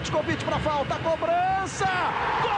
Petkovic 0.00 0.42
para 0.46 0.58
falta, 0.60 0.98
cobrança! 1.00 1.86
Gol! 2.40 2.50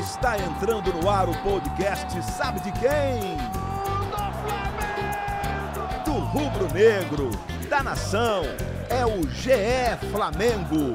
Está 0.00 0.38
entrando 0.38 0.90
no 0.94 1.10
ar 1.10 1.28
o 1.28 1.34
podcast 1.42 2.22
Sabe 2.22 2.60
de 2.60 2.72
quem? 2.72 3.36
Do 6.02 6.12
rubro 6.12 6.72
negro, 6.72 7.30
da 7.68 7.82
nação, 7.82 8.44
é 8.88 9.04
o 9.04 9.28
GE 9.28 9.98
Flamengo. 10.10 10.94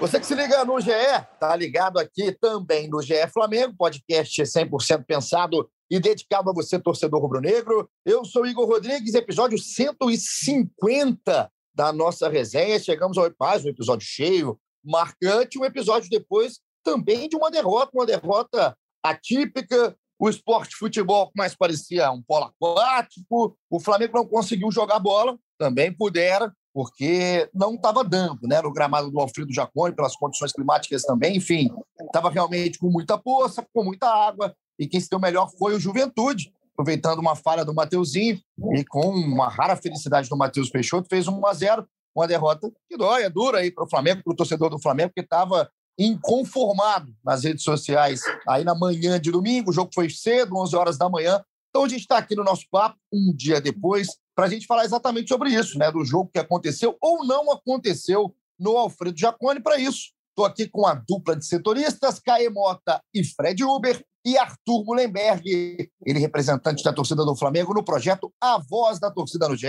Você 0.00 0.18
que 0.18 0.24
se 0.24 0.34
liga 0.34 0.64
no 0.64 0.80
GE, 0.80 0.90
tá 1.38 1.54
ligado 1.54 1.98
aqui 1.98 2.32
também 2.32 2.88
no 2.88 3.02
GE 3.02 3.28
Flamengo, 3.30 3.76
podcast 3.76 4.42
100% 4.42 5.04
pensado 5.04 5.70
e 5.90 6.00
dedicado 6.00 6.48
a 6.48 6.54
você, 6.54 6.78
torcedor 6.78 7.20
rubro-negro. 7.20 7.86
Eu 8.06 8.24
sou 8.24 8.46
Igor 8.46 8.66
Rodrigues, 8.66 9.12
episódio 9.12 9.58
150 9.58 11.52
da 11.74 11.92
nossa 11.92 12.30
resenha. 12.30 12.78
Chegamos 12.78 13.18
ao 13.18 13.30
mais 13.38 13.62
um 13.62 13.68
episódio 13.68 14.06
cheio, 14.08 14.58
marcante, 14.82 15.58
um 15.58 15.66
episódio 15.66 16.08
depois 16.08 16.60
também 16.82 17.28
de 17.28 17.36
uma 17.36 17.50
derrota, 17.50 17.90
uma 17.92 18.06
derrota 18.06 18.74
atípica. 19.04 19.94
O 20.18 20.30
esporte 20.30 20.76
futebol 20.76 21.30
mais 21.36 21.54
parecia 21.54 22.10
um 22.10 22.22
polo 22.22 22.46
aquático. 22.46 23.54
O 23.68 23.78
Flamengo 23.78 24.16
não 24.16 24.26
conseguiu 24.26 24.72
jogar 24.72 24.98
bola, 24.98 25.38
também 25.58 25.94
pudera, 25.94 26.50
porque 26.72 27.48
não 27.52 27.74
estava 27.74 28.04
dando, 28.04 28.46
né? 28.46 28.60
No 28.62 28.72
gramado 28.72 29.10
do 29.10 29.20
Alfredo 29.20 29.52
Jaconi, 29.52 29.94
pelas 29.94 30.16
condições 30.16 30.52
climáticas 30.52 31.02
também, 31.02 31.36
enfim, 31.36 31.70
estava 32.00 32.30
realmente 32.30 32.78
com 32.78 32.88
muita 32.88 33.18
poça, 33.18 33.66
com 33.72 33.84
muita 33.84 34.06
água, 34.06 34.54
e 34.78 34.86
quem 34.86 35.00
se 35.00 35.10
deu 35.10 35.18
melhor 35.18 35.50
foi 35.58 35.74
o 35.74 35.80
Juventude, 35.80 36.52
aproveitando 36.72 37.18
uma 37.18 37.36
falha 37.36 37.64
do 37.64 37.74
Mateuzinho 37.74 38.40
e 38.74 38.84
com 38.84 39.08
uma 39.10 39.48
rara 39.48 39.76
felicidade 39.76 40.28
do 40.28 40.36
Matheus 40.36 40.70
Peixoto, 40.70 41.08
fez 41.08 41.28
1 41.28 41.46
a 41.46 41.52
0 41.52 41.86
uma 42.14 42.26
derrota 42.26 42.70
que 42.88 42.96
dói, 42.96 43.22
é 43.22 43.30
dura 43.30 43.58
aí 43.58 43.70
para 43.70 43.84
o 43.84 43.88
Flamengo, 43.88 44.22
para 44.24 44.32
o 44.32 44.36
torcedor 44.36 44.70
do 44.70 44.80
Flamengo, 44.80 45.12
que 45.14 45.20
estava 45.20 45.70
inconformado 45.98 47.14
nas 47.24 47.44
redes 47.44 47.62
sociais 47.62 48.20
aí 48.48 48.64
na 48.64 48.74
manhã 48.74 49.20
de 49.20 49.30
domingo, 49.30 49.70
o 49.70 49.72
jogo 49.72 49.90
foi 49.94 50.08
cedo, 50.08 50.56
11 50.56 50.76
horas 50.76 50.98
da 50.98 51.08
manhã, 51.08 51.44
então 51.68 51.84
a 51.84 51.88
gente 51.88 52.00
está 52.00 52.18
aqui 52.18 52.34
no 52.34 52.42
nosso 52.42 52.64
papo, 52.70 52.96
um 53.12 53.32
dia 53.34 53.60
depois, 53.60 54.08
para 54.40 54.46
a 54.46 54.50
gente 54.50 54.66
falar 54.66 54.86
exatamente 54.86 55.28
sobre 55.28 55.50
isso, 55.50 55.78
né? 55.78 55.92
Do 55.92 56.02
jogo 56.02 56.30
que 56.32 56.38
aconteceu 56.38 56.96
ou 56.98 57.26
não 57.26 57.52
aconteceu 57.52 58.34
no 58.58 58.78
Alfredo 58.78 59.18
Jaconi. 59.18 59.60
Para 59.60 59.78
isso, 59.78 60.12
estou 60.30 60.46
aqui 60.46 60.66
com 60.66 60.86
a 60.86 60.94
dupla 60.94 61.36
de 61.36 61.44
setoristas, 61.44 62.18
Caê 62.18 62.48
Mota 62.48 63.02
e 63.12 63.22
Fred 63.22 63.62
Uber, 63.62 64.02
e 64.24 64.38
Arthur 64.38 64.82
Mullenberg, 64.86 65.90
ele 66.06 66.18
representante 66.18 66.82
da 66.82 66.90
torcida 66.90 67.22
do 67.22 67.36
Flamengo 67.36 67.74
no 67.74 67.84
projeto 67.84 68.32
A 68.40 68.56
Voz 68.56 68.98
da 68.98 69.10
Torcida 69.10 69.46
no 69.46 69.54
GE. 69.54 69.66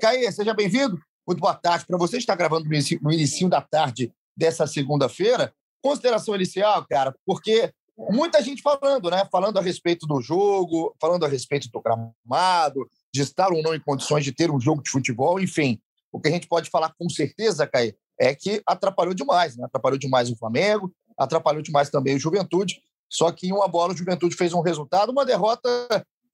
Caê, 0.00 0.32
seja 0.32 0.54
bem-vindo. 0.54 0.98
Muito 1.26 1.40
boa 1.40 1.54
tarde 1.54 1.84
para 1.86 1.98
você. 1.98 2.16
Está 2.16 2.34
gravando 2.34 2.66
no 2.66 3.12
início 3.12 3.50
da 3.50 3.60
tarde 3.60 4.10
dessa 4.34 4.66
segunda-feira. 4.66 5.52
Consideração 5.82 6.34
inicial, 6.34 6.86
cara, 6.88 7.14
porque 7.26 7.70
muita 8.10 8.42
gente 8.42 8.62
falando, 8.62 9.10
né? 9.10 9.28
Falando 9.30 9.58
a 9.58 9.62
respeito 9.62 10.06
do 10.06 10.22
jogo, 10.22 10.94
falando 10.98 11.26
a 11.26 11.28
respeito 11.28 11.68
do 11.70 11.82
gramado, 11.82 12.88
de 13.16 13.22
estar 13.22 13.52
ou 13.52 13.62
não 13.62 13.74
em 13.74 13.80
condições 13.80 14.24
de 14.24 14.32
ter 14.32 14.50
um 14.50 14.60
jogo 14.60 14.82
de 14.82 14.90
futebol, 14.90 15.40
enfim. 15.40 15.80
O 16.12 16.20
que 16.20 16.28
a 16.28 16.30
gente 16.30 16.46
pode 16.46 16.70
falar 16.70 16.94
com 16.98 17.08
certeza, 17.08 17.66
Caí, 17.66 17.94
é 18.18 18.34
que 18.34 18.62
atrapalhou 18.66 19.14
demais, 19.14 19.56
né? 19.56 19.64
Atrapalhou 19.64 19.98
demais 19.98 20.30
o 20.30 20.36
Flamengo, 20.36 20.92
atrapalhou 21.18 21.62
demais 21.62 21.90
também 21.90 22.16
o 22.16 22.18
Juventude. 22.18 22.80
Só 23.08 23.30
que 23.30 23.48
em 23.48 23.52
uma 23.52 23.68
bola 23.68 23.92
o 23.92 23.96
Juventude 23.96 24.36
fez 24.36 24.52
um 24.52 24.60
resultado, 24.60 25.10
uma 25.10 25.24
derrota 25.24 25.68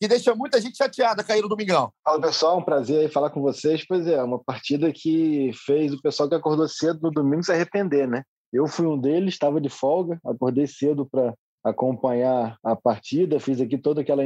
que 0.01 0.09
deixa 0.09 0.35
muita 0.35 0.61
gente 0.61 0.77
chateada 0.77 1.23
cair 1.23 1.43
no 1.43 1.49
domingão. 1.49 1.93
Fala 2.05 2.21
pessoal, 2.21 2.59
um 2.59 2.65
prazer 2.65 3.11
falar 3.11 3.31
com 3.31 3.41
vocês. 3.41 3.87
Pois 3.87 4.07
é, 4.07 4.23
uma 4.23 4.43
partida 4.43 4.93
que 4.93 5.53
fez 5.65 5.93
o 5.93 6.03
pessoal 6.03 6.29
que 6.29 6.35
acordou 6.35 6.69
cedo 6.69 7.01
no 7.03 7.11
domingo 7.11 7.42
se 7.42 7.53
arrepender, 7.53 8.09
né? 8.09 8.23
Eu 8.53 8.67
fui 8.67 8.87
um 8.87 8.98
deles, 8.98 9.35
estava 9.35 9.61
de 9.61 9.69
folga, 9.69 10.19
acordei 10.25 10.67
cedo 10.67 11.07
para 11.07 11.33
acompanhar 11.65 12.57
a 12.65 12.75
partida, 12.75 13.39
fiz 13.39 13.61
aqui 13.61 13.79
toda 13.79 14.01
aquela 14.01 14.23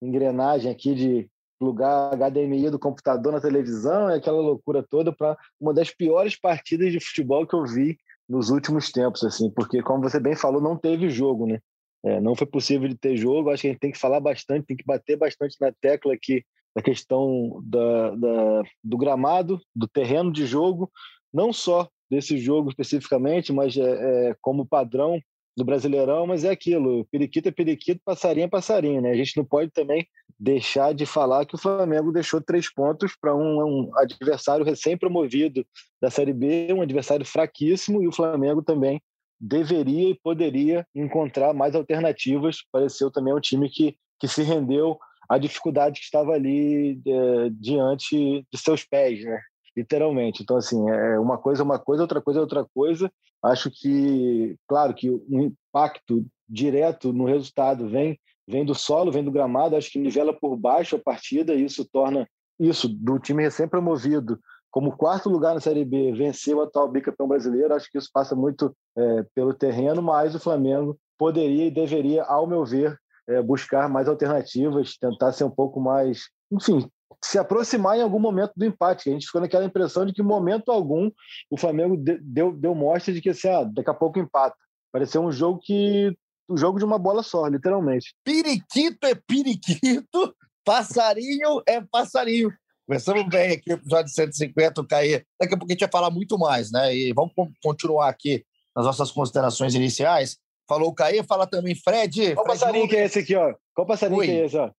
engrenagem 0.00 0.70
aqui 0.70 0.94
de 0.94 1.30
plugar 1.58 2.14
HDMI 2.16 2.70
do 2.70 2.78
computador 2.78 3.32
na 3.32 3.40
televisão, 3.40 4.08
é 4.08 4.16
aquela 4.16 4.40
loucura 4.40 4.82
toda 4.82 5.12
para 5.12 5.36
uma 5.60 5.74
das 5.74 5.90
piores 5.90 6.38
partidas 6.38 6.92
de 6.92 7.00
futebol 7.00 7.46
que 7.46 7.54
eu 7.54 7.64
vi 7.64 7.98
nos 8.28 8.50
últimos 8.50 8.92
tempos, 8.92 9.24
assim, 9.24 9.50
porque 9.50 9.82
como 9.82 10.02
você 10.02 10.20
bem 10.20 10.36
falou, 10.36 10.60
não 10.60 10.76
teve 10.76 11.08
jogo, 11.10 11.46
né? 11.46 11.58
É, 12.04 12.20
não 12.20 12.34
foi 12.34 12.46
possível 12.46 12.88
de 12.88 12.96
ter 12.96 13.16
jogo. 13.16 13.50
Acho 13.50 13.62
que 13.62 13.68
a 13.68 13.70
gente 13.72 13.80
tem 13.80 13.90
que 13.90 13.98
falar 13.98 14.20
bastante, 14.20 14.66
tem 14.66 14.76
que 14.76 14.84
bater 14.84 15.16
bastante 15.16 15.56
na 15.60 15.72
tecla 15.80 16.14
aqui 16.14 16.44
da 16.74 16.82
questão 16.82 17.60
da, 17.64 18.10
da, 18.14 18.62
do 18.84 18.96
gramado, 18.96 19.60
do 19.74 19.88
terreno 19.88 20.32
de 20.32 20.46
jogo, 20.46 20.90
não 21.32 21.52
só 21.52 21.88
desse 22.10 22.38
jogo 22.38 22.70
especificamente, 22.70 23.52
mas 23.52 23.76
é, 23.76 24.28
é, 24.30 24.36
como 24.40 24.66
padrão 24.66 25.20
do 25.58 25.64
Brasileirão, 25.64 26.26
mas 26.26 26.44
é 26.44 26.50
aquilo, 26.50 27.04
periquito 27.06 27.48
é 27.48 27.52
periquito, 27.52 28.00
passarinho 28.04 28.44
é 28.44 28.48
passarinho, 28.48 29.02
né? 29.02 29.10
A 29.10 29.16
gente 29.16 29.36
não 29.36 29.44
pode 29.44 29.70
também 29.72 30.06
deixar 30.38 30.94
de 30.94 31.04
falar 31.04 31.44
que 31.44 31.56
o 31.56 31.58
Flamengo 31.58 32.12
deixou 32.12 32.40
três 32.40 32.72
pontos 32.72 33.16
para 33.20 33.34
um, 33.34 33.60
um, 33.64 33.98
adversário 33.98 34.64
recém-promovido 34.64 35.66
da 36.00 36.10
Série 36.10 36.32
B, 36.32 36.72
um 36.72 36.80
adversário 36.80 37.26
fraquíssimo, 37.26 38.00
e 38.02 38.06
o 38.06 38.12
Flamengo 38.12 38.62
também 38.62 39.02
deveria 39.40 40.10
e 40.10 40.18
poderia 40.22 40.86
encontrar 40.94 41.52
mais 41.52 41.74
alternativas. 41.74 42.58
Pareceu 42.70 43.10
também 43.10 43.34
um 43.34 43.40
time 43.40 43.68
que, 43.68 43.96
que 44.20 44.28
se 44.28 44.42
rendeu 44.42 44.96
à 45.28 45.38
dificuldade 45.38 45.98
que 45.98 46.04
estava 46.04 46.32
ali 46.32 47.00
é, 47.04 47.50
diante 47.50 48.46
de 48.50 48.58
seus 48.58 48.84
pés, 48.84 49.24
né? 49.24 49.40
Literalmente. 49.78 50.42
Então, 50.42 50.56
assim, 50.56 50.88
é 50.90 51.18
uma 51.18 51.38
coisa 51.38 51.62
é 51.62 51.64
uma 51.64 51.78
coisa, 51.78 52.02
outra 52.02 52.20
coisa 52.20 52.40
é 52.40 52.42
outra 52.42 52.66
coisa. 52.74 53.10
Acho 53.42 53.70
que, 53.70 54.56
claro, 54.66 54.94
que 54.94 55.08
o 55.08 55.24
impacto 55.30 56.26
direto 56.48 57.12
no 57.12 57.24
resultado 57.24 57.88
vem 57.88 58.18
vem 58.46 58.64
do 58.64 58.74
solo, 58.74 59.12
vem 59.12 59.22
do 59.22 59.30
gramado, 59.30 59.76
acho 59.76 59.90
que 59.90 59.98
nivela 59.98 60.32
por 60.32 60.56
baixo 60.56 60.96
a 60.96 60.98
partida 60.98 61.54
e 61.54 61.64
isso 61.64 61.86
torna 61.92 62.26
isso 62.58 62.88
do 62.88 63.18
time 63.18 63.42
recém-promovido 63.42 64.40
como 64.70 64.96
quarto 64.96 65.28
lugar 65.28 65.54
na 65.54 65.60
Série 65.60 65.84
B, 65.84 66.12
vencer 66.12 66.54
o 66.54 66.62
atual 66.62 66.88
bicampeão 66.88 67.28
brasileiro, 67.28 67.74
acho 67.74 67.90
que 67.90 67.98
isso 67.98 68.08
passa 68.12 68.34
muito 68.34 68.74
é, 68.96 69.26
pelo 69.34 69.54
terreno, 69.54 70.02
mas 70.02 70.34
o 70.34 70.40
Flamengo 70.40 70.98
poderia 71.18 71.66
e 71.66 71.70
deveria, 71.70 72.22
ao 72.24 72.46
meu 72.46 72.64
ver, 72.64 72.98
é, 73.28 73.42
buscar 73.42 73.88
mais 73.88 74.08
alternativas, 74.08 74.96
tentar 74.96 75.32
ser 75.32 75.44
um 75.44 75.50
pouco 75.50 75.80
mais, 75.80 76.28
enfim, 76.50 76.88
se 77.22 77.38
aproximar 77.38 77.96
em 77.96 78.02
algum 78.02 78.18
momento 78.18 78.52
do 78.56 78.64
empate. 78.64 79.08
A 79.08 79.12
gente 79.12 79.26
ficou 79.26 79.40
naquela 79.40 79.64
impressão 79.64 80.06
de 80.06 80.12
que, 80.12 80.22
em 80.22 80.24
momento 80.24 80.70
algum, 80.70 81.10
o 81.50 81.56
Flamengo 81.56 81.96
deu, 81.96 82.52
deu 82.52 82.74
mostra 82.74 83.12
de 83.12 83.20
que 83.20 83.30
assim, 83.30 83.48
ah, 83.48 83.64
daqui 83.64 83.90
a 83.90 83.94
pouco 83.94 84.18
empata. 84.18 84.56
Pareceu 84.92 85.22
um 85.22 85.32
jogo 85.32 85.60
que. 85.62 86.14
um 86.48 86.56
jogo 86.56 86.78
de 86.78 86.84
uma 86.84 86.98
bola 86.98 87.22
só, 87.22 87.46
literalmente. 87.46 88.14
Periquito 88.24 89.06
é 89.06 89.14
periquito, 89.14 90.34
passarinho 90.64 91.62
é 91.66 91.80
passarinho. 91.80 92.52
Começamos 92.86 93.28
bem 93.28 93.52
aqui 93.52 93.70
o 93.70 93.74
episódio 93.74 94.10
150, 94.10 94.80
o 94.80 94.86
Caê. 94.86 95.22
Daqui 95.38 95.54
a 95.54 95.58
pouco 95.58 95.70
a 95.70 95.74
gente 95.74 95.80
vai 95.80 95.90
falar 95.90 96.10
muito 96.10 96.38
mais, 96.38 96.72
né? 96.72 96.94
E 96.94 97.12
vamos 97.12 97.32
continuar 97.62 98.08
aqui 98.08 98.42
nas 98.74 98.86
nossas 98.86 99.10
considerações 99.10 99.74
iniciais. 99.74 100.38
Falou 100.66 100.88
o 100.88 100.94
Caê, 100.94 101.22
fala 101.22 101.46
também 101.46 101.74
Fred. 101.74 102.34
Qual 102.34 102.46
Fred 102.46 102.60
passarinho 102.60 102.88
que 102.88 102.96
é 102.96 103.04
esse 103.04 103.18
aqui, 103.18 103.34
ó? 103.34 103.54
Qual 103.74 103.86
passarinho 103.86 104.20
Oi. 104.20 104.26
que 104.26 104.32
é 104.32 104.46
esse, 104.46 104.56
ó? 104.56 104.70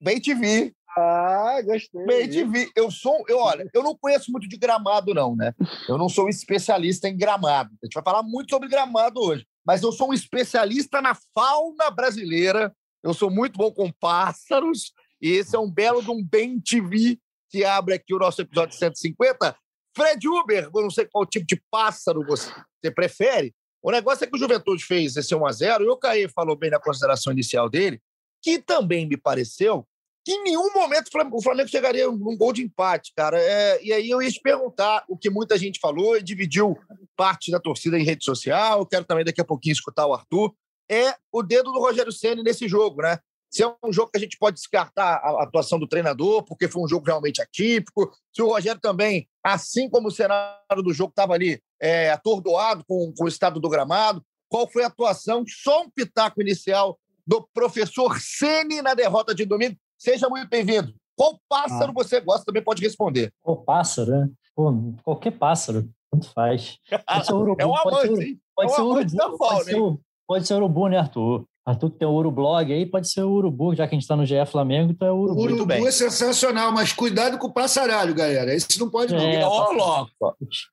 Bem 0.00 0.18
te 0.18 0.34
vi. 0.34 0.74
Ah, 0.96 1.60
gostei. 1.62 2.04
Bem 2.04 2.28
te 2.28 2.44
vi. 2.44 2.70
Eu 2.76 2.90
sou, 2.90 3.24
eu, 3.28 3.38
olha, 3.38 3.68
eu 3.74 3.82
não 3.82 3.96
conheço 3.96 4.30
muito 4.30 4.48
de 4.48 4.56
gramado, 4.56 5.12
não, 5.12 5.34
né? 5.34 5.52
Eu 5.88 5.98
não 5.98 6.08
sou 6.08 6.26
um 6.26 6.28
especialista 6.28 7.08
em 7.08 7.16
gramado. 7.16 7.70
A 7.82 7.86
gente 7.86 7.94
vai 7.94 8.04
falar 8.04 8.22
muito 8.22 8.50
sobre 8.50 8.68
gramado 8.68 9.20
hoje. 9.20 9.44
Mas 9.66 9.82
eu 9.82 9.90
sou 9.90 10.10
um 10.10 10.12
especialista 10.12 11.02
na 11.02 11.16
fauna 11.34 11.90
brasileira. 11.90 12.72
Eu 13.02 13.12
sou 13.12 13.30
muito 13.30 13.56
bom 13.56 13.72
com 13.72 13.90
pássaros. 13.90 14.92
E 15.20 15.30
esse 15.30 15.56
é 15.56 15.58
um 15.58 15.70
belo 15.70 16.02
de 16.02 16.10
um 16.10 16.22
Bem 16.22 16.60
TV 16.60 17.18
que 17.50 17.64
abre 17.64 17.94
aqui 17.94 18.14
o 18.14 18.18
nosso 18.18 18.40
episódio 18.42 18.76
150. 18.76 19.56
Fred 19.96 20.28
Uber, 20.28 20.70
eu 20.74 20.82
não 20.82 20.90
sei 20.90 21.06
qual 21.06 21.24
tipo 21.24 21.46
de 21.46 21.60
pássaro 21.70 22.24
você 22.26 22.90
prefere. 22.94 23.54
O 23.82 23.90
negócio 23.90 24.24
é 24.24 24.26
que 24.26 24.34
o 24.34 24.38
Juventude 24.38 24.84
fez 24.84 25.16
esse 25.16 25.34
1x0 25.34 25.82
e 25.82 25.88
o 25.88 25.96
Caê 25.96 26.28
falou 26.28 26.56
bem 26.56 26.70
na 26.70 26.80
consideração 26.80 27.32
inicial 27.32 27.68
dele, 27.68 28.00
que 28.42 28.58
também 28.58 29.06
me 29.06 29.16
pareceu 29.16 29.86
em 30.32 30.42
nenhum 30.42 30.72
momento 30.72 31.08
o 31.32 31.42
Flamengo 31.42 31.68
chegaria 31.68 32.06
num 32.06 32.36
gol 32.36 32.52
de 32.52 32.62
empate, 32.62 33.12
cara. 33.14 33.38
É, 33.38 33.82
e 33.82 33.92
aí 33.92 34.08
eu 34.08 34.22
ia 34.22 34.30
te 34.30 34.40
perguntar 34.40 35.04
o 35.08 35.16
que 35.16 35.28
muita 35.28 35.58
gente 35.58 35.78
falou 35.78 36.16
e 36.16 36.22
dividiu 36.22 36.76
parte 37.16 37.50
da 37.50 37.60
torcida 37.60 37.98
em 37.98 38.04
rede 38.04 38.24
social. 38.24 38.80
Eu 38.80 38.86
quero 38.86 39.04
também 39.04 39.24
daqui 39.24 39.40
a 39.40 39.44
pouquinho 39.44 39.74
escutar 39.74 40.06
o 40.06 40.14
Arthur. 40.14 40.54
É 40.90 41.14
o 41.32 41.42
dedo 41.42 41.72
do 41.72 41.78
Rogério 41.78 42.12
Ceni 42.12 42.42
nesse 42.42 42.66
jogo, 42.68 43.02
né? 43.02 43.18
Se 43.50 43.62
é 43.62 43.72
um 43.84 43.92
jogo 43.92 44.10
que 44.10 44.18
a 44.18 44.20
gente 44.20 44.36
pode 44.36 44.56
descartar 44.56 45.14
a 45.16 45.44
atuação 45.44 45.78
do 45.78 45.86
treinador, 45.86 46.42
porque 46.44 46.66
foi 46.66 46.82
um 46.82 46.88
jogo 46.88 47.06
realmente 47.06 47.40
atípico. 47.40 48.10
Se 48.32 48.42
o 48.42 48.48
Rogério 48.48 48.80
também, 48.80 49.28
assim 49.44 49.88
como 49.88 50.08
o 50.08 50.10
cenário 50.10 50.82
do 50.82 50.92
jogo 50.92 51.10
estava 51.10 51.34
ali 51.34 51.62
é, 51.80 52.10
atordoado 52.10 52.84
com, 52.84 53.12
com 53.16 53.24
o 53.24 53.28
estado 53.28 53.60
do 53.60 53.68
gramado, 53.68 54.24
qual 54.48 54.68
foi 54.68 54.84
a 54.84 54.88
atuação? 54.88 55.44
Só 55.46 55.82
um 55.82 55.90
pitaco 55.90 56.40
inicial 56.40 56.98
do 57.26 57.46
professor 57.54 58.18
Sene 58.20 58.82
na 58.82 58.94
derrota 58.94 59.34
de 59.34 59.44
domingo. 59.44 59.76
Seja 60.04 60.28
muito 60.28 60.46
bem-vindo. 60.50 60.92
Qual 61.16 61.40
pássaro 61.48 61.90
ah. 61.90 61.94
você 61.94 62.20
gosta? 62.20 62.44
Também 62.44 62.62
pode 62.62 62.82
responder. 62.82 63.32
Qual 63.40 63.56
pássaro, 63.56 64.10
né? 64.10 64.28
Pô, 64.54 64.70
qualquer 65.02 65.30
pássaro, 65.30 65.88
tanto 66.12 66.30
faz. 66.34 66.76
Pode 67.06 67.24
ser 67.24 67.32
urubu, 67.32 67.56
é 67.58 67.66
um 67.66 67.74
amante, 67.74 68.08
pode 68.08 68.16
ser, 68.18 68.38
pode 68.54 68.68
é 68.68 68.72
um 68.72 68.76
ser 68.76 68.82
urubu, 68.82 69.38
pode, 69.38 69.64
ser, 69.64 69.98
pode 70.28 70.46
ser 70.46 70.54
urubu, 70.56 70.88
né, 70.88 70.98
Arthur? 70.98 71.46
Arthur 71.64 71.90
que 71.90 71.96
tem 71.96 72.06
o 72.06 72.12
Urublog 72.12 72.70
aí, 72.70 72.84
pode 72.84 73.08
ser 73.08 73.22
o 73.22 73.30
Urubu, 73.30 73.74
já 73.74 73.88
que 73.88 73.94
a 73.94 73.96
gente 73.96 74.02
está 74.02 74.14
no 74.14 74.26
GE 74.26 74.44
Flamengo, 74.44 74.92
então 74.92 75.08
é 75.08 75.10
o 75.10 75.16
Urubu. 75.16 75.40
O 75.40 75.44
Urubu 75.44 75.88
é 75.88 75.90
sensacional, 75.90 76.70
mas 76.70 76.92
cuidado 76.92 77.38
com 77.38 77.46
o 77.46 77.54
passaralho, 77.54 78.14
galera. 78.14 78.52
Esse 78.52 78.78
não 78.78 78.90
pode 78.90 79.14
é, 79.14 79.40
não. 79.40 79.48
Ó, 79.48 79.72
logo. 79.72 80.10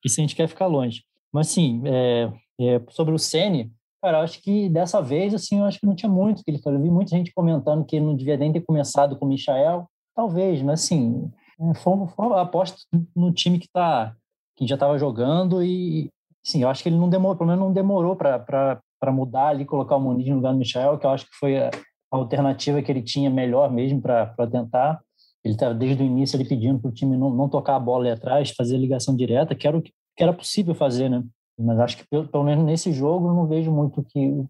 Que 0.02 0.10
se 0.10 0.20
a 0.20 0.24
gente 0.24 0.36
quer 0.36 0.50
ficar 0.50 0.68
longe. 0.68 1.06
Mas, 1.32 1.48
assim, 1.48 1.82
é, 1.86 2.30
é, 2.60 2.82
sobre 2.90 3.14
o 3.14 3.18
Sene, 3.18 3.72
cara, 4.02 4.22
acho 4.22 4.42
que 4.42 4.68
dessa 4.70 5.02
vez, 5.02 5.34
assim, 5.34 5.60
eu 5.60 5.66
acho 5.66 5.80
que 5.80 5.86
não 5.86 5.96
tinha 5.96 6.12
muito 6.12 6.44
que 6.44 6.50
ele 6.50 6.62
falou. 6.62 6.80
Eu 6.80 6.84
vi 6.84 6.90
muita 6.90 7.16
gente 7.16 7.34
comentando 7.34 7.86
que 7.86 7.96
ele 7.96 8.06
não 8.06 8.16
devia 8.16 8.38
nem 8.38 8.52
ter 8.52 8.62
começado 8.62 9.18
com 9.18 9.26
o 9.26 9.30
Michael. 9.30 9.86
Talvez, 10.16 10.62
mas, 10.62 10.84
assim, 10.84 11.32
é, 11.60 11.74
foi, 11.76 12.08
foi 12.08 12.40
aposta 12.40 12.78
no 13.16 13.32
time 13.32 13.60
que, 13.60 13.68
tá, 13.72 14.16
que 14.58 14.68
já 14.68 14.76
estava 14.76 14.98
jogando 14.98 15.64
e, 15.64 16.10
sim, 16.44 16.64
eu 16.64 16.70
acho 16.70 16.82
que 16.82 16.90
ele 16.90 16.98
não 16.98 17.10
demorou, 17.10 17.38
pelo 17.38 17.50
menos 17.50 17.64
não 17.64 17.74
demorou 17.74 18.16
para 18.16 18.82
mudar 19.12 19.50
ali, 19.50 19.66
colocar 19.66 19.96
o 19.96 20.02
Muniz 20.02 20.28
no 20.28 20.36
lugar 20.36 20.52
do 20.54 20.60
Michel, 20.60 20.98
que 20.98 21.06
eu 21.06 21.12
acho 21.12 21.26
que 21.26 21.36
foi 21.40 21.58
a 21.60 21.72
alternativa 22.12 22.82
que 22.82 22.92
ele 22.92 23.02
tinha 23.02 23.30
melhor 23.30 23.72
mesmo 23.72 24.02
para 24.02 24.36
tentar. 24.52 25.00
Ele 25.44 25.54
estava 25.54 25.74
desde 25.74 26.04
o 26.04 26.06
início 26.06 26.38
ali 26.38 26.48
pedindo 26.48 26.80
para 26.80 26.90
o 26.90 26.94
time 26.94 27.18
não, 27.18 27.30
não 27.30 27.50
tocar 27.50 27.76
a 27.76 27.80
bola 27.80 28.04
ali 28.04 28.12
atrás, 28.12 28.52
fazer 28.52 28.76
a 28.76 28.80
ligação 28.80 29.16
direta, 29.16 29.56
que 29.56 29.68
era 29.68 29.78
o 29.78 29.82
que, 29.82 29.92
que 30.16 30.24
era 30.24 30.34
possível 30.34 30.76
fazer, 30.76 31.10
né? 31.10 31.24
Mas 31.62 31.80
acho 31.80 31.98
que 31.98 32.08
pelo, 32.10 32.28
pelo 32.28 32.44
menos 32.44 32.66
nesse 32.66 32.92
jogo 32.92 33.28
eu 33.28 33.34
não 33.34 33.48
vejo 33.48 33.72
muito 33.72 34.04
que 34.04 34.20
o, 34.28 34.48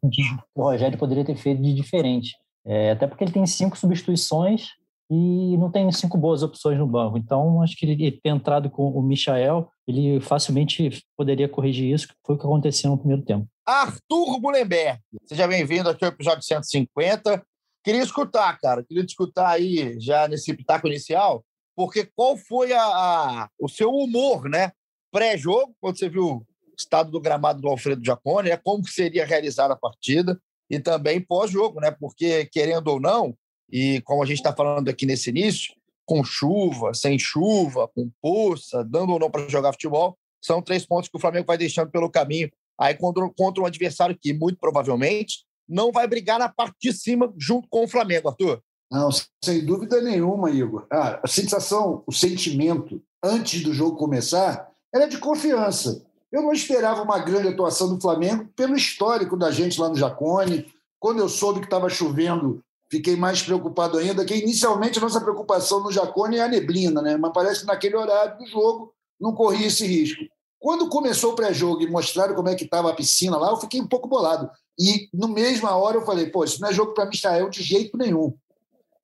o 0.56 0.64
Rogério 0.64 0.98
poderia 0.98 1.26
ter 1.26 1.36
feito 1.36 1.62
de 1.62 1.74
diferente. 1.74 2.36
É, 2.66 2.92
até 2.92 3.08
porque 3.08 3.24
ele 3.24 3.32
tem 3.32 3.46
cinco 3.46 3.78
substituições 3.78 4.70
e 5.14 5.58
não 5.58 5.70
tem 5.70 5.92
cinco 5.92 6.18
boas 6.18 6.42
opções 6.42 6.80
no 6.80 6.88
banco. 6.88 7.18
Então, 7.18 7.62
acho 7.62 7.76
que 7.76 7.86
ele 7.86 8.12
ter 8.12 8.30
entrado 8.30 8.70
com 8.70 8.90
o 8.90 9.02
Michael, 9.02 9.70
ele 9.86 10.22
facilmente 10.22 11.04
poderia 11.18 11.50
corrigir 11.50 11.94
isso, 11.94 12.08
que 12.08 12.14
foi 12.26 12.36
o 12.36 12.38
que 12.38 12.46
aconteceu 12.46 12.90
no 12.90 12.98
primeiro 12.98 13.22
tempo. 13.24 13.46
Arthur 13.66 14.40
Mullenberg, 14.40 15.02
seja 15.26 15.48
bem-vindo 15.48 15.90
aqui 15.90 16.06
ao 16.06 16.12
episódio 16.12 16.44
150. 16.44 17.44
Queria 17.84 18.02
escutar, 18.02 18.58
cara, 18.60 18.86
queria 18.86 19.04
escutar 19.04 19.50
aí 19.50 20.00
já 20.00 20.30
nesse 20.30 20.54
pitaco 20.54 20.88
inicial, 20.88 21.44
porque 21.76 22.10
qual 22.16 22.38
foi 22.38 22.72
a, 22.72 22.82
a 22.82 23.50
o 23.60 23.68
seu 23.68 23.90
humor, 23.90 24.48
né? 24.48 24.72
Pré-jogo, 25.12 25.76
quando 25.82 25.98
você 25.98 26.08
viu 26.08 26.46
estado 26.82 27.12
do 27.12 27.20
gramado 27.20 27.62
do 27.62 27.68
Alfredo 27.68 28.04
Jacone, 28.04 28.50
é 28.50 28.58
como 28.58 28.88
seria 28.88 29.26
realizada 29.26 29.74
a 29.74 29.78
partida, 29.78 30.40
e 30.70 30.80
também 30.80 31.20
pós-jogo, 31.20 31.80
né? 31.80 31.92
Porque, 31.92 32.46
querendo 32.46 32.88
ou 32.88 33.00
não, 33.00 33.36
e 33.72 34.02
como 34.02 34.24
a 34.24 34.26
gente 34.26 34.38
está 34.38 34.54
falando 34.54 34.90
aqui 34.90 35.06
nesse 35.06 35.30
início, 35.30 35.74
com 36.06 36.24
chuva, 36.24 36.94
sem 36.94 37.18
chuva, 37.18 37.88
com 37.88 38.10
poça, 38.22 38.84
dando 38.84 39.14
ou 39.14 39.20
não 39.20 39.30
para 39.30 39.48
jogar 39.48 39.74
futebol, 39.74 40.18
são 40.42 40.62
três 40.62 40.86
pontos 40.86 41.10
que 41.10 41.18
o 41.18 41.20
Flamengo 41.20 41.46
vai 41.46 41.58
deixando 41.58 41.92
pelo 41.92 42.10
caminho 42.10 42.50
aí 42.80 42.96
contra, 42.96 43.30
contra 43.30 43.64
um 43.64 43.66
adversário 43.66 44.18
que, 44.20 44.34
muito 44.34 44.60
provavelmente, 44.60 45.46
não 45.70 45.92
vai 45.92 46.08
brigar 46.08 46.40
na 46.40 46.50
parte 46.50 46.76
de 46.82 46.94
cima 46.94 47.32
junto 47.38 47.68
com 47.70 47.84
o 47.84 47.88
Flamengo, 47.88 48.30
Arthur. 48.30 48.62
Não, 48.92 49.10
sem 49.44 49.66
dúvida 49.66 50.02
nenhuma, 50.02 50.52
Igor. 50.52 50.86
Ah, 50.92 51.22
a 51.24 51.28
sensação, 51.28 52.04
o 52.06 52.12
sentimento 52.12 53.02
antes 53.24 53.64
do 53.64 53.74
jogo 53.74 53.96
começar 53.96 54.70
era 54.94 55.06
de 55.06 55.18
confiança. 55.18 56.06
Eu 56.32 56.42
não 56.42 56.54
esperava 56.54 57.02
uma 57.02 57.20
grande 57.20 57.50
atuação 57.50 57.94
do 57.94 58.02
Flamengo 58.02 58.48
pelo 58.56 58.76
histórico 58.76 59.36
da 59.36 59.52
gente 59.52 59.80
lá 59.80 59.90
no 59.90 59.96
Jacone. 59.96 60.66
Quando 61.00 61.20
eu 61.20 61.28
soube 61.28 61.60
que 61.60 61.66
estava 61.66 61.90
chovendo 61.90 62.64
fiquei 62.92 63.16
mais 63.16 63.42
preocupado 63.42 63.98
ainda, 63.98 64.26
que 64.26 64.36
inicialmente 64.36 65.00
a 65.00 65.02
nossa 65.02 65.22
preocupação 65.22 65.82
no 65.82 65.92
Jacone 65.92 66.36
é 66.36 66.44
a 66.44 66.48
neblina, 66.50 67.02
né? 67.02 67.16
mas 67.16 67.32
parece 67.34 67.62
que 67.62 67.66
naquele 67.66 67.96
horário 67.96 68.38
do 68.38 68.46
jogo 68.46 68.94
não 69.18 69.34
corria 69.34 69.68
esse 69.68 69.88
risco. 69.88 70.26
Quando 70.60 70.90
começou 70.90 71.32
o 71.32 71.36
pré-jogo 71.36 71.82
e 71.82 71.90
mostraram 71.90 72.36
como 72.36 72.50
é 72.50 72.56
que 72.56 72.66
estava 72.66 72.90
a 72.90 72.94
piscina 72.94 73.38
lá, 73.38 73.50
eu 73.50 73.58
fiquei 73.58 73.80
um 73.80 73.88
pouco 73.88 74.10
bolado. 74.10 74.52
E, 74.78 75.08
no 75.14 75.30
mesma 75.30 75.76
hora, 75.76 75.98
eu 75.98 76.06
falei, 76.06 76.28
pô, 76.28 76.44
isso 76.44 76.60
não 76.62 76.70
é 76.70 76.74
jogo 76.74 76.94
para 76.94 77.06
Michael 77.06 77.50
de 77.50 77.64
jeito 77.64 77.98
nenhum. 77.98 78.34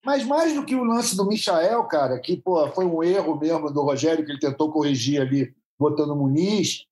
Mas 0.05 0.23
mais 0.25 0.53
do 0.53 0.65
que 0.65 0.75
o 0.75 0.83
lance 0.83 1.15
do 1.15 1.25
Michael, 1.25 1.83
cara, 1.85 2.19
que 2.19 2.37
pô, 2.37 2.67
foi 2.71 2.85
um 2.85 3.01
erro 3.01 3.39
mesmo 3.39 3.71
do 3.71 3.81
Rogério, 3.81 4.25
que 4.25 4.31
ele 4.31 4.39
tentou 4.39 4.71
corrigir 4.71 5.21
ali, 5.21 5.53
botando 5.79 6.11
o 6.11 6.15
Muniz, 6.15 6.85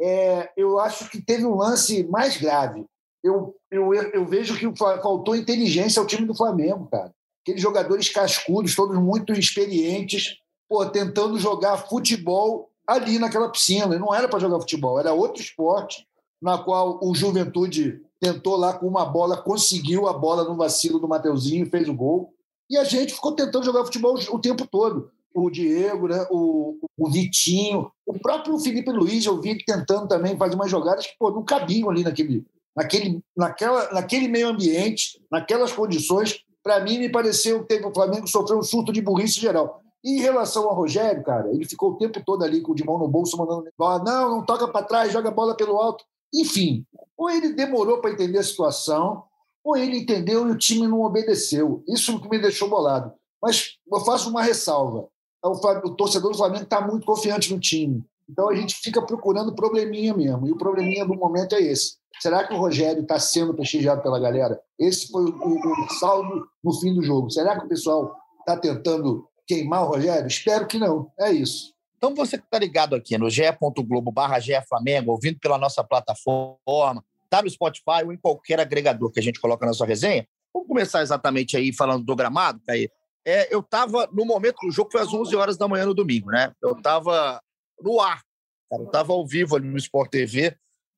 é, 0.00 0.50
eu 0.56 0.78
acho 0.78 1.08
que 1.10 1.20
teve 1.20 1.44
um 1.44 1.56
lance 1.56 2.04
mais 2.04 2.36
grave 2.36 2.86
eu, 3.22 3.54
eu, 3.70 3.92
eu 3.92 4.24
vejo 4.24 4.56
que 4.56 4.76
faltou 4.76 5.36
inteligência 5.36 6.00
ao 6.00 6.06
time 6.06 6.26
do 6.26 6.34
Flamengo, 6.34 6.88
cara. 6.90 7.12
Aqueles 7.42 7.62
jogadores 7.62 8.08
cascudos, 8.08 8.74
todos 8.74 8.98
muito 8.98 9.32
experientes, 9.32 10.38
pô, 10.68 10.84
tentando 10.86 11.38
jogar 11.38 11.76
futebol 11.76 12.70
ali 12.86 13.18
naquela 13.18 13.50
piscina. 13.50 13.98
Não 13.98 14.14
era 14.14 14.28
para 14.28 14.38
jogar 14.38 14.60
futebol, 14.60 14.98
era 14.98 15.12
outro 15.12 15.42
esporte, 15.42 16.06
na 16.40 16.58
qual 16.58 16.98
o 17.02 17.14
Juventude 17.14 18.00
tentou 18.18 18.56
lá 18.56 18.74
com 18.74 18.86
uma 18.86 19.04
bola, 19.04 19.36
conseguiu 19.36 20.06
a 20.06 20.12
bola 20.12 20.44
no 20.44 20.56
vacilo 20.56 20.98
do 20.98 21.08
Mateuzinho, 21.08 21.70
fez 21.70 21.88
o 21.88 21.94
gol. 21.94 22.34
E 22.68 22.76
a 22.76 22.84
gente 22.84 23.14
ficou 23.14 23.32
tentando 23.32 23.64
jogar 23.64 23.84
futebol 23.84 24.14
o 24.30 24.38
tempo 24.38 24.66
todo. 24.66 25.10
O 25.34 25.48
Diego, 25.50 26.08
né? 26.08 26.26
o, 26.30 26.76
o 26.98 27.10
Vitinho, 27.10 27.90
o 28.04 28.18
próprio 28.18 28.58
Felipe 28.58 28.90
Luiz, 28.90 29.24
eu 29.24 29.40
vi 29.40 29.64
tentando 29.64 30.08
também 30.08 30.36
fazer 30.36 30.54
umas 30.54 30.70
jogadas 30.70 31.06
que 31.06 31.14
pô, 31.18 31.30
não 31.30 31.44
cabiam 31.44 31.88
ali 31.88 32.02
naquele, 32.02 32.44
naquele, 32.76 33.20
naquela, 33.36 33.92
naquele 33.92 34.28
meio 34.28 34.48
ambiente, 34.48 35.22
naquelas 35.30 35.72
condições, 35.72 36.44
para 36.62 36.80
mim, 36.80 36.98
me 36.98 37.08
pareceu 37.08 37.64
que 37.64 37.74
o 37.74 37.94
Flamengo 37.94 38.26
sofreu 38.26 38.58
um 38.58 38.62
surto 38.62 38.92
de 38.92 39.00
burrice 39.00 39.40
geral. 39.40 39.80
E 40.04 40.16
em 40.16 40.20
relação 40.20 40.68
ao 40.68 40.74
Rogério, 40.74 41.22
cara, 41.22 41.50
ele 41.52 41.66
ficou 41.66 41.90
o 41.90 41.96
tempo 41.96 42.22
todo 42.24 42.42
ali 42.42 42.60
com 42.60 42.72
o 42.72 42.74
de 42.74 42.84
mão 42.84 42.98
no 42.98 43.08
bolso, 43.08 43.36
mandando 43.36 43.68
bola. 43.78 44.02
Não, 44.02 44.30
não 44.30 44.44
toca 44.44 44.68
para 44.68 44.84
trás, 44.84 45.12
joga 45.12 45.28
a 45.28 45.32
bola 45.32 45.56
pelo 45.56 45.76
alto. 45.76 46.04
Enfim, 46.34 46.84
ou 47.16 47.28
ele 47.28 47.52
demorou 47.52 48.00
para 48.00 48.12
entender 48.12 48.38
a 48.38 48.42
situação, 48.42 49.24
ou 49.64 49.76
ele 49.76 49.98
entendeu 49.98 50.48
e 50.48 50.52
o 50.52 50.58
time 50.58 50.86
não 50.86 51.02
obedeceu. 51.02 51.82
Isso 51.88 52.20
que 52.20 52.28
me 52.28 52.38
deixou 52.38 52.68
bolado. 52.68 53.12
Mas 53.42 53.76
eu 53.90 54.00
faço 54.00 54.30
uma 54.30 54.42
ressalva. 54.42 55.08
O, 55.42 55.50
o 55.50 55.96
torcedor 55.96 56.32
do 56.32 56.36
Flamengo 56.36 56.64
está 56.64 56.80
muito 56.80 57.06
confiante 57.06 57.52
no 57.52 57.60
time. 57.60 58.04
Então 58.28 58.48
a 58.48 58.54
gente 58.54 58.76
fica 58.76 59.02
procurando 59.02 59.54
probleminha 59.54 60.14
mesmo. 60.14 60.46
E 60.46 60.52
o 60.52 60.56
probleminha 60.56 61.04
do 61.04 61.14
momento 61.14 61.54
é 61.54 61.60
esse. 61.60 61.98
Será 62.20 62.46
que 62.46 62.54
o 62.54 62.58
Rogério 62.58 63.02
está 63.02 63.18
sendo 63.18 63.54
prestigiado 63.54 64.02
pela 64.02 64.20
galera? 64.20 64.60
Esse 64.78 65.08
foi 65.08 65.24
o, 65.24 65.34
o, 65.34 65.88
saldo 65.98 66.46
no 66.62 66.72
fim 66.78 66.94
do 66.94 67.02
jogo. 67.02 67.30
Será 67.30 67.58
que 67.58 67.66
o 67.66 67.68
pessoal 67.68 68.14
está 68.40 68.56
tentando 68.56 69.26
queimar 69.46 69.84
o 69.84 69.88
Rogério? 69.88 70.26
Espero 70.26 70.66
que 70.66 70.78
não. 70.78 71.10
É 71.18 71.32
isso. 71.32 71.72
Então 71.96 72.14
você 72.14 72.38
que 72.38 72.44
está 72.44 72.58
ligado 72.58 72.94
aqui 72.94 73.18
no 73.18 73.28
ge.globo 73.28 74.12
barra 74.12 74.38
Flamengo, 74.68 75.12
ouvindo 75.12 75.38
pela 75.38 75.58
nossa 75.58 75.82
plataforma, 75.82 77.04
tá 77.28 77.42
no 77.42 77.50
Spotify 77.50 78.04
ou 78.04 78.12
em 78.12 78.18
qualquer 78.18 78.60
agregador 78.60 79.10
que 79.10 79.20
a 79.20 79.22
gente 79.22 79.40
coloca 79.40 79.66
na 79.66 79.72
sua 79.72 79.86
resenha, 79.86 80.26
vamos 80.52 80.68
começar 80.68 81.02
exatamente 81.02 81.56
aí 81.56 81.72
falando 81.72 82.04
do 82.04 82.16
gramado, 82.16 82.60
Caí. 82.66 82.88
É, 83.26 83.54
eu 83.54 83.60
estava, 83.60 84.08
no 84.12 84.24
momento 84.24 84.56
do 84.62 84.70
jogo, 84.70 84.90
foi 84.90 85.00
às 85.00 85.12
11 85.12 85.34
horas 85.36 85.56
da 85.56 85.68
manhã 85.68 85.86
no 85.86 85.94
domingo, 85.94 86.30
né? 86.30 86.52
Eu 86.62 86.72
estava 86.72 87.40
no 87.80 88.00
ar, 88.00 88.22
cara, 88.70 88.82
eu 88.82 88.86
estava 88.86 89.12
ao 89.12 89.26
vivo 89.26 89.56
ali 89.56 89.68
no 89.68 89.76
Sport 89.76 90.10
TV, 90.10 90.56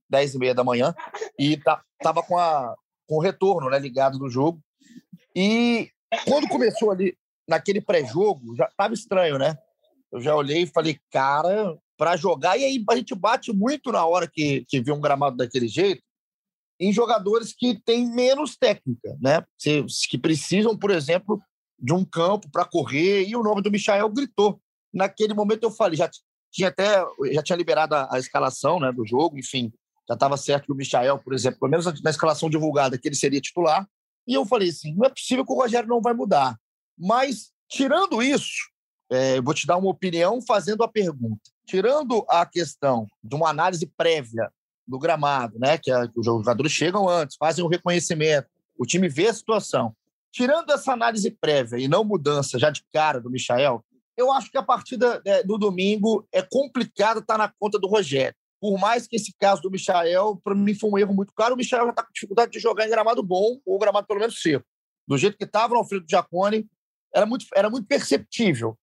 10 0.09 0.35
e 0.35 0.39
meia 0.39 0.55
da 0.55 0.65
manhã, 0.65 0.95
e 1.39 1.57
tá, 1.57 1.83
tava 2.01 2.23
com, 2.23 2.39
a, 2.39 2.75
com 3.09 3.17
o 3.17 3.21
retorno 3.21 3.71
né, 3.71 3.79
ligado 3.79 4.19
do 4.19 4.29
jogo. 4.29 4.61
E 5.35 5.91
quando 6.27 6.49
começou 6.49 6.91
ali, 6.91 7.17
naquele 7.49 7.81
pré-jogo, 7.81 8.55
já 8.57 8.69
tava 8.77 8.95
estranho, 8.95 9.39
né? 9.39 9.57
Eu 10.13 10.21
já 10.21 10.37
olhei 10.37 10.63
e 10.63 10.67
falei, 10.67 10.99
cara, 11.11 11.77
para 11.97 12.17
jogar. 12.17 12.57
E 12.59 12.65
aí 12.65 12.85
a 12.89 12.97
gente 12.97 13.15
bate 13.15 13.53
muito 13.53 13.91
na 13.91 14.05
hora 14.05 14.29
que, 14.29 14.65
que 14.69 14.81
vê 14.81 14.93
um 14.93 15.01
gramado 15.01 15.37
daquele 15.37 15.69
jeito 15.69 16.03
em 16.79 16.93
jogadores 16.93 17.55
que 17.57 17.81
têm 17.85 18.11
menos 18.11 18.57
técnica, 18.57 19.17
né? 19.21 19.45
Que 19.57 20.19
precisam, 20.19 20.77
por 20.77 20.91
exemplo, 20.91 21.41
de 21.83 21.93
um 21.93 22.05
campo 22.05 22.49
para 22.51 22.65
correr. 22.65 23.25
E 23.27 23.35
o 23.35 23.43
nome 23.43 23.61
do 23.61 23.71
Michael 23.71 24.09
gritou. 24.11 24.61
Naquele 24.93 25.35
momento 25.35 25.65
eu 25.65 25.71
falei, 25.71 25.97
já 25.97 26.09
tinha 26.51 26.69
até 26.69 27.05
já 27.33 27.43
tinha 27.43 27.57
liberado 27.57 27.95
a, 27.95 28.15
a 28.15 28.19
escalação 28.19 28.79
né, 28.79 28.93
do 28.93 29.07
jogo, 29.07 29.39
enfim 29.39 29.73
já 30.09 30.15
estava 30.15 30.37
certo 30.37 30.67
que 30.67 30.73
o 30.73 30.77
Michael, 30.77 31.19
por 31.19 31.33
exemplo, 31.33 31.61
pelo 31.61 31.71
menos 31.71 32.03
na 32.03 32.11
escalação 32.11 32.51
divulgada, 32.51 32.99
que 32.99 33.09
ele 33.09 33.15
seria 33.15 33.41
titular. 33.41 33.87
E 34.27 34.35
eu 34.35 34.45
falei 34.45 34.69
assim: 34.69 34.95
não 34.95 35.07
é 35.07 35.09
possível 35.09 35.45
que 35.45 35.53
o 35.53 35.57
Rogério 35.57 35.89
não 35.89 36.01
vai 36.01 36.13
mudar. 36.13 36.57
Mas, 36.99 37.51
tirando 37.69 38.23
isso, 38.23 38.71
é, 39.11 39.39
eu 39.39 39.43
vou 39.43 39.55
te 39.55 39.67
dar 39.67 39.77
uma 39.77 39.91
opinião 39.91 40.41
fazendo 40.43 40.83
a 40.83 40.89
pergunta. 40.89 41.43
Tirando 41.67 42.25
a 42.29 42.45
questão 42.45 43.07
de 43.23 43.35
uma 43.35 43.49
análise 43.49 43.87
prévia 43.97 44.51
do 44.87 44.99
gramado, 44.99 45.59
né, 45.59 45.79
que, 45.79 45.91
a, 45.91 46.09
que 46.09 46.19
os 46.19 46.27
jogadores 46.27 46.73
chegam 46.73 47.09
antes, 47.09 47.37
fazem 47.37 47.65
o 47.65 47.69
reconhecimento, 47.69 48.49
o 48.77 48.85
time 48.85 49.09
vê 49.09 49.29
a 49.29 49.35
situação. 49.35 49.95
Tirando 50.33 50.71
essa 50.71 50.93
análise 50.93 51.31
prévia 51.31 51.79
e 51.79 51.87
não 51.87 52.03
mudança 52.03 52.59
já 52.59 52.71
de 52.71 52.83
cara 52.91 53.21
do 53.21 53.31
Michael, 53.31 53.85
eu 54.17 54.33
acho 54.33 54.51
que 54.51 54.57
a 54.57 54.63
partida 54.63 55.21
é, 55.27 55.43
do 55.43 55.59
domingo 55.59 56.27
é 56.33 56.41
complicada 56.43 57.21
estar 57.21 57.35
tá 57.35 57.39
na 57.39 57.53
conta 57.61 57.79
do 57.79 57.87
Rogério. 57.87 58.35
por 58.61 58.79
mais 58.79 59.07
que 59.07 59.17
esse 59.17 59.35
caso 59.39 59.61
do 59.61 59.71
Michael, 59.71 60.41
para 60.43 60.55
mim, 60.55 60.75
foi 60.75 60.91
um 60.91 60.99
erro 60.99 61.13
muito 61.13 61.33
claro. 61.35 61.55
O 61.55 61.57
Michael 61.57 61.85
já 61.85 61.91
está 61.91 62.03
com 62.03 62.13
dificuldade 62.13 62.53
de 62.53 62.61
jogar 62.61 62.87
em 62.87 62.91
gramado 62.91 63.23
bom, 63.23 63.61
ou 63.67 63.79
gramado 63.79 64.07
pelo 64.07 64.21
menos 64.21 64.41
seco. 64.41 64.65
Do 65.07 65.19
jeito 65.19 65.37
que 65.37 65.45
estava 65.45 65.75
no 65.75 65.81
Alfredo 65.81 66.07
Giacone, 66.09 66.67
era 67.15 67.27
muito, 67.27 67.45
era 67.55 67.69
muito 67.69 67.87
perceptível. 67.87 68.79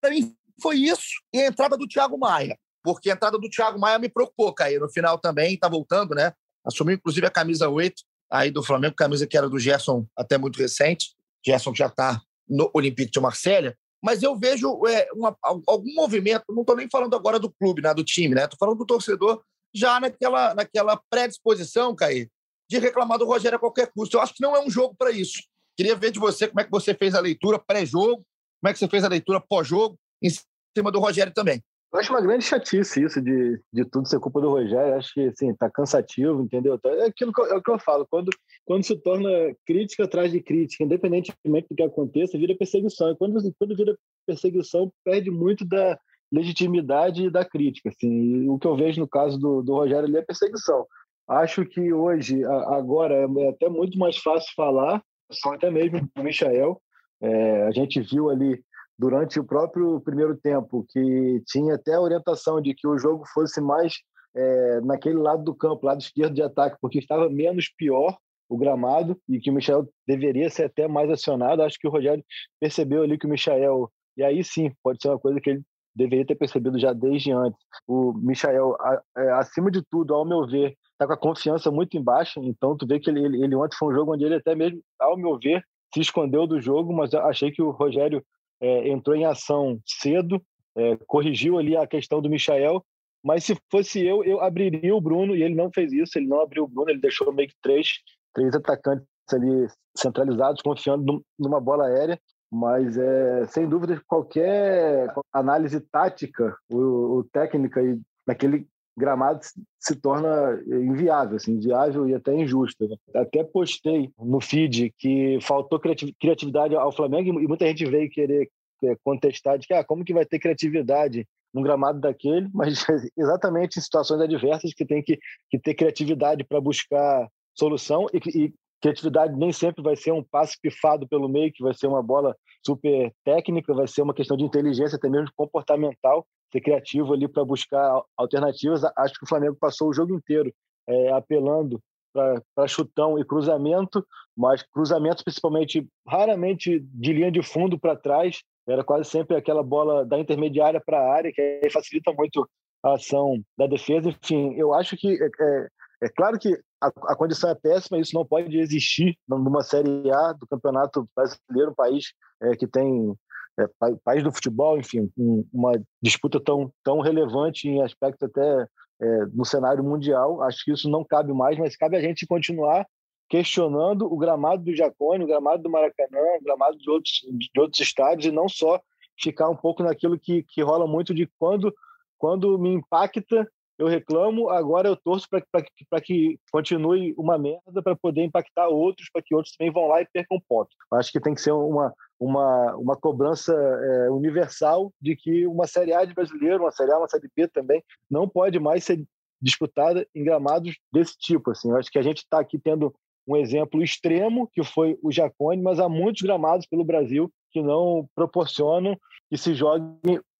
Para 0.00 0.10
mim, 0.10 0.36
foi 0.62 0.76
isso 0.76 1.22
e 1.32 1.40
a 1.40 1.46
entrada 1.46 1.76
do 1.76 1.88
Thiago 1.88 2.16
Maia, 2.16 2.56
porque 2.82 3.10
a 3.10 3.14
entrada 3.14 3.38
do 3.38 3.48
Thiago 3.48 3.80
Maia 3.80 3.98
me 3.98 4.08
preocupou, 4.08 4.54
Caio. 4.54 4.80
No 4.80 4.88
final 4.88 5.18
também, 5.18 5.54
está 5.54 5.68
voltando, 5.68 6.14
né? 6.14 6.32
Assumiu, 6.64 6.94
inclusive, 6.94 7.26
a 7.26 7.30
camisa 7.30 7.68
8 7.68 8.04
aí 8.34 8.50
do 8.50 8.64
Flamengo, 8.64 8.96
camisa 8.96 9.28
que 9.28 9.36
era 9.38 9.48
do 9.48 9.60
Gerson 9.60 10.04
até 10.18 10.36
muito 10.36 10.58
recente. 10.58 11.14
Gerson 11.46 11.72
já 11.72 11.86
está 11.86 12.20
no 12.48 12.68
Olympique 12.74 13.12
de 13.12 13.20
Marselha. 13.20 13.78
Mas 14.02 14.22
eu 14.22 14.36
vejo 14.36 14.84
é, 14.86 15.08
uma, 15.14 15.34
algum 15.42 15.94
movimento, 15.94 16.44
não 16.50 16.62
estou 16.62 16.76
nem 16.76 16.90
falando 16.90 17.14
agora 17.14 17.38
do 17.38 17.50
clube, 17.50 17.80
né, 17.80 17.94
do 17.94 18.04
time, 18.04 18.34
né? 18.34 18.44
Estou 18.44 18.58
falando 18.58 18.76
do 18.76 18.84
torcedor 18.84 19.40
já 19.72 19.98
naquela, 20.00 20.52
naquela 20.54 21.00
predisposição, 21.08 21.94
Caí, 21.94 22.28
de 22.68 22.78
reclamar 22.78 23.18
do 23.18 23.24
Rogério 23.24 23.56
a 23.56 23.60
qualquer 23.60 23.90
custo. 23.94 24.16
Eu 24.16 24.20
acho 24.20 24.34
que 24.34 24.42
não 24.42 24.54
é 24.54 24.62
um 24.62 24.68
jogo 24.68 24.94
para 24.98 25.10
isso. 25.10 25.40
Queria 25.76 25.94
ver 25.94 26.10
de 26.10 26.18
você 26.18 26.48
como 26.48 26.60
é 26.60 26.64
que 26.64 26.70
você 26.70 26.92
fez 26.92 27.14
a 27.14 27.20
leitura 27.20 27.58
pré-jogo, 27.58 28.24
como 28.60 28.70
é 28.70 28.72
que 28.72 28.78
você 28.78 28.88
fez 28.88 29.04
a 29.04 29.08
leitura 29.08 29.40
pós-jogo, 29.40 29.96
em 30.22 30.28
cima 30.76 30.90
do 30.90 31.00
Rogério 31.00 31.32
também. 31.32 31.62
Eu 31.94 32.00
acho 32.00 32.12
uma 32.12 32.20
grande 32.20 32.44
chatice 32.44 33.04
isso 33.04 33.22
de, 33.22 33.56
de 33.72 33.84
tudo 33.84 34.08
ser 34.08 34.18
culpa 34.18 34.40
do 34.40 34.50
Rogério. 34.50 34.96
Acho 34.96 35.14
que 35.14 35.28
assim, 35.28 35.54
tá 35.54 35.70
cansativo, 35.70 36.42
entendeu? 36.42 36.76
Tá, 36.76 36.88
é 36.88 37.06
aquilo 37.06 37.32
que 37.32 37.40
eu, 37.40 37.46
é 37.46 37.54
o 37.54 37.62
que 37.62 37.70
eu 37.70 37.78
falo. 37.78 38.04
Quando, 38.10 38.30
quando 38.64 38.82
se 38.82 38.96
torna 38.96 39.30
crítica 39.64 40.02
atrás 40.02 40.32
de 40.32 40.40
crítica, 40.40 40.82
independentemente 40.82 41.68
do 41.70 41.76
que 41.76 41.82
aconteça, 41.84 42.36
vira 42.36 42.56
perseguição. 42.56 43.12
E 43.12 43.16
quando, 43.16 43.40
quando 43.56 43.76
vira 43.76 43.96
perseguição, 44.26 44.92
perde 45.04 45.30
muito 45.30 45.64
da 45.64 45.96
legitimidade 46.32 47.30
da 47.30 47.44
crítica. 47.44 47.90
Assim. 47.90 48.48
o 48.48 48.58
que 48.58 48.66
eu 48.66 48.74
vejo 48.74 49.00
no 49.00 49.08
caso 49.08 49.38
do, 49.38 49.62
do 49.62 49.74
Rogério 49.74 50.08
ali 50.08 50.16
é 50.16 50.22
perseguição. 50.22 50.84
Acho 51.28 51.64
que 51.64 51.92
hoje, 51.92 52.44
agora, 52.44 53.14
é 53.14 53.48
até 53.50 53.68
muito 53.68 53.96
mais 53.96 54.18
fácil 54.18 54.52
falar, 54.56 55.00
só 55.30 55.54
até 55.54 55.70
mesmo 55.70 56.10
o 56.18 56.22
Michael. 56.24 56.82
É, 57.22 57.62
a 57.62 57.70
gente 57.70 58.00
viu 58.00 58.30
ali 58.30 58.60
durante 58.98 59.40
o 59.40 59.44
próprio 59.44 60.00
primeiro 60.00 60.36
tempo 60.36 60.84
que 60.88 61.42
tinha 61.46 61.74
até 61.74 61.94
a 61.94 62.00
orientação 62.00 62.60
de 62.60 62.74
que 62.74 62.86
o 62.86 62.98
jogo 62.98 63.24
fosse 63.32 63.60
mais 63.60 63.94
é, 64.34 64.80
naquele 64.82 65.18
lado 65.18 65.44
do 65.44 65.54
campo, 65.54 65.86
lado 65.86 66.00
esquerdo 66.00 66.34
de 66.34 66.42
ataque, 66.42 66.76
porque 66.80 66.98
estava 66.98 67.28
menos 67.28 67.68
pior 67.76 68.16
o 68.48 68.56
gramado 68.56 69.18
e 69.28 69.40
que 69.40 69.50
o 69.50 69.52
Michel 69.52 69.88
deveria 70.06 70.50
ser 70.50 70.64
até 70.64 70.86
mais 70.86 71.10
acionado. 71.10 71.62
Acho 71.62 71.78
que 71.78 71.88
o 71.88 71.90
Rogério 71.90 72.24
percebeu 72.60 73.02
ali 73.02 73.18
que 73.18 73.26
o 73.26 73.30
Michel, 73.30 73.90
e 74.16 74.22
aí 74.22 74.44
sim, 74.44 74.72
pode 74.82 75.00
ser 75.00 75.08
uma 75.08 75.18
coisa 75.18 75.40
que 75.40 75.50
ele 75.50 75.62
deveria 75.94 76.26
ter 76.26 76.34
percebido 76.34 76.78
já 76.78 76.92
desde 76.92 77.32
antes. 77.32 77.58
O 77.86 78.12
Michel, 78.12 78.76
é, 79.16 79.32
acima 79.32 79.70
de 79.70 79.82
tudo, 79.90 80.14
ao 80.14 80.24
meu 80.24 80.46
ver, 80.46 80.76
está 80.92 81.06
com 81.06 81.12
a 81.12 81.16
confiança 81.16 81.70
muito 81.70 81.96
embaixo, 81.96 82.40
então 82.42 82.76
tu 82.76 82.86
vê 82.86 82.98
que 82.98 83.08
ele, 83.10 83.24
ele, 83.24 83.42
ele 83.42 83.54
ontem 83.54 83.76
foi 83.76 83.92
um 83.92 83.94
jogo 83.94 84.14
onde 84.14 84.24
ele 84.24 84.34
até 84.34 84.54
mesmo, 84.54 84.80
ao 84.98 85.16
meu 85.16 85.38
ver, 85.38 85.62
se 85.92 86.00
escondeu 86.00 86.46
do 86.46 86.60
jogo, 86.60 86.92
mas 86.92 87.14
achei 87.14 87.52
que 87.52 87.62
o 87.62 87.70
Rogério 87.70 88.24
é, 88.60 88.88
entrou 88.88 89.16
em 89.16 89.24
ação 89.24 89.80
cedo, 89.86 90.42
é, 90.76 90.96
corrigiu 91.06 91.58
ali 91.58 91.76
a 91.76 91.86
questão 91.86 92.20
do 92.20 92.30
Michael, 92.30 92.84
mas 93.22 93.44
se 93.44 93.56
fosse 93.70 94.04
eu, 94.04 94.22
eu 94.24 94.40
abriria 94.40 94.94
o 94.94 95.00
Bruno, 95.00 95.34
e 95.34 95.42
ele 95.42 95.54
não 95.54 95.70
fez 95.72 95.92
isso, 95.92 96.18
ele 96.18 96.26
não 96.26 96.40
abriu 96.40 96.64
o 96.64 96.68
Bruno, 96.68 96.90
ele 96.90 97.00
deixou 97.00 97.32
meio 97.32 97.48
que 97.48 97.54
três, 97.62 98.00
três 98.34 98.54
atacantes 98.54 99.06
ali 99.32 99.66
centralizados, 99.96 100.60
confiando 100.60 101.24
numa 101.38 101.60
bola 101.60 101.86
aérea, 101.86 102.20
mas 102.52 102.96
é, 102.96 103.46
sem 103.46 103.68
dúvida 103.68 104.00
qualquer 104.06 105.12
análise 105.32 105.80
tática 105.80 106.56
o, 106.70 107.18
o 107.18 107.24
técnica 107.24 107.82
e 107.82 107.98
naquele 108.26 108.68
gramado 108.96 109.40
se 109.80 109.96
torna 109.96 110.62
inviável, 110.66 111.36
assim, 111.36 111.52
inviável 111.52 112.08
e 112.08 112.14
até 112.14 112.34
injusto. 112.34 112.88
Né? 112.88 112.96
Até 113.14 113.42
postei 113.42 114.10
no 114.18 114.40
feed 114.40 114.94
que 114.96 115.38
faltou 115.42 115.80
criatividade 116.20 116.74
ao 116.74 116.92
Flamengo 116.92 117.40
e 117.40 117.48
muita 117.48 117.66
gente 117.66 117.84
veio 117.84 118.10
querer 118.10 118.48
é, 118.84 118.96
contestar 119.02 119.58
de 119.58 119.66
que 119.66 119.74
ah, 119.74 119.84
como 119.84 120.04
que 120.04 120.14
vai 120.14 120.24
ter 120.24 120.38
criatividade 120.38 121.26
num 121.52 121.62
gramado 121.62 122.00
daquele, 122.00 122.48
mas 122.54 122.84
exatamente 123.16 123.78
em 123.78 123.82
situações 123.82 124.20
adversas 124.20 124.72
que 124.74 124.84
tem 124.84 125.02
que, 125.02 125.18
que 125.50 125.58
ter 125.58 125.74
criatividade 125.74 126.44
para 126.44 126.60
buscar 126.60 127.28
solução 127.54 128.06
e, 128.12 128.46
e 128.46 128.54
criatividade 128.84 129.34
nem 129.34 129.50
sempre 129.50 129.82
vai 129.82 129.96
ser 129.96 130.12
um 130.12 130.22
passe 130.22 130.60
pifado 130.60 131.08
pelo 131.08 131.26
meio, 131.26 131.50
que 131.50 131.62
vai 131.62 131.72
ser 131.72 131.86
uma 131.86 132.02
bola 132.02 132.36
super 132.64 133.10
técnica, 133.24 133.72
vai 133.72 133.88
ser 133.88 134.02
uma 134.02 134.12
questão 134.12 134.36
de 134.36 134.44
inteligência, 134.44 134.96
até 134.96 135.08
mesmo 135.08 135.30
comportamental, 135.34 136.26
ser 136.52 136.60
criativo 136.60 137.14
ali 137.14 137.26
para 137.26 137.42
buscar 137.46 138.02
alternativas. 138.14 138.82
Acho 138.98 139.14
que 139.14 139.24
o 139.24 139.28
Flamengo 139.28 139.56
passou 139.58 139.88
o 139.88 139.94
jogo 139.94 140.14
inteiro 140.14 140.52
é, 140.86 141.10
apelando 141.12 141.80
para 142.12 142.68
chutão 142.68 143.18
e 143.18 143.24
cruzamento, 143.24 144.06
mas 144.36 144.62
cruzamentos 144.62 145.24
principalmente 145.24 145.88
raramente 146.06 146.78
de 146.78 147.12
linha 147.12 147.32
de 147.32 147.42
fundo 147.42 147.78
para 147.78 147.96
trás, 147.96 148.42
era 148.68 148.84
quase 148.84 149.08
sempre 149.08 149.34
aquela 149.34 149.62
bola 149.62 150.04
da 150.04 150.18
intermediária 150.18 150.80
para 150.84 151.00
a 151.00 151.10
área, 151.10 151.32
que 151.32 151.40
aí 151.40 151.70
facilita 151.70 152.12
muito 152.12 152.46
a 152.84 152.94
ação 152.94 153.42
da 153.56 153.66
defesa. 153.66 154.10
Enfim, 154.10 154.54
eu 154.56 154.74
acho 154.74 154.94
que 154.94 155.08
é, 155.08 155.26
é, 155.26 155.68
é 156.02 156.08
claro 156.10 156.38
que 156.38 156.54
a, 156.86 157.12
a, 157.12 157.16
condição 157.16 157.50
é 157.50 157.54
péssima, 157.54 157.98
isso 157.98 158.14
não 158.14 158.24
pode 158.24 158.56
existir 158.58 159.16
numa 159.28 159.62
Série 159.62 160.10
A 160.10 160.32
do 160.32 160.46
Campeonato 160.46 161.08
Brasileiro, 161.14 161.70
um 161.70 161.74
país 161.74 162.12
é, 162.42 162.56
que 162.56 162.66
tem 162.66 163.14
é, 163.58 163.66
país 164.04 164.22
do 164.22 164.32
futebol, 164.32 164.78
enfim, 164.78 165.10
um, 165.16 165.46
uma 165.52 165.72
disputa 166.02 166.40
tão, 166.40 166.72
tão 166.82 167.00
relevante 167.00 167.68
em 167.68 167.82
aspecto 167.82 168.26
até 168.26 168.66
é, 169.00 169.26
no 169.32 169.44
cenário 169.44 169.82
mundial. 169.82 170.42
Acho 170.42 170.64
que 170.64 170.72
isso 170.72 170.90
não 170.90 171.04
cabe 171.04 171.32
mais, 171.32 171.58
mas 171.58 171.76
cabe 171.76 171.96
a 171.96 172.00
gente 172.00 172.26
continuar 172.26 172.86
questionando 173.28 174.12
o 174.12 174.16
gramado 174.16 174.64
do 174.64 174.76
Jacone, 174.76 175.24
o 175.24 175.26
gramado 175.26 175.62
do 175.62 175.70
Maracanã, 175.70 176.20
o 176.40 176.44
gramado 176.44 176.76
de 176.76 176.90
outros, 176.90 177.22
de 177.32 177.60
outros 177.60 177.80
estádios, 177.80 178.26
e 178.26 178.34
não 178.34 178.48
só 178.48 178.80
ficar 179.18 179.48
um 179.48 179.56
pouco 179.56 179.82
naquilo 179.82 180.18
que, 180.18 180.42
que 180.42 180.62
rola 180.62 180.86
muito 180.86 181.14
de 181.14 181.28
quando, 181.38 181.74
quando 182.18 182.58
me 182.58 182.70
impacta 182.70 183.48
eu 183.78 183.86
reclamo, 183.86 184.50
agora 184.50 184.88
eu 184.88 184.96
torço 184.96 185.28
para 185.28 186.00
que 186.00 186.38
continue 186.52 187.14
uma 187.18 187.36
merda 187.36 187.82
para 187.82 187.96
poder 187.96 188.22
impactar 188.22 188.68
outros, 188.68 189.08
para 189.12 189.22
que 189.22 189.34
outros 189.34 189.56
também 189.56 189.72
vão 189.72 189.86
lá 189.88 190.00
e 190.00 190.08
percam 190.12 190.38
ponto. 190.48 190.70
Acho 190.92 191.10
que 191.10 191.20
tem 191.20 191.34
que 191.34 191.40
ser 191.40 191.52
uma, 191.52 191.92
uma, 192.18 192.76
uma 192.76 192.96
cobrança 192.96 193.52
é, 193.52 194.10
universal 194.10 194.92
de 195.00 195.16
que 195.16 195.46
uma 195.46 195.66
Série 195.66 195.92
A 195.92 196.04
de 196.04 196.14
brasileiro, 196.14 196.62
uma 196.62 196.72
Série 196.72 196.92
A, 196.92 196.98
uma 196.98 197.08
Série 197.08 197.28
B 197.36 197.48
também, 197.48 197.82
não 198.10 198.28
pode 198.28 198.58
mais 198.60 198.84
ser 198.84 199.04
disputada 199.42 200.06
em 200.14 200.24
gramados 200.24 200.76
desse 200.92 201.16
tipo. 201.18 201.50
Assim. 201.50 201.72
Acho 201.72 201.90
que 201.90 201.98
a 201.98 202.02
gente 202.02 202.18
está 202.18 202.38
aqui 202.38 202.58
tendo 202.58 202.94
um 203.26 203.36
exemplo 203.36 203.82
extremo, 203.82 204.48
que 204.52 204.62
foi 204.62 204.98
o 205.02 205.10
Jacone, 205.10 205.62
mas 205.62 205.80
há 205.80 205.88
muitos 205.88 206.22
gramados 206.22 206.66
pelo 206.66 206.84
Brasil 206.84 207.30
que 207.54 207.62
não 207.62 208.06
proporcionam 208.16 208.98
que 209.30 209.38
se 209.38 209.54
jogue 209.54 209.84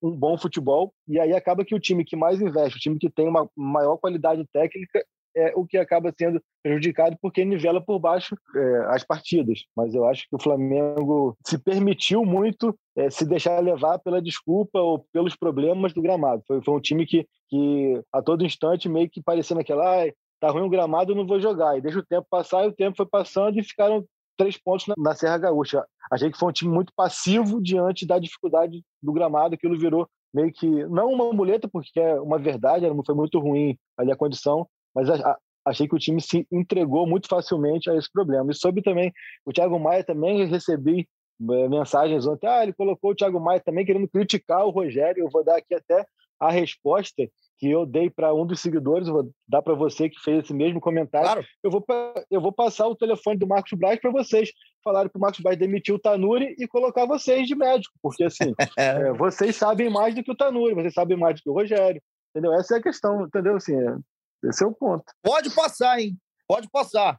um 0.02 0.10
bom 0.10 0.36
futebol. 0.36 0.92
E 1.06 1.20
aí 1.20 1.32
acaba 1.32 1.64
que 1.64 1.74
o 1.74 1.80
time 1.80 2.04
que 2.04 2.16
mais 2.16 2.42
investe, 2.42 2.76
o 2.76 2.80
time 2.80 2.98
que 2.98 3.08
tem 3.08 3.28
uma 3.28 3.48
maior 3.56 3.96
qualidade 3.96 4.44
técnica, 4.52 5.02
é 5.36 5.52
o 5.56 5.66
que 5.66 5.76
acaba 5.76 6.14
sendo 6.16 6.40
prejudicado 6.62 7.16
porque 7.20 7.44
nivela 7.44 7.80
por 7.80 7.98
baixo 7.98 8.36
é, 8.54 8.84
as 8.88 9.04
partidas. 9.04 9.64
Mas 9.76 9.94
eu 9.94 10.04
acho 10.04 10.28
que 10.28 10.36
o 10.36 10.42
Flamengo 10.42 11.36
se 11.44 11.58
permitiu 11.58 12.24
muito 12.24 12.76
é, 12.96 13.10
se 13.10 13.24
deixar 13.24 13.58
levar 13.60 13.98
pela 13.98 14.22
desculpa 14.22 14.78
ou 14.78 15.06
pelos 15.12 15.34
problemas 15.34 15.92
do 15.92 16.02
gramado. 16.02 16.42
Foi, 16.46 16.62
foi 16.62 16.74
um 16.74 16.80
time 16.80 17.04
que, 17.06 17.26
que 17.48 18.00
a 18.12 18.22
todo 18.22 18.44
instante 18.44 18.88
meio 18.88 19.10
que 19.10 19.22
parecendo 19.22 19.60
aquela, 19.60 20.04
ah, 20.04 20.12
tá 20.40 20.50
ruim 20.50 20.62
o 20.62 20.70
gramado, 20.70 21.12
eu 21.12 21.16
não 21.16 21.26
vou 21.26 21.40
jogar. 21.40 21.76
E 21.76 21.80
deixa 21.80 21.98
o 21.98 22.06
tempo 22.06 22.26
passar 22.30 22.64
e 22.64 22.68
o 22.68 22.72
tempo 22.72 22.96
foi 22.96 23.06
passando 23.06 23.58
e 23.58 23.64
ficaram 23.64 24.04
três 24.36 24.56
pontos 24.56 24.86
na, 24.96 25.14
Serra 25.14 25.38
Gaúcha. 25.38 25.84
Achei 26.10 26.30
que 26.30 26.38
foi 26.38 26.48
um 26.48 26.52
time 26.52 26.72
muito 26.72 26.92
passivo 26.94 27.62
diante 27.62 28.06
da 28.06 28.18
dificuldade 28.18 28.82
do 29.02 29.12
gramado, 29.12 29.54
aquilo 29.54 29.78
virou 29.78 30.08
meio 30.32 30.52
que, 30.52 30.66
não 30.86 31.12
uma 31.12 31.32
muleta, 31.32 31.68
porque 31.68 32.00
é 32.00 32.20
uma 32.20 32.38
verdade, 32.38 32.86
foi 33.06 33.14
muito 33.14 33.38
ruim 33.38 33.78
ali 33.96 34.10
a 34.10 34.16
condição, 34.16 34.66
mas 34.94 35.08
achei 35.64 35.88
que 35.88 35.94
o 35.94 35.98
time 35.98 36.20
se 36.20 36.46
entregou 36.50 37.06
muito 37.06 37.28
facilmente 37.28 37.88
a 37.88 37.96
esse 37.96 38.10
problema. 38.12 38.50
E 38.50 38.54
sobre 38.54 38.82
também 38.82 39.12
o 39.46 39.52
Thiago 39.52 39.78
Maia 39.78 40.02
também 40.02 40.44
recebi 40.46 41.08
é, 41.50 41.68
mensagens 41.68 42.26
ontem, 42.26 42.46
ah, 42.48 42.62
ele 42.62 42.72
colocou 42.72 43.12
o 43.12 43.14
Thiago 43.14 43.40
Maia 43.40 43.60
também 43.60 43.84
querendo 43.84 44.08
criticar 44.08 44.64
o 44.66 44.70
Rogério, 44.70 45.24
eu 45.24 45.30
vou 45.30 45.44
dar 45.44 45.56
aqui 45.56 45.74
até 45.74 46.04
a 46.40 46.50
resposta 46.50 47.28
que 47.58 47.70
eu 47.70 47.86
dei 47.86 48.10
para 48.10 48.34
um 48.34 48.44
dos 48.44 48.60
seguidores, 48.60 49.08
vou 49.08 49.30
dar 49.48 49.62
para 49.62 49.74
você 49.74 50.08
que 50.08 50.20
fez 50.20 50.44
esse 50.44 50.52
mesmo 50.52 50.80
comentário. 50.80 51.26
Claro. 51.26 51.46
Eu, 51.62 51.70
vou, 51.70 51.84
eu 52.30 52.40
vou 52.40 52.52
passar 52.52 52.86
o 52.86 52.96
telefone 52.96 53.38
do 53.38 53.46
Marcos 53.46 53.72
Braz 53.78 54.00
para 54.00 54.10
vocês. 54.10 54.50
Falaram 54.82 55.08
que 55.08 55.16
o 55.16 55.20
Marcos 55.20 55.40
Braz 55.40 55.58
demitiu 55.58 55.94
o 55.94 55.98
Tanuri 55.98 56.54
e 56.58 56.66
colocar 56.66 57.06
vocês 57.06 57.46
de 57.46 57.54
médico, 57.54 57.94
porque 58.02 58.24
assim, 58.24 58.52
é, 58.76 59.12
vocês 59.12 59.56
sabem 59.56 59.88
mais 59.88 60.14
do 60.14 60.22
que 60.22 60.32
o 60.32 60.36
Tanuri, 60.36 60.74
vocês 60.74 60.94
sabem 60.94 61.16
mais 61.16 61.36
do 61.36 61.42
que 61.42 61.50
o 61.50 61.54
Rogério. 61.54 62.02
Entendeu? 62.30 62.52
Essa 62.54 62.74
é 62.74 62.78
a 62.78 62.82
questão, 62.82 63.22
entendeu? 63.22 63.56
Assim, 63.56 63.76
é, 63.76 63.96
esse 64.48 64.64
é 64.64 64.66
o 64.66 64.72
ponto. 64.72 65.04
Pode 65.22 65.54
passar, 65.54 66.00
hein? 66.00 66.18
Pode 66.48 66.68
passar. 66.68 67.18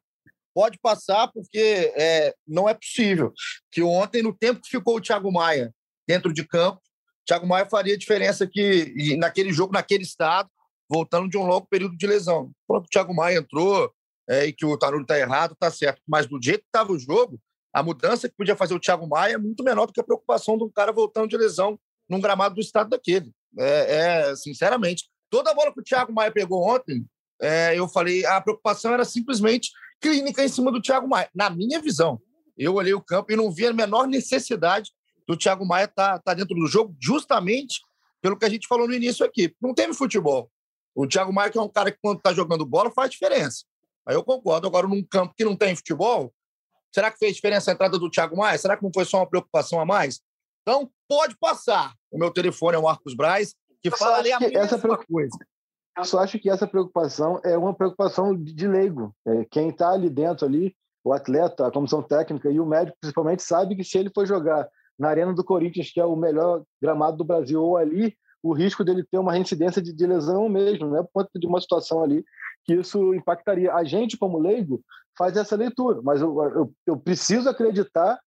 Pode 0.54 0.78
passar, 0.80 1.30
porque 1.34 1.94
é, 1.98 2.34
não 2.48 2.68
é 2.68 2.74
possível 2.74 3.34
que 3.72 3.82
ontem, 3.82 4.22
no 4.22 4.34
tempo 4.34 4.62
que 4.62 4.70
ficou 4.70 4.98
o 4.98 5.02
Thiago 5.02 5.32
Maia 5.32 5.74
dentro 6.08 6.32
de 6.32 6.48
campo, 6.48 6.80
Thiago 7.26 7.48
Maia 7.48 7.66
faria 7.66 7.98
diferença 7.98 8.48
que 8.48 9.16
naquele 9.18 9.52
jogo, 9.52 9.74
naquele 9.74 10.04
estado, 10.04 10.50
voltando 10.90 11.30
de 11.30 11.38
um 11.38 11.46
longo 11.46 11.68
período 11.68 11.98
de 11.98 12.06
lesão. 12.06 12.52
O 12.68 12.82
Thiago 12.82 13.14
Maia 13.14 13.40
entrou 13.40 13.92
é, 14.30 14.46
e 14.46 14.54
que 14.54 14.66
o 14.66 14.78
Tarulli 14.78 15.04
está 15.04 15.18
errado, 15.18 15.54
está 15.54 15.72
certo. 15.72 16.02
Mas 16.08 16.28
do 16.28 16.40
jeito 16.42 16.62
que 16.62 16.68
estava 16.68 16.92
o 16.92 17.00
jogo, 17.00 17.40
a 17.74 17.84
mudança 17.84 18.30
que 18.30 18.36
podia 18.36 18.56
fazer 18.56 18.74
o 18.74 18.80
Thiago 18.80 19.08
Maia 19.08 19.34
é 19.34 19.38
muito 19.38 19.64
menor 19.64 19.88
do 19.88 19.94
que 19.94 20.00
a 20.00 20.04
preocupação 20.04 20.58
de 20.58 20.64
um 20.64 20.70
cara 20.70 20.92
voltando 20.92 21.28
de 21.28 21.38
lesão 21.38 21.80
num 22.10 22.22
gramado 22.22 22.56
do 22.56 22.62
estado 22.62 22.90
daquele. 22.90 23.32
É, 23.58 24.30
é 24.30 24.36
sinceramente. 24.36 25.10
Toda 25.30 25.52
a 25.52 25.54
bola 25.54 25.74
que 25.74 25.80
o 25.80 25.84
Thiago 25.84 26.14
Maia 26.14 26.32
pegou 26.32 26.68
ontem, 26.68 27.06
é, 27.42 27.78
eu 27.78 27.88
falei, 27.88 28.26
a 28.26 28.40
preocupação 28.40 28.94
era 28.94 29.04
simplesmente 29.04 29.72
clínica 30.00 30.44
em 30.44 30.48
cima 30.48 30.72
do 30.72 30.82
Thiago 30.82 31.08
Maia, 31.08 31.30
na 31.34 31.50
minha 31.50 31.82
visão. 31.82 32.22
Eu 32.58 32.76
olhei 32.76 32.94
o 32.94 33.02
campo 33.02 33.32
e 33.32 33.36
não 33.36 33.52
vi 33.52 33.68
a 33.68 33.74
menor 33.74 34.08
necessidade 34.08 34.92
do 35.28 35.38
Thiago 35.38 35.66
Maia 35.66 35.86
estar 35.86 36.14
tá, 36.14 36.20
tá 36.20 36.34
dentro 36.34 36.56
do 36.56 36.68
jogo, 36.68 36.96
justamente 37.00 37.82
pelo 38.22 38.38
que 38.38 38.46
a 38.46 38.50
gente 38.50 38.68
falou 38.68 38.88
no 38.88 38.94
início 38.94 39.26
aqui. 39.26 39.56
Não 39.62 39.74
teve 39.74 39.94
futebol. 39.94 40.50
O 40.96 41.08
Thiago 41.08 41.34
Maia, 41.34 41.52
que 41.52 41.58
é 41.58 41.62
um 41.62 41.70
cara 41.70 41.92
que, 41.92 42.00
quando 42.02 42.18
está 42.18 42.34
jogando 42.34 42.66
bola, 42.66 42.90
faz 42.90 43.12
diferença. 43.12 43.66
Aí 44.06 44.16
eu 44.16 44.24
concordo. 44.24 44.68
Agora, 44.68 44.88
num 44.88 45.04
campo 45.04 45.34
que 45.36 45.44
não 45.44 45.56
tem 45.56 45.76
futebol, 45.76 46.34
será 46.94 47.12
que 47.12 47.18
fez 47.18 47.36
diferença 47.36 47.70
a 47.70 47.74
entrada 47.74 48.00
do 48.00 48.10
Thiago 48.10 48.38
Maia? 48.38 48.58
Será 48.58 48.78
que 48.78 48.84
não 48.84 48.92
foi 48.94 49.06
só 49.06 49.18
uma 49.18 49.30
preocupação 49.30 49.80
a 49.80 49.86
mais? 49.86 50.22
Então, 50.62 50.90
pode 51.08 51.38
passar. 51.38 51.94
O 52.12 52.18
meu 52.18 52.32
telefone 52.32 52.76
é 52.76 52.80
o 52.80 52.84
Marcos 52.84 53.14
Braz, 53.14 53.54
que 53.82 53.92
falaria 53.92 54.38
a 54.38 54.40
mesma 54.40 54.60
essa 54.60 54.80
coisa. 54.80 55.38
Eu 55.98 56.06
só 56.06 56.20
acho 56.20 56.40
que 56.40 56.50
essa 56.50 56.68
preocupação 56.68 57.40
é 57.44 57.58
uma 57.58 57.74
preocupação 57.74 58.36
de 58.36 58.68
leigo. 58.68 59.16
É, 59.26 59.46
quem 59.46 59.70
está 59.70 59.92
ali 59.92 60.10
dentro, 60.10 60.46
ali, 60.46 60.76
o 61.04 61.14
atleta, 61.14 61.68
a 61.68 61.72
comissão 61.72 62.02
técnica 62.02 62.50
e 62.50 62.60
o 62.60 62.66
médico, 62.66 62.98
principalmente, 63.00 63.44
sabe 63.44 63.76
que 63.76 63.84
se 63.84 63.98
ele 63.98 64.12
for 64.14 64.26
jogar 64.26 64.68
na 64.98 65.10
Arena 65.10 65.34
do 65.34 65.44
Corinthians, 65.44 65.92
que 65.92 66.00
é 66.00 66.06
o 66.06 66.16
melhor 66.16 66.64
gramado 66.82 67.18
do 67.18 67.24
Brasil, 67.24 67.62
ou 67.62 67.78
ali, 67.78 68.16
o 68.42 68.54
risco 68.54 68.84
dele 68.84 69.04
ter 69.04 69.18
uma 69.18 69.34
reincidência 69.34 69.82
de, 69.82 69.92
de 69.92 70.06
lesão 70.06 70.48
mesmo, 70.48 70.90
né? 70.90 71.02
Por 71.02 71.10
conta 71.14 71.40
de 71.40 71.48
uma 71.48 71.60
situação 71.60 72.04
ali 72.04 72.24
que 72.64 72.76
isso 72.76 73.14
impactaria. 73.14 73.74
A 73.74 73.84
gente, 73.84 74.18
como 74.18 74.40
leigo, 74.40 74.82
faz 75.18 75.36
essa 75.36 75.56
leitura, 75.56 76.02
mas 76.04 76.22
eu, 76.22 76.44
eu, 76.44 76.74
eu 76.86 76.98
preciso 76.98 77.50
acreditar 77.50 78.20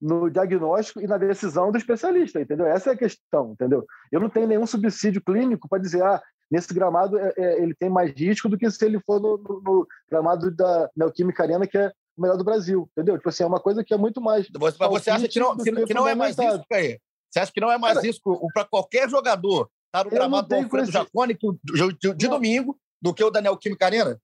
no 0.00 0.30
diagnóstico 0.30 1.00
e 1.00 1.06
na 1.06 1.16
decisão 1.16 1.70
do 1.70 1.78
especialista, 1.78 2.40
entendeu? 2.40 2.66
Essa 2.66 2.90
é 2.90 2.92
a 2.92 2.98
questão, 2.98 3.52
entendeu? 3.52 3.84
Eu 4.12 4.20
não 4.20 4.28
tenho 4.28 4.46
nenhum 4.46 4.66
subsídio 4.66 5.22
clínico 5.22 5.68
para 5.68 5.80
dizer, 5.80 6.02
ah, 6.02 6.22
nesse 6.50 6.72
gramado 6.72 7.18
é, 7.18 7.32
é, 7.36 7.62
ele 7.62 7.74
tem 7.74 7.88
mais 7.88 8.12
risco 8.12 8.48
do 8.48 8.58
que 8.58 8.70
se 8.70 8.84
ele 8.84 9.00
for 9.00 9.20
no, 9.20 9.38
no, 9.38 9.60
no 9.62 9.86
gramado 10.08 10.50
da 10.50 10.90
Neoquímica 10.94 11.42
Arena, 11.42 11.66
que 11.66 11.78
é 11.78 11.92
o 12.16 12.22
melhor 12.22 12.36
do 12.36 12.44
Brasil, 12.44 12.88
entendeu? 12.92 13.16
Tipo 13.16 13.28
assim, 13.28 13.42
é 13.42 13.46
uma 13.46 13.60
coisa 13.60 13.84
que 13.84 13.92
é 13.92 13.96
muito 13.96 14.20
mais. 14.20 14.48
Você, 14.48 14.76
mas 14.80 14.90
você 14.90 15.10
acha 15.10 15.28
que 15.28 15.38
não, 15.38 15.56
que, 15.56 15.84
que 15.84 15.94
não 15.94 16.08
é 16.08 16.14
mais 16.14 16.36
risco, 16.36 16.64
aí? 16.72 16.98
Você 17.30 17.40
acha 17.40 17.52
que 17.52 17.60
não 17.60 17.70
é 17.70 17.78
mais 17.78 17.94
Cara, 17.94 18.06
risco 18.06 18.48
para 18.52 18.64
qualquer 18.64 19.08
jogador 19.08 19.68
estar 19.86 20.04
no 20.04 20.10
gramado 20.10 20.48
do 20.48 20.54
Alfredo 20.54 20.90
Jacone 20.90 21.34
de, 21.34 21.92
de, 22.00 22.14
de 22.14 22.28
domingo 22.28 22.78
do 23.00 23.12
que 23.12 23.22
o 23.22 23.30
Daniel 23.30 23.56
Química 23.56 23.86
Arena? 23.86 24.20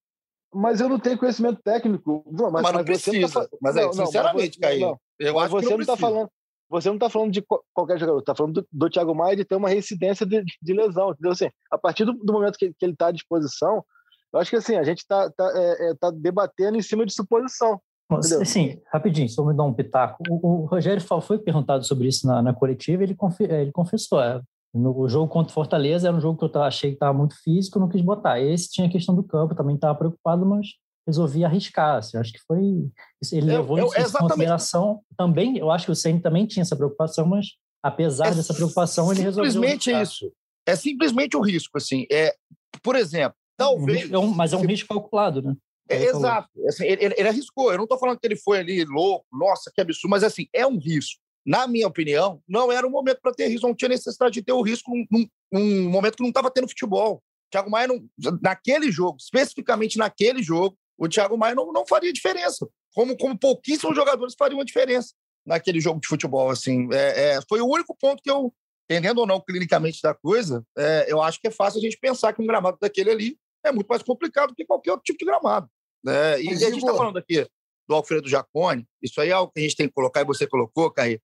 Mas 0.55 0.81
eu 0.81 0.89
não 0.89 0.99
tenho 0.99 1.19
conhecimento 1.19 1.61
técnico. 1.63 2.25
Mas, 2.31 2.53
mas 2.53 2.63
não 2.63 2.73
mas 2.73 2.85
precisa. 2.85 3.29
Tá... 3.29 3.49
Mas, 3.61 3.77
é, 3.77 3.85
não, 3.85 3.93
sinceramente, 3.93 4.61
não, 4.61 4.69
Caio, 4.69 5.01
eu 5.19 5.39
acho 5.39 5.51
você 5.51 5.67
que 5.67 5.73
não, 5.73 5.81
está 5.81 5.97
falando. 5.97 6.31
Você 6.69 6.89
não 6.89 6.97
está 6.97 7.11
falando 7.11 7.33
de 7.33 7.45
qualquer 7.75 7.99
jogador, 7.99 8.19
está 8.21 8.35
falando 8.35 8.55
do, 8.55 8.69
do 8.71 8.91
Thiago 8.91 9.15
Maia 9.15 9.37
de 9.37 9.45
ter 9.45 9.57
uma 9.57 9.69
reincidência 9.69 10.25
de, 10.25 10.43
de 10.61 10.73
lesão. 10.73 11.11
Entendeu? 11.11 11.33
Assim, 11.33 11.51
a 11.71 11.79
partir 11.79 12.05
do, 12.05 12.13
do 12.13 12.33
momento 12.33 12.57
que, 12.57 12.73
que 12.73 12.85
ele 12.85 12.93
está 12.93 13.09
à 13.09 13.13
disposição, 13.13 13.85
eu 14.33 14.41
acho 14.41 14.51
que 14.51 14.57
assim, 14.57 14.77
a 14.77 14.83
gente 14.83 14.99
está 14.99 15.31
tá, 15.31 15.53
é, 15.55 15.91
é, 15.91 15.95
tá 15.95 16.11
debatendo 16.11 16.77
em 16.77 16.83
cima 16.83 17.05
de 17.05 17.15
suposição. 17.15 17.81
Entendeu? 18.11 18.45
Sim, 18.45 18.81
rapidinho, 18.93 19.29
só 19.29 19.45
me 19.45 19.57
dar 19.57 19.65
um 19.65 19.73
pitaco. 19.73 20.23
O, 20.29 20.63
o 20.63 20.67
Rogério 20.67 21.01
foi 21.01 21.39
perguntado 21.39 21.85
sobre 21.85 22.09
isso 22.09 22.27
na, 22.27 22.43
na 22.43 22.53
coletiva 22.53 23.03
e 23.03 23.07
ele, 23.07 23.15
confi, 23.15 23.45
ele 23.45 23.73
confessou. 23.73 24.23
É, 24.23 24.41
no 24.75 25.07
jogo 25.09 25.29
contra 25.29 25.51
o 25.51 25.55
Fortaleza 25.55 26.09
era 26.09 26.17
um 26.17 26.21
jogo 26.21 26.39
que 26.39 26.57
eu 26.57 26.63
achei 26.63 26.91
que 26.91 26.97
estava 26.97 27.17
muito 27.17 27.35
físico, 27.43 27.79
não 27.79 27.89
quis 27.89 28.01
botar. 28.01 28.41
Esse 28.41 28.71
tinha 28.71 28.87
a 28.87 28.91
questão 28.91 29.15
do 29.15 29.23
campo, 29.23 29.55
também 29.55 29.75
estava 29.75 29.99
preocupado, 29.99 30.47
mas 30.47 30.69
resolvi 31.07 31.45
arriscar. 31.45 31.99
Assim, 31.99 32.17
acho 32.17 32.33
que 32.33 32.41
foi. 32.47 32.91
Ele 33.33 33.53
eu, 33.53 33.61
levou 33.61 33.79
eu, 33.79 33.87
isso 33.89 34.17
em 34.17 34.21
consideração. 34.21 35.01
Também, 35.17 35.59
eu 35.59 35.71
acho 35.71 35.87
que 35.87 35.93
o 35.93 35.97
Ceni 35.97 36.21
também 36.21 36.47
tinha 36.47 36.63
essa 36.63 36.77
preocupação, 36.77 37.27
mas 37.27 37.49
apesar 37.83 38.29
é 38.29 38.35
dessa 38.35 38.55
preocupação, 38.55 39.13
ele 39.13 39.23
resolveu. 39.23 39.51
Simplesmente 39.51 39.91
isso. 39.91 40.33
É 40.67 40.77
simplesmente 40.77 41.37
o 41.37 41.41
um 41.41 41.43
risco. 41.43 41.77
Assim, 41.77 42.07
é, 42.11 42.35
por 42.83 42.97
exemplo, 42.97 43.37
talvez. 43.63 44.11
É 44.11 44.19
um, 44.19 44.29
mas 44.29 44.53
é 44.53 44.57
um 44.57 44.67
risco 44.67 44.89
calculado, 44.89 45.43
né? 45.43 45.55
É, 45.89 46.05
exato. 46.05 46.49
Assim, 46.67 46.85
ele, 46.85 47.15
ele, 47.17 47.29
arriscou. 47.29 47.71
Eu 47.71 47.77
não 47.77 47.85
estou 47.85 47.99
falando 47.99 48.19
que 48.19 48.27
ele 48.27 48.37
foi 48.37 48.59
ali 48.59 48.85
louco, 48.85 49.27
nossa, 49.33 49.71
que 49.75 49.81
absurdo, 49.81 50.11
mas 50.11 50.25
assim, 50.25 50.47
é 50.53 50.67
um 50.67 50.79
risco. 50.79 51.21
Na 51.45 51.67
minha 51.67 51.89
opinião, 51.89 52.41
não 52.49 52.71
era 52.71 52.87
o 52.87 52.91
momento 52.91 53.19
para 53.21 53.33
ter 53.33 53.49
risco, 53.49 53.67
não 53.67 53.75
tinha 53.75 53.89
necessidade 53.89 54.35
de 54.35 54.43
ter 54.43 54.53
o 54.53 54.63
risco 54.63 54.91
num, 55.11 55.27
num 55.53 55.91
momento 55.91 56.17
que 56.17 56.23
não 56.23 56.31
estava 56.31 56.51
tendo 56.51 56.69
futebol. 56.69 57.23
Thiago 57.51 57.71
Maia, 57.71 57.89
não, 57.89 58.09
naquele 58.41 58.91
jogo, 58.91 59.19
especificamente 59.21 59.99
naquele 59.99 60.43
jogo, 60.43 60.77
o 60.97 61.09
Thiago 61.09 61.37
Maia 61.37 61.55
não, 61.55 61.73
não 61.73 61.87
faria 61.87 62.13
diferença. 62.13 62.67
Como, 62.95 63.17
como 63.17 63.39
pouquíssimos 63.39 63.97
jogadores 63.97 64.35
fariam 64.39 64.59
uma 64.59 64.65
diferença 64.65 65.13
naquele 65.45 65.81
jogo 65.81 66.01
de 66.01 66.09
futebol. 66.09 66.49
Assim, 66.49 66.89
é, 66.93 67.35
é, 67.35 67.41
foi 67.49 67.61
o 67.61 67.67
único 67.67 67.97
ponto 68.01 68.23
que 68.23 68.31
eu, 68.31 68.55
entendendo 68.89 69.19
ou 69.19 69.27
não 69.27 69.41
clinicamente 69.41 70.01
da 70.01 70.15
coisa, 70.15 70.65
é, 70.79 71.07
eu 71.09 71.21
acho 71.21 71.41
que 71.41 71.49
é 71.49 71.51
fácil 71.51 71.79
a 71.79 71.83
gente 71.83 71.99
pensar 71.99 72.33
que 72.33 72.41
um 72.41 72.47
gramado 72.47 72.79
daquele 72.81 73.11
ali 73.11 73.39
é 73.65 73.73
muito 73.73 73.87
mais 73.87 74.03
complicado 74.03 74.51
do 74.51 74.55
que 74.55 74.65
qualquer 74.65 74.93
outro 74.93 75.05
tipo 75.05 75.19
de 75.19 75.25
gramado. 75.25 75.69
Né? 76.05 76.41
E 76.43 76.47
Mas, 76.47 76.63
a 76.63 76.67
gente 76.67 76.79
está 76.79 76.95
falando 76.95 77.19
aqui 77.19 77.47
do 77.89 77.95
Alfredo 77.95 78.29
Jacone, 78.29 78.87
isso 79.03 79.21
aí 79.21 79.31
é 79.31 79.33
algo 79.33 79.53
que 79.53 79.61
a 79.61 79.63
gente 79.63 79.77
tem 79.77 79.89
que 79.89 79.95
colocar, 79.95 80.21
e 80.21 80.25
você 80.25 80.47
colocou, 80.47 80.91
Caí, 80.91 81.21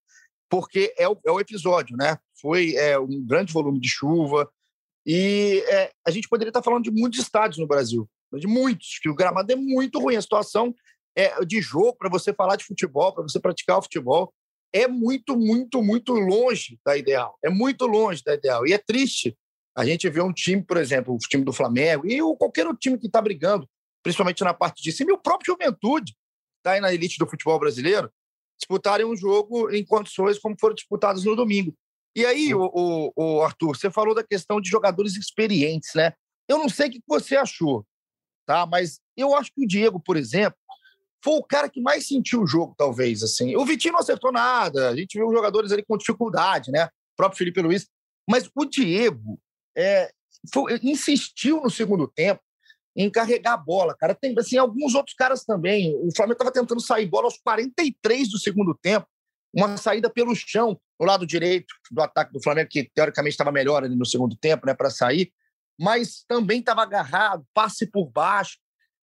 porque 0.49 0.93
é 0.97 1.07
o, 1.07 1.17
é 1.25 1.31
o 1.31 1.39
episódio, 1.39 1.95
né? 1.95 2.17
Foi 2.41 2.75
é, 2.75 2.99
um 2.99 3.25
grande 3.25 3.53
volume 3.53 3.79
de 3.79 3.87
chuva, 3.87 4.49
e 5.05 5.63
é, 5.67 5.91
a 6.05 6.11
gente 6.11 6.27
poderia 6.27 6.49
estar 6.49 6.61
falando 6.61 6.83
de 6.83 6.91
muitos 6.91 7.19
estádios 7.19 7.57
no 7.57 7.67
Brasil 7.67 8.09
de 8.37 8.47
muitos, 8.47 8.99
que 9.01 9.09
o 9.09 9.15
gramado 9.15 9.51
é 9.51 9.55
muito 9.55 9.99
ruim. 9.99 10.15
A 10.15 10.21
situação 10.21 10.75
é 11.15 11.43
de 11.43 11.61
jogo, 11.61 11.95
para 11.97 12.09
você 12.09 12.33
falar 12.33 12.55
de 12.57 12.65
futebol, 12.65 13.13
para 13.13 13.23
você 13.23 13.39
praticar 13.39 13.79
o 13.79 13.81
futebol, 13.81 14.33
é 14.71 14.87
muito, 14.87 15.35
muito, 15.35 15.81
muito 15.81 16.13
longe 16.13 16.79
da 16.85 16.95
ideal. 16.95 17.37
É 17.43 17.49
muito 17.49 17.87
longe 17.87 18.23
da 18.23 18.35
ideal. 18.35 18.67
E 18.67 18.73
é 18.73 18.77
triste 18.77 19.35
a 19.79 19.85
gente 19.85 20.09
ver 20.09 20.21
um 20.21 20.33
time, 20.33 20.61
por 20.61 20.75
exemplo, 20.75 21.15
o 21.15 21.17
time 21.17 21.45
do 21.45 21.53
Flamengo, 21.53 22.05
e 22.05 22.19
qualquer 22.37 22.67
outro 22.67 22.81
time 22.81 22.97
que 22.97 23.07
está 23.07 23.21
brigando, 23.21 23.65
principalmente 24.03 24.43
na 24.43 24.53
parte 24.53 24.83
de 24.83 24.91
cima, 24.91 25.11
e 25.11 25.13
o 25.13 25.17
próprio 25.17 25.53
Juventude, 25.53 26.17
está 26.57 26.71
aí 26.71 26.81
na 26.81 26.93
elite 26.93 27.17
do 27.17 27.25
futebol 27.25 27.57
brasileiro, 27.57 28.11
disputarem 28.57 29.05
um 29.05 29.15
jogo 29.15 29.71
em 29.71 29.85
condições 29.85 30.37
como 30.37 30.57
foram 30.59 30.75
disputados 30.75 31.23
no 31.23 31.33
domingo. 31.33 31.73
E 32.13 32.25
aí, 32.25 32.53
o, 32.53 32.69
o, 32.73 33.13
o 33.15 33.41
Arthur, 33.41 33.77
você 33.77 33.89
falou 33.89 34.13
da 34.13 34.21
questão 34.21 34.59
de 34.59 34.69
jogadores 34.69 35.15
experientes, 35.15 35.91
né? 35.95 36.11
Eu 36.45 36.57
não 36.57 36.67
sei 36.67 36.89
o 36.89 36.91
que 36.91 37.01
você 37.07 37.37
achou, 37.37 37.85
tá? 38.45 38.65
Mas 38.65 38.99
eu 39.15 39.33
acho 39.33 39.49
que 39.53 39.63
o 39.63 39.67
Diego, 39.67 39.97
por 39.97 40.17
exemplo, 40.17 40.59
foi 41.23 41.35
o 41.35 41.43
cara 41.43 41.69
que 41.69 41.79
mais 41.79 42.05
sentiu 42.05 42.41
o 42.41 42.47
jogo, 42.47 42.75
talvez, 42.77 43.23
assim. 43.23 43.55
O 43.55 43.65
Vitinho 43.65 43.93
não 43.93 44.01
acertou 44.01 44.29
nada, 44.29 44.89
a 44.89 44.95
gente 44.95 45.17
viu 45.17 45.31
jogadores 45.31 45.71
ali 45.71 45.85
com 45.85 45.97
dificuldade, 45.97 46.69
né? 46.69 46.87
O 46.87 47.15
próprio 47.15 47.37
Felipe 47.37 47.61
Luiz. 47.61 47.87
Mas 48.29 48.49
o 48.53 48.65
Diego 48.65 49.39
é, 49.79 50.11
foi, 50.53 50.79
insistiu 50.83 51.61
no 51.61 51.69
segundo 51.69 52.07
tempo 52.07 52.41
em 52.95 53.09
carregar 53.09 53.53
a 53.53 53.57
bola, 53.57 53.95
cara. 53.95 54.13
Tem 54.13 54.35
assim, 54.37 54.57
alguns 54.57 54.95
outros 54.95 55.15
caras 55.15 55.43
também. 55.45 55.95
O 55.95 56.09
Flamengo 56.15 56.33
estava 56.33 56.51
tentando 56.51 56.81
sair 56.81 57.05
bola 57.05 57.25
aos 57.25 57.37
43 57.37 58.29
do 58.29 58.39
segundo 58.39 58.77
tempo, 58.81 59.07
uma 59.53 59.77
saída 59.77 60.09
pelo 60.09 60.35
chão, 60.35 60.79
no 60.99 61.05
lado 61.05 61.25
direito 61.25 61.73
do 61.91 62.01
ataque 62.01 62.33
do 62.33 62.43
Flamengo, 62.43 62.69
que 62.69 62.89
teoricamente 62.93 63.33
estava 63.33 63.51
melhor 63.51 63.83
ali 63.83 63.95
no 63.95 64.05
segundo 64.05 64.35
tempo, 64.35 64.65
né, 64.65 64.73
para 64.73 64.89
sair 64.89 65.31
mas 65.79 66.25
também 66.27 66.59
estava 66.59 66.83
agarrado, 66.83 67.45
passe 67.53 67.87
por 67.87 68.05
baixo. 68.09 68.57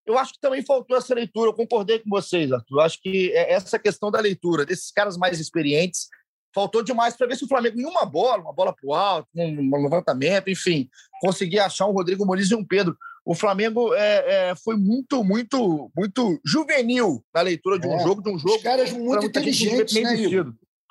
Eu 0.05 0.19
acho 0.19 0.35
que 0.35 0.41
também 0.41 0.63
faltou 0.63 0.97
essa 0.97 1.15
leitura. 1.15 1.49
Eu 1.49 1.55
concordei 1.55 1.99
com 1.99 2.11
vocês, 2.11 2.53
Arthur. 2.53 2.77
Eu 2.77 2.81
acho 2.83 3.01
que 3.01 3.33
é 3.33 3.55
essa 3.55 3.79
questão 3.79 4.11
da 4.11 4.21
leitura 4.21 4.67
desses 4.67 4.93
caras 4.93 5.17
mais 5.17 5.41
experientes 5.41 6.09
faltou 6.57 6.83
demais 6.83 7.15
para 7.15 7.27
ver 7.27 7.37
se 7.37 7.45
o 7.45 7.49
Flamengo, 7.49 7.79
em 7.79 7.85
uma 7.85 8.07
bola, 8.07 8.41
uma 8.41 8.53
bola 8.53 8.73
para 8.73 8.89
o 8.89 8.95
alto, 8.95 9.29
um 9.37 9.83
levantamento, 9.83 10.49
enfim, 10.49 10.89
conseguia 11.21 11.67
achar 11.67 11.87
um 11.87 11.93
Rodrigo 11.93 12.25
Muniz 12.25 12.51
e 12.51 12.55
um 12.55 12.65
Pedro. 12.65 12.97
O 13.27 13.35
Flamengo 13.35 13.93
é, 13.93 14.51
é, 14.51 14.55
foi 14.55 14.75
muito, 14.75 15.23
muito, 15.23 15.91
muito 15.95 16.41
juvenil 16.43 17.23
na 17.35 17.43
leitura 17.43 17.79
de 17.79 17.87
um 17.87 17.95
é. 17.95 18.03
jogo, 18.03 18.23
de 18.23 18.31
um 18.31 18.39
jogo. 18.39 18.57
Os 18.57 18.63
caras 18.63 18.91
muito 18.91 19.27
inteligentes, 19.27 19.95
né, 19.95 20.15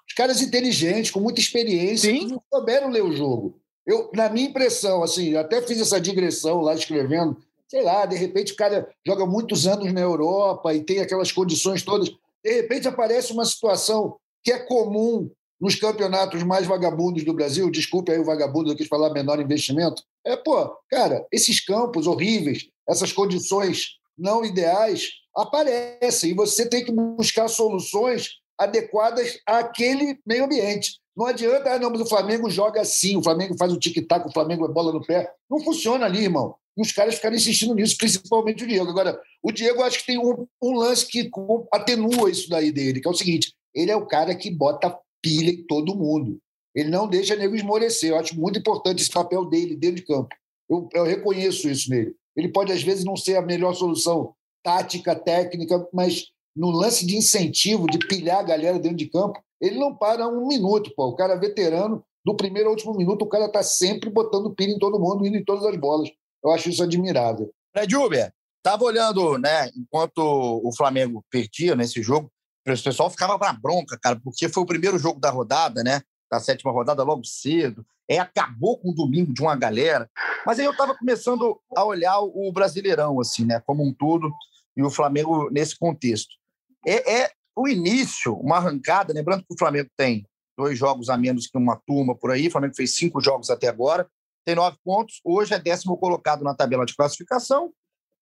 Os 0.08 0.13
caras 0.15 0.39
inteligentes, 0.39 1.10
com 1.10 1.19
muita 1.19 1.39
experiência, 1.39 2.12
Sim. 2.12 2.19
que 2.19 2.34
não 2.34 2.41
souberam 2.54 2.89
ler 2.89 3.04
o 3.04 3.15
jogo. 3.15 3.60
Eu, 3.88 4.12
na 4.13 4.30
minha 4.30 4.47
impressão, 4.47 5.01
assim, 5.01 5.36
até 5.36 5.63
fiz 5.63 5.82
essa 5.82 5.99
digressão 5.99 6.62
lá 6.62 6.75
escrevendo, 6.75 7.38
sei 7.67 7.82
lá, 7.82 8.06
de 8.06 8.15
repente 8.15 8.54
o 8.54 8.56
cara 8.56 8.88
joga 9.06 9.25
muitos 9.25 9.65
anos 9.65 9.91
na 9.91 10.01
Europa 10.01 10.73
e 10.75 10.84
tem 10.84 10.99
aquelas 10.99 11.32
condições 11.32 11.82
todas. 11.82 12.10
De 12.43 12.54
repente 12.54 12.88
aparece 12.88 13.34
uma 13.34 13.45
situação 13.45 14.17
que 14.43 14.51
é 14.51 14.60
comum 14.60 15.32
nos 15.59 15.75
campeonatos 15.75 16.43
mais 16.43 16.65
vagabundos 16.65 17.23
do 17.23 17.33
Brasil, 17.33 17.69
desculpe 17.69 18.11
aí 18.11 18.19
o 18.19 18.25
vagabundo, 18.25 18.71
eu 18.71 18.75
quis 18.75 18.87
falar 18.87 19.11
menor 19.11 19.39
investimento. 19.39 20.03
É, 20.25 20.35
pô, 20.35 20.75
cara, 20.89 21.25
esses 21.31 21.63
campos 21.63 22.07
horríveis, 22.07 22.67
essas 22.87 23.11
condições 23.11 23.97
não 24.17 24.43
ideais 24.43 25.09
aparecem 25.35 26.31
e 26.31 26.35
você 26.35 26.67
tem 26.67 26.83
que 26.83 26.91
buscar 26.91 27.47
soluções 27.47 28.39
adequadas 28.57 29.39
àquele 29.45 30.17
meio 30.25 30.45
ambiente. 30.45 30.99
Não 31.15 31.25
adianta, 31.25 31.71
ah, 31.71 31.79
não, 31.79 31.89
mas 31.89 32.01
o 32.01 32.05
Flamengo 32.05 32.49
joga 32.49 32.81
assim, 32.81 33.15
o 33.15 33.23
Flamengo 33.23 33.55
faz 33.57 33.71
o 33.71 33.79
tic-tac, 33.79 34.27
o 34.27 34.33
Flamengo 34.33 34.65
é 34.65 34.67
bola 34.69 34.91
no 34.91 35.05
pé. 35.05 35.31
Não 35.49 35.59
funciona 35.61 36.05
ali, 36.05 36.23
irmão. 36.23 36.55
E 36.77 36.81
os 36.81 36.91
caras 36.91 37.15
ficaram 37.15 37.35
insistindo 37.35 37.73
nisso, 37.73 37.97
principalmente 37.97 38.65
o 38.65 38.67
Diego. 38.67 38.89
Agora, 38.89 39.19
o 39.41 39.51
Diego 39.51 39.81
acho 39.81 39.99
que 39.99 40.07
tem 40.07 40.17
um, 40.17 40.45
um 40.61 40.73
lance 40.73 41.07
que 41.07 41.29
atenua 41.71 42.29
isso 42.29 42.49
daí 42.49 42.69
dele, 42.69 42.99
que 42.99 43.07
é 43.07 43.11
o 43.11 43.15
seguinte: 43.15 43.53
ele 43.73 43.91
é 43.91 43.95
o 43.95 44.05
cara 44.05 44.35
que 44.35 44.51
bota 44.51 44.97
pilha 45.25 45.49
em 45.49 45.63
todo 45.63 45.95
mundo. 45.95 46.38
Ele 46.75 46.91
não 46.91 47.07
deixa 47.07 47.35
nego 47.35 47.55
esmorecer. 47.55 48.11
Eu 48.11 48.19
acho 48.19 48.39
muito 48.39 48.59
importante 48.59 49.01
esse 49.01 49.09
papel 49.09 49.45
dele 49.45 49.75
dentro 49.75 49.95
de 49.95 50.05
campo. 50.05 50.29
Eu, 50.69 50.88
eu 50.93 51.03
reconheço 51.03 51.67
isso 51.67 51.89
nele. 51.89 52.15
Ele 52.38 52.49
pode, 52.49 52.71
às 52.71 52.83
vezes, 52.83 53.03
não 53.03 53.17
ser 53.17 53.38
a 53.38 53.41
melhor 53.41 53.73
solução 53.73 54.35
tática, 54.61 55.15
técnica, 55.15 55.88
mas 55.91 56.27
no 56.55 56.69
lance 56.69 57.05
de 57.07 57.17
incentivo, 57.17 57.88
de 57.88 57.97
pilhar 57.97 58.39
a 58.39 58.43
galera 58.43 58.77
dentro 58.77 58.97
de 58.97 59.07
campo, 59.07 59.41
ele 59.59 59.79
não 59.79 59.95
para 59.95 60.27
um 60.27 60.47
minuto. 60.47 60.93
Pô. 60.95 61.07
O 61.07 61.15
cara 61.15 61.33
é 61.33 61.39
veterano, 61.39 62.03
do 62.23 62.35
primeiro 62.35 62.69
ao 62.69 62.75
último 62.75 62.93
minuto, 62.93 63.23
o 63.23 63.29
cara 63.29 63.45
está 63.45 63.63
sempre 63.63 64.09
botando 64.09 64.53
pilha 64.53 64.73
em 64.73 64.79
todo 64.79 64.99
mundo, 64.99 65.25
indo 65.25 65.38
em 65.38 65.43
todas 65.43 65.65
as 65.65 65.75
bolas. 65.77 66.09
Eu 66.43 66.51
acho 66.51 66.69
isso 66.69 66.83
admirável. 66.83 67.51
Fred 67.71 67.95
Uber, 67.95 68.31
estava 68.57 68.83
olhando, 68.83 69.38
né, 69.38 69.69
enquanto 69.75 70.19
o 70.19 70.75
Flamengo 70.75 71.23
perdia 71.31 71.75
nesse 71.75 72.01
jogo, 72.01 72.31
o 72.65 72.84
pessoal 72.84 73.10
ficava 73.10 73.38
para 73.38 73.54
bronca, 73.54 73.97
cara, 73.97 74.19
porque 74.23 74.49
foi 74.49 74.63
o 74.63 74.65
primeiro 74.65 74.97
jogo 74.97 75.19
da 75.19 75.30
rodada, 75.30 75.84
né? 75.84 76.01
Da 76.32 76.39
sétima 76.39 76.71
rodada, 76.71 77.04
logo 77.04 77.23
cedo. 77.23 77.86
É, 78.10 78.19
acabou 78.19 78.78
com 78.78 78.89
o 78.89 78.95
domingo 78.95 79.34
de 79.34 79.41
uma 79.41 79.56
galera. 79.56 80.10
Mas 80.45 80.60
aí 80.60 80.65
eu 80.65 80.71
estava 80.71 80.95
começando 80.95 81.60
a 81.75 81.84
olhar 81.84 82.19
o 82.19 82.51
Brasileirão, 82.51 83.19
assim, 83.19 83.45
né? 83.45 83.62
Como 83.65 83.84
um 83.84 83.93
todo, 83.93 84.32
e 84.75 84.84
o 84.84 84.89
Flamengo 84.89 85.49
nesse 85.51 85.78
contexto. 85.78 86.36
É, 86.86 87.21
é 87.21 87.32
o 87.56 87.67
início, 87.67 88.34
uma 88.36 88.58
arrancada, 88.58 89.13
lembrando 89.13 89.45
que 89.45 89.54
o 89.54 89.58
Flamengo 89.58 89.89
tem 89.95 90.28
dois 90.58 90.78
jogos 90.78 91.10
a 91.10 91.17
menos 91.17 91.47
que 91.47 91.58
uma 91.58 91.80
turma 91.86 92.15
por 92.15 92.32
aí, 92.32 92.47
o 92.47 92.51
Flamengo 92.51 92.75
fez 92.75 92.95
cinco 92.95 93.21
jogos 93.21 93.49
até 93.49 93.67
agora, 93.67 94.08
tem 94.45 94.56
nove 94.56 94.78
pontos, 94.84 95.19
hoje 95.23 95.54
é 95.54 95.60
décimo 95.60 95.97
colocado 95.97 96.43
na 96.43 96.54
tabela 96.54 96.86
de 96.86 96.95
classificação, 96.95 97.73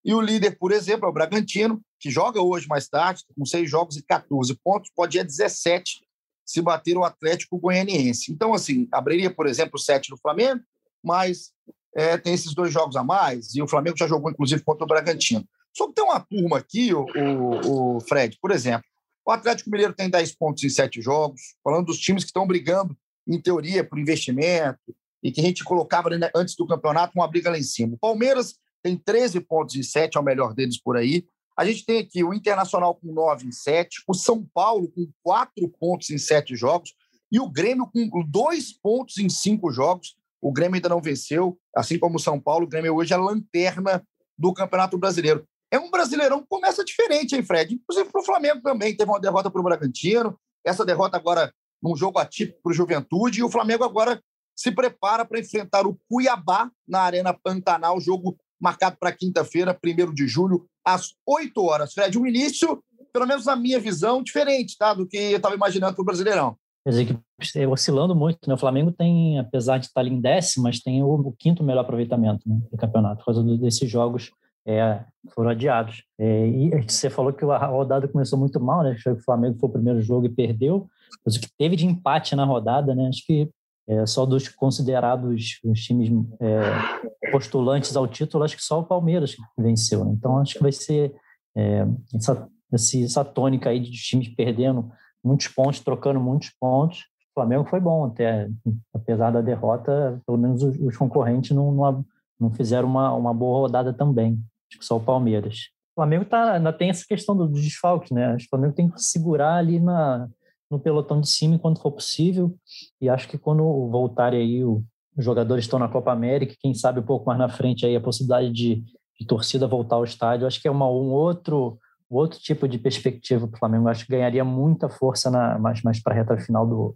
e 0.04 0.14
o 0.14 0.22
líder, 0.22 0.58
por 0.58 0.72
exemplo, 0.72 1.06
é 1.06 1.10
o 1.10 1.14
Bragantino, 1.14 1.82
que 2.00 2.10
joga 2.10 2.42
hoje 2.42 2.68
mais 2.68 2.88
tarde, 2.88 3.24
com 3.36 3.46
seis 3.46 3.70
jogos 3.70 3.96
e 3.96 4.04
14 4.04 4.54
pontos, 4.64 4.92
pode 4.94 5.18
ir 5.18 5.22
a 5.22 5.24
17 5.24 6.06
se 6.46 6.62
bater 6.62 6.98
o 6.98 7.06
Atlético 7.06 7.58
Goianiense. 7.58 8.32
Então, 8.32 8.54
assim, 8.54 8.88
abriria, 8.92 9.34
por 9.34 9.48
exemplo, 9.48 9.80
sete 9.80 10.10
do 10.10 10.18
Flamengo, 10.18 10.62
mas 11.02 11.52
é, 11.96 12.18
tem 12.18 12.34
esses 12.34 12.54
dois 12.54 12.74
jogos 12.74 12.96
a 12.98 13.04
mais, 13.04 13.56
e 13.56 13.62
o 13.62 13.68
Flamengo 13.68 13.98
já 13.98 14.08
jogou, 14.08 14.30
inclusive, 14.30 14.62
contra 14.62 14.84
o 14.84 14.88
Bragantino. 14.88 15.48
Só 15.76 15.88
que 15.88 15.94
tem 15.94 16.04
uma 16.04 16.20
turma 16.20 16.58
aqui, 16.58 16.94
o, 16.94 17.06
o, 17.06 17.98
o 17.98 18.02
Fred, 18.02 18.38
por 18.42 18.52
exemplo, 18.52 18.86
o 19.26 19.32
Atlético 19.32 19.70
Mineiro 19.70 19.94
tem 19.94 20.10
10 20.10 20.36
pontos 20.36 20.64
em 20.64 20.70
sete 20.70 21.02
jogos, 21.02 21.56
falando 21.64 21.86
dos 21.86 21.98
times 21.98 22.24
que 22.24 22.30
estão 22.30 22.46
brigando, 22.46 22.96
em 23.26 23.40
teoria, 23.40 23.84
por 23.84 23.98
investimento, 23.98 24.80
e 25.24 25.32
que 25.32 25.40
a 25.40 25.44
gente 25.44 25.64
colocava 25.64 26.10
né, 26.10 26.30
antes 26.36 26.56
do 26.56 26.68
campeonato 26.68 27.14
uma 27.16 27.28
briga 27.28 27.50
lá 27.50 27.58
em 27.58 27.64
cima. 27.64 27.94
O 27.94 27.98
Palmeiras 27.98 28.56
tem 28.84 28.98
13 28.98 29.40
pontos 29.40 29.76
em 29.76 29.84
7, 29.84 30.18
é 30.18 30.20
o 30.20 30.24
melhor 30.24 30.54
deles 30.54 30.80
por 30.80 30.98
aí. 30.98 31.26
A 31.58 31.66
gente 31.66 31.86
tem 31.86 32.00
aqui 32.00 32.24
o 32.24 32.34
Internacional 32.34 32.96
com 32.96 33.12
9 33.12 33.48
em 33.48 33.52
7, 33.52 34.04
o 34.08 34.14
São 34.14 34.46
Paulo 34.54 34.92
com 34.92 35.08
4 35.24 35.70
pontos 35.80 36.10
em 36.10 36.18
7 36.18 36.56
jogos 36.56 36.94
e 37.32 37.40
o 37.40 37.50
Grêmio 37.50 37.90
com 37.92 38.24
2 38.24 38.74
pontos 38.80 39.18
em 39.18 39.30
5 39.30 39.72
jogos. 39.72 40.16
O 40.42 40.52
Grêmio 40.52 40.76
ainda 40.76 40.90
não 40.90 41.02
venceu, 41.02 41.58
assim 41.76 41.98
como 41.98 42.18
o 42.18 42.20
São 42.20 42.40
Paulo. 42.40 42.66
O 42.66 42.70
Grêmio 42.70 42.94
hoje 42.96 43.14
é 43.14 43.18
lanterna 43.18 44.06
do 44.38 44.54
Campeonato 44.54 44.98
Brasileiro. 44.98 45.48
É 45.72 45.80
um 45.80 45.90
brasileirão 45.90 46.42
que 46.42 46.48
começa 46.48 46.84
diferente, 46.84 47.36
hein, 47.36 47.44
Fred? 47.44 47.74
Inclusive 47.74 48.12
para 48.12 48.22
o 48.22 48.26
Flamengo 48.26 48.62
também. 48.62 48.96
Teve 48.96 49.10
uma 49.10 49.20
derrota 49.20 49.50
para 49.50 49.62
o 49.62 49.64
Bragantino, 49.64 50.38
essa 50.64 50.86
derrota 50.86 51.18
agora 51.18 51.54
num 51.82 51.96
jogo 51.96 52.20
atípico 52.20 52.62
para 52.62 52.72
o 52.72 52.74
Juventude, 52.74 53.40
e 53.40 53.44
o 53.44 53.50
Flamengo 53.50 53.84
agora 53.84 54.22
se 54.56 54.72
prepara 54.72 55.26
para 55.26 55.40
enfrentar 55.40 55.86
o 55.86 56.00
Cuiabá 56.08 56.72
na 56.88 57.02
Arena 57.02 57.34
Pantanal, 57.34 58.00
jogo 58.00 58.38
marcado 58.64 58.96
para 58.98 59.12
quinta-feira, 59.12 59.78
1 59.84 60.14
de 60.14 60.26
julho, 60.26 60.66
às 60.86 61.14
8 61.28 61.62
horas. 61.62 61.94
Fred, 61.94 62.18
um 62.18 62.26
início, 62.26 62.82
pelo 63.12 63.28
menos 63.28 63.46
na 63.46 63.56
minha 63.58 63.80
visão, 63.80 64.24
diferente 64.24 64.78
tá, 64.78 64.94
do 64.94 65.06
que 65.06 65.18
eu 65.18 65.38
estava 65.38 65.54
imaginando 65.54 65.94
para 65.94 66.02
o 66.02 66.06
Brasileirão. 66.06 66.56
As 66.86 66.96
equipes 66.96 67.24
oscilando 67.70 68.16
muito, 68.16 68.40
né? 68.48 68.54
O 68.54 68.58
Flamengo 68.58 68.92
tem, 68.92 69.38
apesar 69.40 69.78
de 69.78 69.86
estar 69.86 70.02
ali 70.02 70.12
em 70.12 70.22
mas 70.58 70.80
tem 70.80 71.04
o, 71.04 71.08
o 71.08 71.34
quinto 71.38 71.64
melhor 71.64 71.82
aproveitamento 71.82 72.48
né, 72.48 72.60
do 72.72 72.78
campeonato, 72.78 73.18
por 73.18 73.26
causa 73.26 73.44
desses 73.58 73.90
jogos 73.90 74.32
é, 74.66 75.04
foram 75.34 75.50
adiados. 75.50 76.04
É, 76.18 76.48
e 76.48 76.70
você 76.88 77.10
falou 77.10 77.34
que 77.34 77.44
a 77.46 77.66
rodada 77.66 78.08
começou 78.08 78.40
muito 78.40 78.60
mal, 78.60 78.84
né? 78.84 78.96
O 79.08 79.24
Flamengo 79.24 79.58
foi 79.60 79.70
o 79.70 79.74
primeiro 79.74 80.02
jogo 80.02 80.26
e 80.26 80.30
perdeu. 80.30 80.88
Mas 81.26 81.36
o 81.36 81.42
que 81.42 81.50
teve 81.58 81.76
de 81.76 81.86
empate 81.86 82.36
na 82.36 82.46
rodada, 82.46 82.96
né? 82.96 83.08
Acho 83.08 83.26
que 83.26 83.50
é, 83.88 84.06
só 84.06 84.26
dos 84.26 84.48
considerados 84.48 85.60
os 85.64 85.80
times 85.82 86.10
é, 86.40 87.32
postulantes 87.32 87.96
ao 87.96 88.08
título, 88.08 88.44
acho 88.44 88.56
que 88.56 88.64
só 88.64 88.80
o 88.80 88.86
Palmeiras 88.86 89.36
venceu. 89.58 90.06
Né? 90.06 90.14
Então, 90.14 90.38
acho 90.38 90.56
que 90.56 90.62
vai 90.62 90.72
ser 90.72 91.14
é, 91.56 91.86
essa, 92.16 92.48
essa 92.72 93.26
tônica 93.26 93.70
aí 93.70 93.80
de 93.80 93.92
times 93.92 94.30
perdendo 94.30 94.90
muitos 95.24 95.48
pontos, 95.48 95.80
trocando 95.80 96.20
muitos 96.20 96.50
pontos. 96.60 97.00
O 97.32 97.34
Flamengo 97.34 97.66
foi 97.66 97.80
bom 97.80 98.06
até, 98.06 98.48
apesar 98.94 99.32
da 99.32 99.42
derrota, 99.42 100.22
pelo 100.26 100.38
menos 100.38 100.62
os, 100.64 100.80
os 100.80 100.98
concorrentes 100.98 101.52
não, 101.52 101.72
não, 101.72 102.06
não, 102.40 102.52
fizeram 102.54 102.88
uma, 102.88 103.12
uma 103.14 103.34
boa 103.34 103.62
rodada 103.62 103.92
também. 103.92 104.40
Acho 104.70 104.80
que 104.80 104.86
só 104.86 104.98
o 104.98 105.04
Palmeiras. 105.04 105.70
O 105.92 106.02
Flamengo 106.02 106.26
tá, 106.26 106.54
ainda 106.54 106.72
tem 106.72 106.90
essa 106.90 107.06
questão 107.08 107.36
do, 107.36 107.48
do 107.48 107.60
desfalque, 107.60 108.14
né? 108.14 108.36
Que 108.38 108.46
o 108.46 108.50
Flamengo 108.50 108.74
tem 108.74 108.90
que 108.90 109.02
segurar 109.02 109.56
ali 109.56 109.80
na, 109.80 110.28
no 110.74 110.80
pelotão 110.80 111.22
de 111.22 111.30
cima 111.30 111.56
enquanto 111.56 111.82
for 111.82 111.92
possível. 111.92 112.56
E 113.00 113.08
acho 113.08 113.28
que 113.28 113.38
quando 113.38 113.64
voltarem 113.90 114.42
aí, 114.42 114.64
os 114.64 114.84
jogadores 115.18 115.66
estão 115.66 115.80
na 115.80 115.88
Copa 115.88 116.12
América, 116.12 116.56
quem 116.60 116.74
sabe 116.74 117.00
um 117.00 117.06
pouco 117.06 117.26
mais 117.28 117.40
na 117.40 117.48
frente 117.48 117.86
aí 117.86 117.96
a 117.96 118.02
possibilidade 118.02 118.52
de, 118.52 118.84
de 119.20 119.28
torcida 119.28 119.68
voltar 119.68 119.96
ao 119.96 120.04
estádio, 120.04 120.48
acho 120.48 120.62
que 120.62 120.68
é 120.68 120.72
uma, 120.72 120.88
um 120.88 121.12
outro 121.12 121.80
outro 122.16 122.40
tipo 122.40 122.68
de 122.68 122.78
perspectiva 122.78 123.48
para 123.48 123.56
o 123.56 123.60
Flamengo. 123.60 123.88
Acho 123.88 124.06
que 124.06 124.12
ganharia 124.12 124.44
muita 124.44 124.88
força 124.88 125.32
na, 125.32 125.58
mais, 125.58 125.82
mais 125.82 126.02
para 126.02 126.14
a 126.14 126.18
reta 126.18 126.38
final 126.38 126.68
do, 126.68 126.96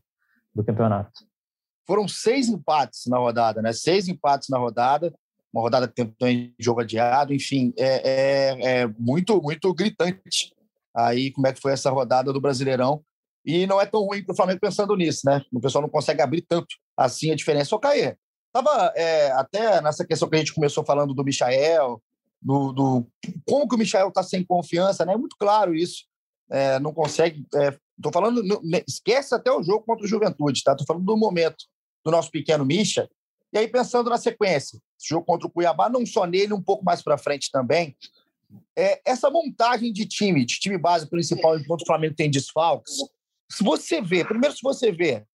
do 0.54 0.63
campeonato. 0.63 1.26
Foram 1.88 2.08
seis 2.08 2.50
empates 2.50 3.06
na 3.08 3.18
rodada, 3.18 3.62
né? 3.62 3.74
Seis 3.74 4.08
empates 4.08 4.50
na 4.50 4.58
rodada, 4.58 5.13
uma 5.52 5.62
rodada 5.62 5.88
que 5.88 6.06
tem 6.20 6.54
jogo 6.60 6.82
adiado, 6.82 7.34
enfim, 7.34 7.74
é, 7.78 8.10
é, 8.10 8.82
é 8.82 8.88
muito, 9.00 9.42
muito 9.42 9.74
gritante 9.74 10.54
aí 10.96 11.32
como 11.32 11.48
é 11.48 11.54
que 11.54 11.62
foi 11.62 11.72
essa 11.72 11.90
rodada 11.90 12.34
do 12.34 12.42
Brasileirão. 12.42 13.04
E 13.48 13.66
não 13.66 13.80
é 13.80 13.86
tão 13.86 14.02
ruim 14.02 14.22
para 14.22 14.34
o 14.34 14.36
Flamengo 14.36 14.60
pensando 14.60 14.94
nisso, 14.98 15.22
né? 15.24 15.42
O 15.54 15.62
pessoal 15.62 15.82
não 15.82 15.90
consegue 15.90 16.22
abrir 16.22 16.42
tanto 16.42 16.68
assim 16.98 17.32
a 17.32 17.36
diferença. 17.36 17.74
Ô, 17.74 17.80
Caê, 17.80 18.18
estava 18.48 18.92
é, 18.94 19.32
até 19.32 19.82
nessa 19.82 20.06
questão 20.06 20.30
que 20.30 20.36
a 20.36 20.40
gente 20.40 20.54
começou 20.54 20.84
falando 20.84 21.14
do 21.14 21.24
Michael, 21.24 22.04
do, 22.42 22.74
do 22.74 23.08
como 23.48 23.66
que 23.66 23.76
o 23.76 23.78
Michael 23.78 24.10
está 24.10 24.22
sem 24.22 24.44
confiança, 24.44 25.06
né? 25.06 25.14
É 25.14 25.18
muito 25.18 25.38
claro 25.40 25.74
isso. 25.74 26.04
É, 26.52 26.78
não 26.80 26.94
consegue. 26.94 27.46
Estou 27.46 28.10
é, 28.10 28.14
falando, 28.14 28.44
não, 28.44 28.60
esquece 28.86 29.34
até 29.34 29.50
o 29.50 29.64
jogo 29.64 29.86
contra 29.86 30.04
o 30.04 30.10
Juventude, 30.10 30.62
tá? 30.62 30.74
Estou 30.74 30.86
falando 30.86 31.06
do 31.06 31.16
momento 31.16 31.64
do 32.04 32.12
nosso 32.12 32.30
pequeno 32.30 32.66
Micha. 32.66 33.10
E 33.54 33.58
aí, 33.58 33.68
pensando 33.70 34.10
na 34.10 34.18
sequência, 34.18 34.78
esse 35.00 35.08
jogo 35.08 35.26
contra 35.26 35.48
o 35.48 35.50
Cuiabá, 35.50 35.88
não 35.88 36.06
só 36.06 36.26
nele, 36.26 36.52
um 36.52 36.62
pouco 36.62 36.84
mais 36.84 37.02
para 37.02 37.18
frente 37.18 37.50
também. 37.50 37.96
É, 38.78 39.02
essa 39.06 39.30
montagem 39.30 39.94
de 39.94 40.06
time, 40.06 40.44
de 40.44 40.60
time 40.60 40.78
base 40.78 41.10
principal, 41.10 41.58
enquanto 41.58 41.84
o 41.84 41.86
Flamengo 41.86 42.14
tem 42.14 42.30
desfalques, 42.30 42.98
se 43.50 43.64
você 43.64 44.02
vê, 44.02 44.26
primeiro, 44.26 44.56
se 44.56 44.62
você 44.62 44.92
vê 44.92 45.26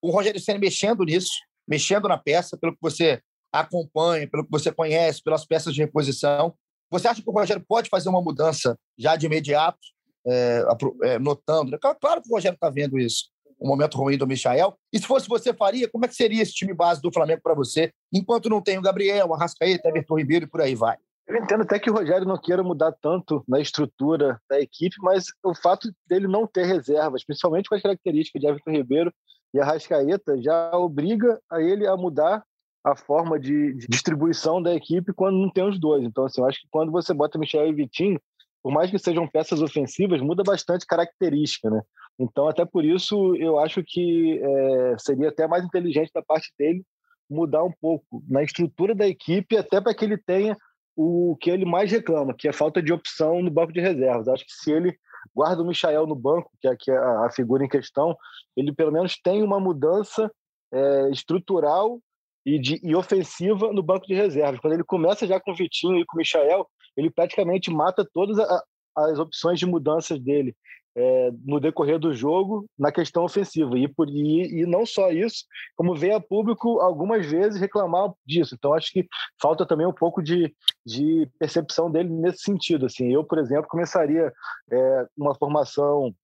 o 0.00 0.10
Rogério 0.10 0.40
Senna 0.40 0.58
mexendo 0.58 1.04
nisso, 1.04 1.32
mexendo 1.66 2.08
na 2.08 2.18
peça, 2.18 2.56
pelo 2.58 2.72
que 2.72 2.82
você 2.82 3.20
acompanha, 3.52 4.28
pelo 4.28 4.44
que 4.44 4.50
você 4.50 4.72
conhece, 4.72 5.22
pelas 5.22 5.44
peças 5.44 5.74
de 5.74 5.80
reposição, 5.80 6.54
você 6.90 7.08
acha 7.08 7.22
que 7.22 7.30
o 7.30 7.32
Rogério 7.32 7.64
pode 7.66 7.88
fazer 7.88 8.08
uma 8.08 8.20
mudança 8.20 8.78
já 8.98 9.16
de 9.16 9.26
imediato, 9.26 9.78
é, 10.26 10.64
é, 11.04 11.18
notando? 11.18 11.70
Né? 11.70 11.78
Claro 11.80 12.20
que 12.20 12.28
o 12.28 12.34
Rogério 12.34 12.54
está 12.54 12.68
vendo 12.68 12.98
isso, 12.98 13.30
o 13.58 13.66
momento 13.66 13.96
ruim 13.96 14.18
do 14.18 14.26
Michael. 14.26 14.76
E 14.92 14.98
se 14.98 15.06
fosse 15.06 15.28
você, 15.28 15.54
faria? 15.54 15.88
Como 15.88 16.04
é 16.04 16.08
que 16.08 16.14
seria 16.14 16.42
esse 16.42 16.52
time 16.52 16.74
base 16.74 17.00
do 17.00 17.12
Flamengo 17.12 17.40
para 17.42 17.54
você, 17.54 17.92
enquanto 18.12 18.48
não 18.48 18.60
tem 18.60 18.78
o 18.78 18.82
Gabriel, 18.82 19.28
o 19.28 19.34
Arrascaeta, 19.34 19.88
Everton 19.88 20.18
Ribeiro 20.18 20.44
e 20.44 20.48
por 20.48 20.60
aí 20.60 20.74
vai? 20.74 20.98
Eu 21.26 21.36
entendo 21.36 21.62
até 21.62 21.78
que 21.78 21.90
o 21.90 21.94
Rogério 21.94 22.26
não 22.26 22.36
queira 22.36 22.62
mudar 22.62 22.92
tanto 23.00 23.44
na 23.46 23.60
estrutura 23.60 24.40
da 24.50 24.60
equipe, 24.60 24.96
mas 25.00 25.26
o 25.42 25.54
fato 25.54 25.88
dele 26.06 26.26
não 26.26 26.46
ter 26.46 26.64
reservas, 26.64 27.24
principalmente 27.24 27.68
com 27.68 27.74
as 27.74 27.82
características 27.82 28.40
de 28.40 28.48
Everton 28.48 28.70
Ribeiro 28.72 29.12
e 29.54 29.60
Arrascaeta, 29.60 30.40
já 30.42 30.76
obriga 30.76 31.40
a 31.50 31.60
ele 31.60 31.86
a 31.86 31.96
mudar 31.96 32.42
a 32.84 32.96
forma 32.96 33.38
de, 33.38 33.74
de, 33.74 33.86
distribuição 33.86 34.60
da 34.60 34.74
equipe 34.74 35.12
quando 35.12 35.38
não 35.38 35.50
tem 35.50 35.64
os 35.64 35.78
dois. 35.78 36.02
Então, 36.02 36.24
assim, 36.24 36.40
eu 36.40 36.46
acho 36.48 36.60
que 36.60 36.68
quando 36.70 36.90
você 36.90 37.14
bota 37.14 37.38
Michel 37.38 37.68
e 37.68 37.72
Vitinho, 37.72 38.20
por 38.62 38.72
mais 38.72 38.90
que 38.90 38.98
sejam 38.98 39.28
peças 39.28 39.62
ofensivas, 39.62 40.20
muda 40.20 40.42
bastante 40.42 40.86
característica, 40.86 41.70
né? 41.70 41.80
Então, 42.18 42.48
até 42.48 42.64
por 42.64 42.84
isso, 42.84 43.34
eu 43.36 43.58
acho 43.58 43.82
que 43.84 44.40
é, 44.42 44.96
seria 44.98 45.28
até 45.28 45.46
mais 45.46 45.64
inteligente 45.64 46.10
da 46.12 46.22
parte 46.22 46.52
dele 46.58 46.84
mudar 47.30 47.64
um 47.64 47.72
pouco 47.80 48.22
na 48.28 48.42
estrutura 48.42 48.94
da 48.94 49.06
equipe, 49.06 49.56
até 49.56 49.80
para 49.80 49.94
que 49.94 50.04
ele 50.04 50.18
tenha 50.18 50.56
o 50.96 51.36
que 51.40 51.50
ele 51.50 51.64
mais 51.64 51.90
reclama, 51.90 52.34
que 52.34 52.48
é 52.48 52.52
falta 52.52 52.82
de 52.82 52.92
opção 52.92 53.42
no 53.42 53.50
banco 53.50 53.72
de 53.72 53.80
reservas. 53.80 54.28
Acho 54.28 54.44
que 54.44 54.52
se 54.52 54.72
ele 54.72 54.96
guarda 55.34 55.62
o 55.62 55.66
Michael 55.66 56.06
no 56.06 56.14
banco, 56.14 56.50
que 56.60 56.68
é, 56.68 56.76
que 56.78 56.90
é 56.90 56.96
a 56.96 57.30
figura 57.30 57.64
em 57.64 57.68
questão, 57.68 58.16
ele 58.56 58.72
pelo 58.72 58.92
menos 58.92 59.16
tem 59.22 59.42
uma 59.42 59.58
mudança 59.58 60.30
é, 60.72 61.10
estrutural 61.10 62.00
e, 62.44 62.58
de, 62.58 62.80
e 62.82 62.94
ofensiva 62.94 63.72
no 63.72 63.82
banco 63.82 64.06
de 64.06 64.14
reservas. 64.14 64.60
Quando 64.60 64.74
ele 64.74 64.84
começa 64.84 65.26
já 65.26 65.40
com 65.40 65.52
o 65.52 65.56
Vitinho 65.56 65.98
e 65.98 66.04
com 66.04 66.16
o 66.16 66.18
Michael, 66.18 66.66
ele 66.96 67.10
praticamente 67.10 67.70
mata 67.70 68.06
todas 68.12 68.38
a, 68.38 68.64
as 68.96 69.18
opções 69.18 69.58
de 69.58 69.66
mudanças 69.66 70.20
dele 70.20 70.54
é, 70.96 71.30
no 71.44 71.60
decorrer 71.60 71.98
do 71.98 72.14
jogo 72.14 72.66
na 72.78 72.92
questão 72.92 73.24
ofensiva. 73.24 73.78
E, 73.78 73.88
por, 73.88 74.08
e, 74.08 74.62
e 74.62 74.66
não 74.66 74.84
só 74.84 75.10
isso, 75.10 75.44
como 75.76 75.94
veio 75.94 76.16
a 76.16 76.20
público 76.20 76.80
algumas 76.80 77.26
vezes 77.26 77.60
reclamar 77.60 78.12
disso. 78.26 78.54
Então, 78.54 78.74
acho 78.74 78.90
que 78.92 79.06
falta 79.40 79.66
também 79.66 79.86
um 79.86 79.92
pouco 79.92 80.22
de, 80.22 80.54
de 80.84 81.28
percepção 81.38 81.90
dele 81.90 82.10
nesse 82.10 82.42
sentido. 82.42 82.86
Assim, 82.86 83.12
eu, 83.12 83.24
por 83.24 83.38
exemplo, 83.38 83.68
começaria 83.68 84.32
é, 84.70 85.06
uma 85.16 85.34
formação 85.34 86.14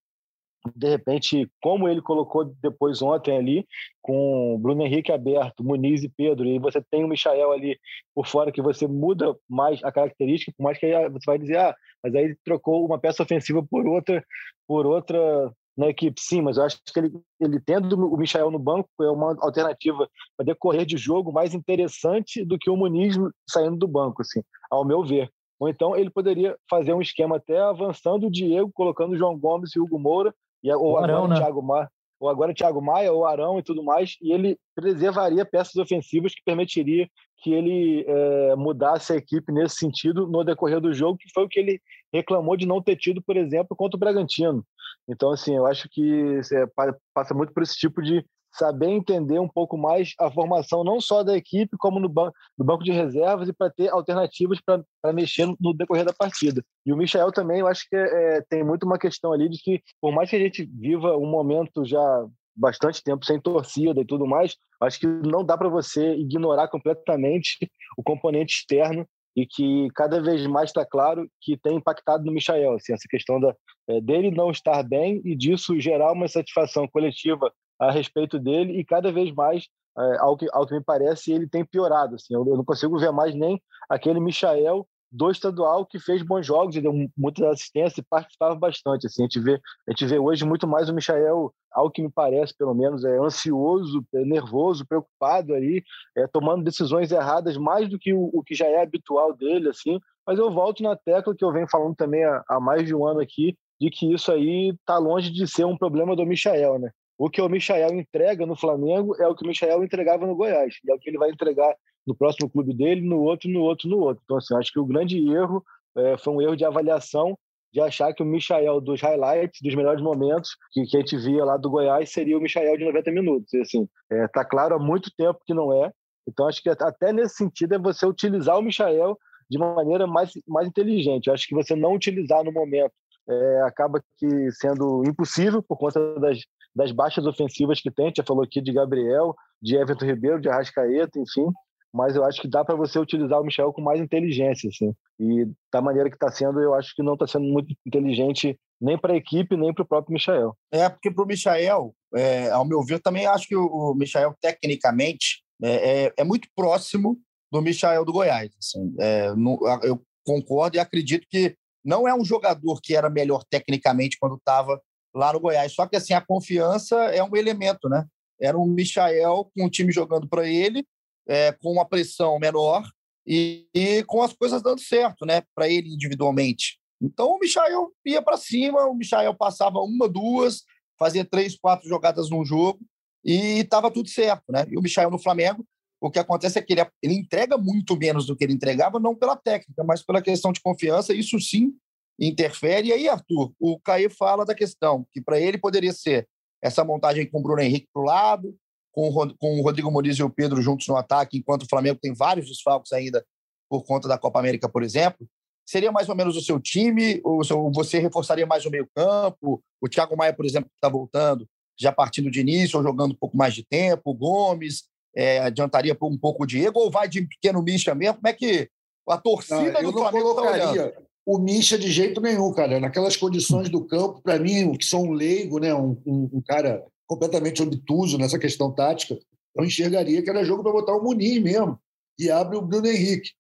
de 0.75 0.88
repente, 0.88 1.51
como 1.62 1.88
ele 1.88 2.03
colocou 2.03 2.44
depois 2.62 3.01
ontem 3.01 3.37
ali, 3.37 3.66
com 4.03 4.59
Bruno 4.61 4.83
Henrique 4.83 5.12
aberto, 5.12 5.64
Muniz 5.64 6.03
e 6.03 6.09
Pedro, 6.09 6.47
e 6.47 6.59
você 6.59 6.83
tem 6.90 7.05
o 7.05 7.09
Michael 7.09 7.53
ali 7.53 7.79
por 8.14 8.27
fora, 8.27 8.53
que 8.53 8.62
você 8.62 8.87
muda 8.87 9.37
mais 9.49 9.83
a 9.85 9.92
característica, 9.92 10.53
por 10.57 10.64
mais 10.64 10.79
que 10.79 10.87
aí 10.87 11.09
você 11.09 11.25
vai 11.27 11.38
dizer, 11.38 11.59
ah, 11.59 11.75
mas 12.03 12.14
aí 12.14 12.37
trocou 12.44 12.85
uma 12.85 12.99
peça 12.99 13.23
ofensiva 13.23 13.64
por 13.68 13.87
outra, 13.87 14.25
por 14.66 14.87
outra 14.87 15.53
na 15.77 15.88
equipe, 15.88 16.21
sim, 16.21 16.42
mas 16.42 16.57
eu 16.57 16.64
acho 16.64 16.81
que 16.92 16.99
ele, 16.99 17.12
ele 17.40 17.61
tendo 17.61 17.94
o 17.97 18.16
Michael 18.16 18.51
no 18.51 18.59
banco 18.59 18.88
é 19.01 19.11
uma 19.11 19.37
alternativa 19.40 20.09
para 20.37 20.47
decorrer 20.47 20.85
de 20.85 20.97
jogo 20.97 21.33
mais 21.33 21.55
interessante 21.55 22.44
do 22.44 22.59
que 22.59 22.68
o 22.68 22.77
Muniz 22.77 23.16
saindo 23.49 23.77
do 23.77 23.87
banco, 23.87 24.23
assim, 24.23 24.42
ao 24.68 24.85
meu 24.85 25.05
ver. 25.05 25.31
Ou 25.61 25.68
então 25.68 25.97
ele 25.97 26.11
poderia 26.11 26.57
fazer 26.68 26.92
um 26.94 27.01
esquema 27.01 27.37
até 27.37 27.61
avançando 27.61 28.27
o 28.27 28.31
Diego, 28.31 28.73
colocando 28.73 29.12
o 29.12 29.16
João 29.16 29.38
Gomes 29.38 29.75
e 29.75 29.79
o 29.79 29.85
Hugo 29.85 30.01
Moura, 30.01 30.35
e, 30.62 30.73
ou, 30.73 30.92
o 30.92 30.97
Arão, 30.99 31.25
agora, 31.25 31.29
né? 31.29 31.35
o 31.35 31.38
Thiago 31.38 31.62
Maia, 31.62 31.90
ou 32.21 32.29
agora 32.29 32.51
o 32.51 32.55
Thiago 32.55 32.83
Maia, 32.83 33.12
ou 33.12 33.25
Arão 33.25 33.59
e 33.59 33.62
tudo 33.62 33.83
mais, 33.83 34.16
e 34.21 34.33
ele 34.33 34.59
preservaria 34.75 35.44
peças 35.44 35.77
ofensivas 35.77 36.35
que 36.35 36.42
permitiria 36.44 37.09
que 37.40 37.53
ele 37.53 38.05
é, 38.07 38.57
mudasse 38.57 39.12
a 39.12 39.16
equipe 39.16 39.53
nesse 39.53 39.77
sentido 39.77 40.27
no 40.27 40.42
decorrer 40.42 40.81
do 40.81 40.92
jogo, 40.92 41.18
que 41.18 41.31
foi 41.33 41.44
o 41.44 41.49
que 41.49 41.61
ele 41.61 41.81
reclamou 42.12 42.57
de 42.57 42.66
não 42.66 42.83
ter 42.83 42.97
tido, 42.97 43.23
por 43.23 43.37
exemplo, 43.37 43.77
contra 43.77 43.97
o 43.97 44.01
Bragantino. 44.01 44.64
Então, 45.09 45.31
assim, 45.31 45.57
eu 45.57 45.66
acho 45.66 45.88
que 45.88 46.40
é, 46.53 46.66
passa 47.14 47.35
muito 47.35 47.53
por 47.53 47.62
esse 47.62 47.77
tipo 47.77 48.03
de 48.03 48.25
saber 48.53 48.89
entender 48.89 49.39
um 49.39 49.49
pouco 49.49 49.77
mais 49.77 50.15
a 50.19 50.31
formação, 50.31 50.83
não 50.83 51.01
só 51.01 51.23
da 51.23 51.37
equipe, 51.37 51.77
como 51.79 52.01
no, 52.01 52.09
ban 52.09 52.31
no 52.57 52.65
banco 52.65 52.85
de 52.85 52.93
reservas 52.93 53.49
e 53.49 53.53
para 53.53 53.71
ter 53.71 53.89
alternativas 53.89 54.59
para 54.61 55.13
mexer 55.13 55.47
no, 55.47 55.57
no, 55.61 55.75
decorrer 55.75 56.05
da 56.05 56.13
partida. 56.13 56.63
E 56.85 56.93
o 56.93 56.97
Michel 56.97 57.33
também, 57.33 57.61
eu 57.61 57.67
acho 57.67 57.89
que 57.89 57.97
é, 57.97 58.43
tem 58.49 58.65
muito 58.65 58.85
uma 58.85 58.99
questão 58.99 59.33
ali 59.33 59.49
de 59.49 59.59
que, 59.63 59.83
por 60.01 60.13
mais 60.13 60.31
que 60.31 60.37
a 60.37 60.41
gente 60.41 60.65
viva 60.65 61.17
um 61.17 61.31
momento 61.31 61.85
já 61.85 62.27
bastante 62.57 63.03
tempo 63.03 63.25
sem 63.25 63.41
torcida 63.41 64.01
e 64.01 64.05
tudo 64.05 64.27
mais, 64.27 64.57
acho 64.81 64.99
que 64.99 65.07
não 65.07 65.45
dá 65.45 65.57
para 65.57 65.69
você 65.69 66.15
ignorar 66.15 66.69
completamente 66.69 67.71
o 67.97 68.03
componente 68.03 68.55
externo 68.55 69.07
e 69.37 69.47
que 69.47 69.89
cada 69.95 70.21
vez 70.21 70.45
mais 70.49 70.71
está 70.71 70.85
claro 70.85 71.31
que 71.41 71.57
tem 71.57 71.77
impactado 71.77 72.25
no 72.25 72.33
Michael, 72.33 72.75
assim, 72.75 72.93
essa 72.93 73.07
questão 73.09 73.39
da, 73.39 73.55
é, 73.89 74.01
dele 74.01 74.33
não 74.33 74.51
estar 74.51 74.83
bem 74.83 75.23
e 75.25 75.37
disso 75.37 75.79
gerar 75.79 76.13
uma 76.13 76.27
satisfação 76.27 76.89
coletiva 76.89 77.53
a 77.79 77.91
respeito 77.91 78.38
dele 78.38 78.79
e 78.79 78.85
cada 78.85 79.12
vez 79.12 79.33
mais, 79.33 79.69
é, 79.99 80.19
ao, 80.19 80.37
que, 80.37 80.47
ao 80.53 80.67
que 80.67 80.75
me 80.75 80.83
parece, 80.83 81.33
ele 81.33 81.49
tem 81.49 81.64
piorado. 81.64 82.17
Assim, 82.17 82.35
eu, 82.35 82.47
eu 82.47 82.57
não 82.57 82.64
consigo 82.64 82.99
ver 82.99 83.12
mais 83.12 83.35
nem 83.35 83.61
aquele 83.88 84.21
Michael 84.21 84.87
do 85.11 85.31
estadual 85.31 85.87
que 85.87 85.99
fez 85.99 86.23
bons 86.23 86.47
jogos 86.47 86.75
deu 86.75 86.93
muitas 87.17 87.47
assistências 87.47 87.99
e 87.99 88.03
participava 88.03 88.55
bastante. 88.55 89.07
Assim, 89.07 89.23
a, 89.23 89.25
gente 89.25 89.41
vê, 89.41 89.61
a 89.87 89.91
gente 89.91 90.07
vê 90.07 90.19
hoje 90.19 90.45
muito 90.45 90.67
mais 90.67 90.88
o 90.88 90.95
Michael, 90.95 91.53
ao 91.73 91.91
que 91.91 92.03
me 92.03 92.11
parece, 92.11 92.57
pelo 92.57 92.75
menos, 92.75 93.05
é 93.05 93.19
ansioso, 93.19 94.05
é 94.14 94.25
nervoso, 94.25 94.87
preocupado 94.87 95.55
ali, 95.55 95.83
é, 96.17 96.27
tomando 96.27 96.64
decisões 96.64 97.11
erradas 97.11 97.57
mais 97.57 97.88
do 97.88 97.99
que 97.99 98.12
o, 98.12 98.31
o, 98.33 98.43
que 98.43 98.55
já 98.55 98.67
é 98.67 98.83
habitual 98.83 99.35
dele. 99.35 99.69
assim. 99.69 99.99
Mas 100.27 100.38
eu 100.38 100.51
volto 100.51 100.83
na 100.83 100.97
tecla 100.97 101.35
que 101.35 101.45
eu 101.45 101.53
venho 101.53 101.69
falando 101.69 101.97
também 101.97 102.25
há, 102.25 102.43
há 102.49 102.61
mais 102.61 102.87
de 102.87 102.95
um 102.95 103.07
ano 103.07 103.21
aqui, 103.21 103.57
de 103.81 103.91
que 103.91 104.12
isso 104.12 104.31
aí 104.31 104.71
está 104.71 104.99
longe 104.99 105.31
de 105.31 105.47
ser 105.47 105.64
um 105.64 105.77
problema 105.77 106.14
do 106.14 106.27
Michael, 106.27 106.79
né? 106.79 106.91
O 107.18 107.28
que 107.28 107.42
o 107.42 107.48
Michael 107.48 107.98
entrega 107.98 108.46
no 108.46 108.57
Flamengo 108.57 109.16
é 109.20 109.26
o 109.26 109.35
que 109.35 109.44
o 109.44 109.48
Michael 109.48 109.83
entregava 109.83 110.24
no 110.24 110.37
Goiás, 110.37 110.76
e 110.85 110.90
é 110.90 110.94
o 110.94 110.98
que 110.98 111.11
ele 111.11 111.18
vai 111.18 111.31
entregar 111.31 111.74
no 112.07 112.14
próximo 112.14 112.48
clube 112.48 112.72
dele, 112.72 113.00
no 113.00 113.20
outro, 113.20 113.50
no 113.50 113.61
outro, 113.61 113.88
no 113.88 113.98
outro. 113.98 114.22
Então, 114.24 114.37
assim, 114.37 114.54
acho 114.54 114.72
que 114.72 114.78
o 114.78 114.87
grande 114.87 115.18
erro 115.28 115.62
é, 115.96 116.16
foi 116.16 116.33
um 116.33 116.40
erro 116.40 116.57
de 116.57 116.64
avaliação 116.64 117.37
de 117.72 117.81
achar 117.81 118.14
que 118.14 118.22
o 118.22 118.26
Michael 118.26 118.81
dos 118.81 119.02
highlights, 119.02 119.61
dos 119.61 119.74
melhores 119.74 120.00
momentos 120.00 120.57
que, 120.72 120.85
que 120.87 120.96
a 120.96 121.00
gente 121.00 121.18
via 121.18 121.44
lá 121.44 121.57
do 121.57 121.68
Goiás, 121.68 122.11
seria 122.11 122.38
o 122.38 122.40
Michael 122.40 122.78
de 122.78 122.85
90 122.85 123.11
minutos. 123.11 123.52
E, 123.52 123.61
assim, 123.61 123.88
é, 124.11 124.26
tá 124.28 124.44
claro 124.44 124.76
há 124.76 124.78
muito 124.78 125.11
tempo 125.16 125.40
que 125.44 125.52
não 125.52 125.85
é. 125.85 125.92
Então, 126.26 126.46
acho 126.46 126.62
que 126.62 126.70
até 126.70 127.12
nesse 127.12 127.35
sentido 127.35 127.74
é 127.74 127.78
você 127.78 128.07
utilizar 128.07 128.59
o 128.59 128.62
Michael 128.62 129.18
de 129.50 129.59
uma 129.59 129.74
maneira 129.74 130.07
mais, 130.07 130.33
mais 130.46 130.68
inteligente. 130.68 131.31
Acho 131.31 131.48
que 131.48 131.54
você 131.54 131.74
não 131.74 131.94
utilizar 131.94 132.44
no 132.44 132.52
momento 132.52 132.92
é, 133.29 133.62
acaba 133.62 134.03
que 134.17 134.51
sendo 134.53 135.03
impossível 135.07 135.62
por 135.62 135.77
conta 135.77 136.19
das, 136.19 136.38
das 136.75 136.93
baixas 136.93 137.27
ofensivas 137.27 137.81
que 137.81 137.91
tem. 137.91 138.12
Já 138.17 138.25
falou 138.25 138.43
aqui 138.43 138.61
de 138.61 138.73
Gabriel, 138.73 139.35
de 139.61 139.77
Everton 139.77 140.07
Ribeiro, 140.07 140.41
de 140.41 140.49
Arrascaeta, 140.49 141.19
enfim. 141.19 141.51
Mas 141.93 142.17
eu 142.17 142.25
acho 142.25 142.41
que 142.41 142.49
dá 142.49 142.64
para 142.64 142.77
você 142.77 142.99
utilizar 142.99 143.41
o 143.41 143.45
Michel 143.45 143.73
com 143.73 143.81
mais 143.81 144.01
inteligência, 144.01 144.69
assim. 144.69 144.95
E 145.19 145.47
da 145.73 145.81
maneira 145.81 146.09
que 146.09 146.17
está 146.17 146.31
sendo, 146.31 146.61
eu 146.61 146.75
acho 146.75 146.95
que 146.95 147.03
não 147.03 147.14
está 147.14 147.27
sendo 147.27 147.47
muito 147.47 147.75
inteligente 147.87 148.59
nem 148.81 148.97
para 148.97 149.14
a 149.14 149.17
equipe, 149.17 149.57
nem 149.57 149.73
para 149.73 149.83
o 149.83 149.88
próprio 149.88 150.12
Michel. 150.12 150.57
É, 150.71 150.88
porque 150.88 151.11
para 151.11 151.25
o 151.25 151.27
Michel, 151.27 151.95
é, 152.14 152.51
ao 152.51 152.64
meu 152.64 152.83
ver, 152.83 153.01
também 153.01 153.27
acho 153.27 153.49
que 153.49 153.57
o, 153.57 153.95
Michel, 153.95 154.35
tecnicamente, 154.41 155.43
é, 155.62 156.05
é, 156.05 156.12
é, 156.19 156.25
muito 156.25 156.49
próximo 156.55 157.19
do 157.51 157.61
Michel 157.61 158.05
do 158.05 158.12
Goiás. 158.12 158.51
Assim. 158.59 158.95
É, 159.01 159.35
no, 159.35 159.59
eu 159.83 160.01
concordo 160.25 160.77
e 160.77 160.81
acredito 160.81 161.27
que 161.29 161.57
não 161.88 162.07
é 162.07 162.14
um 162.14 162.22
jogador 162.22 162.83
que 162.83 162.94
era 162.94 163.09
melhor 163.09 163.42
tecnicamente 163.48 164.18
quando 164.20 164.37
estava 164.37 164.79
lá 165.14 165.33
no 165.33 165.40
Goiás. 165.40 165.72
Só 165.72 165.87
que 165.87 165.96
assim, 165.96 166.12
a 166.12 166.20
confiança 166.20 166.94
é 167.07 167.24
um 167.24 167.35
elemento, 167.35 167.88
né? 167.88 168.05
Era 168.38 168.59
um 168.59 168.66
Michael 168.66 169.51
com 169.57 169.64
o 169.64 169.70
time 169.70 169.90
jogando 169.90 170.29
para 170.29 170.46
ele, 170.46 170.87
é, 171.27 171.51
com 171.53 171.72
uma 171.72 171.88
pressão 171.88 172.38
menor 172.38 172.87
e, 173.27 173.66
e, 173.74 174.05
com 174.05 174.22
as 174.22 174.35
coisas 174.35 174.62
dando 174.62 174.83
certo, 174.83 175.24
né? 175.24 175.42
Para 175.55 175.66
ele 175.66 175.88
individualmente. 175.94 176.79
Então 177.01 177.31
o 177.31 177.38
Michael 177.38 177.90
ia 178.05 178.20
para 178.20 178.37
cima, 178.37 178.85
o 178.85 178.94
Michael 178.94 179.35
passava 179.35 179.79
uma, 179.79 180.07
duas, 180.07 180.64
fazia 180.98 181.24
três, 181.24 181.57
quatro 181.57 181.88
jogadas 181.88 182.29
num 182.29 182.44
jogo 182.44 182.81
e 183.24 183.61
estava 183.61 183.90
tudo 183.90 184.11
certo, 184.11 184.44
né? 184.53 184.66
E 184.70 184.77
o 184.77 184.83
Michael 184.83 185.11
no 185.11 185.18
Flamengo, 185.18 185.66
o 186.01 186.11
que 186.11 186.19
acontece 186.19 186.59
é 186.59 186.63
que 186.63 186.73
ele, 186.73 186.87
ele 187.03 187.15
entrega 187.15 187.59
muito 187.59 187.97
menos 187.97 188.27
do 188.27 188.37
que 188.37 188.45
ele 188.45 188.53
entregava, 188.53 189.01
não 189.01 189.15
pela 189.15 189.37
técnica, 189.37 189.83
mas 189.85 190.03
pela 190.03 190.23
questão 190.23 190.53
de 190.53 190.61
confiança. 190.61 191.13
Isso 191.13 191.41
sim 191.41 191.75
interfere. 192.19 192.89
E 192.89 192.93
aí, 192.93 193.09
Arthur, 193.09 193.53
o 193.59 193.79
Caê 193.81 194.09
fala 194.09 194.45
da 194.45 194.55
questão 194.55 195.07
que 195.13 195.21
para 195.21 195.41
ele 195.41 195.59
poderia 195.59 195.93
ser 195.93 196.29
essa 196.63 196.85
montagem 196.85 197.29
com 197.29 197.39
o 197.39 197.43
Bruno 197.43 197.63
Henrique 197.63 197.89
para 197.93 198.03
o 198.03 198.05
lado, 198.05 198.57
com 198.93 199.09
o 199.09 199.63
Rodrigo 199.63 199.91
Muniz 199.91 200.17
e 200.19 200.23
o 200.23 200.31
Pedro 200.31 200.61
juntos 200.61 200.89
no 200.89 200.97
ataque, 200.97 201.39
enquanto 201.39 201.63
o 201.63 201.69
Flamengo 201.69 202.01
tem 202.01 202.13
vários 202.13 202.49
desfalques 202.49 202.93
ainda 202.93 203.25
por 203.69 203.85
conta 203.85 204.09
da 204.09 204.19
Copa 204.19 204.41
América, 204.41 204.69
por 204.69 204.83
exemplo. 204.83 205.29
Seria 205.65 205.93
mais 205.93 206.09
ou 206.09 206.17
menos 206.17 206.37
o 206.37 206.41
seu 206.41 206.59
time? 206.59 207.21
Ou 207.23 207.43
você 207.73 207.99
reforçaria 207.99 208.47
mais 208.47 208.65
o 208.65 208.71
meio-campo? 208.71 209.63
O 209.81 209.89
Thiago 209.89 210.17
Maia, 210.17 210.33
por 210.33 210.47
exemplo, 210.47 210.69
que 210.71 210.77
está 210.77 210.89
voltando, 210.89 211.47
já 211.79 211.93
partindo 211.93 212.31
de 212.31 212.41
início 212.41 212.79
ou 212.79 212.83
jogando 212.83 213.13
um 213.13 213.17
pouco 213.17 213.37
mais 213.37 213.55
de 213.55 213.65
tempo? 213.65 214.03
O 214.07 214.15
Gomes 214.15 214.85
é, 215.18 215.40
adiantaria 215.40 215.98
um 216.00 216.16
pouco 216.16 216.44
o 216.44 216.46
Diego? 216.46 216.78
Ou 216.78 216.90
vai 216.90 217.09
de 217.09 217.22
pequeno 217.22 217.61
Misha 217.61 217.92
mesmo? 217.92 218.14
Como 218.14 218.28
é 218.28 218.33
que 218.33 218.70
a 219.09 219.18
torcida 219.18 219.83
não, 219.83 219.90
do 219.90 219.98
Flamengo 219.98 220.31
está 220.31 220.42
olhando? 220.42 220.92
o 221.26 221.38
Misha 221.38 221.76
de 221.76 221.90
jeito 221.90 222.20
nenhum, 222.20 222.52
cara. 222.52 222.78
Naquelas 222.78 223.16
condições 223.16 223.68
do 223.68 223.85
campo, 223.85 224.22
para 224.22 224.38
mim, 224.38 224.72
que 224.78 224.85
sou 224.85 225.04
um 225.04 225.12
leigo, 225.12 225.59
né, 225.59 225.74
um, 225.74 226.00
um, 226.07 226.31
um, 226.35 226.40
cara 226.40 226.83
completamente 227.07 227.62
obtuso 227.62 228.16
nessa 228.16 228.38
questão 228.38 228.72
tática, 228.72 229.18
eu 229.54 229.64
enxergaria 229.64 230.22
que 230.22 230.31
era 230.31 230.44
jogo 230.44 230.62
para 230.62 230.72
botar 230.72 230.96
o 230.96 231.02
Muniz 231.02 231.42
mesmo 231.42 231.78
e 232.18 232.31
abre 232.31 232.57
o 232.57 232.62
Bruno 232.62 232.87
Henrique. 232.87 233.33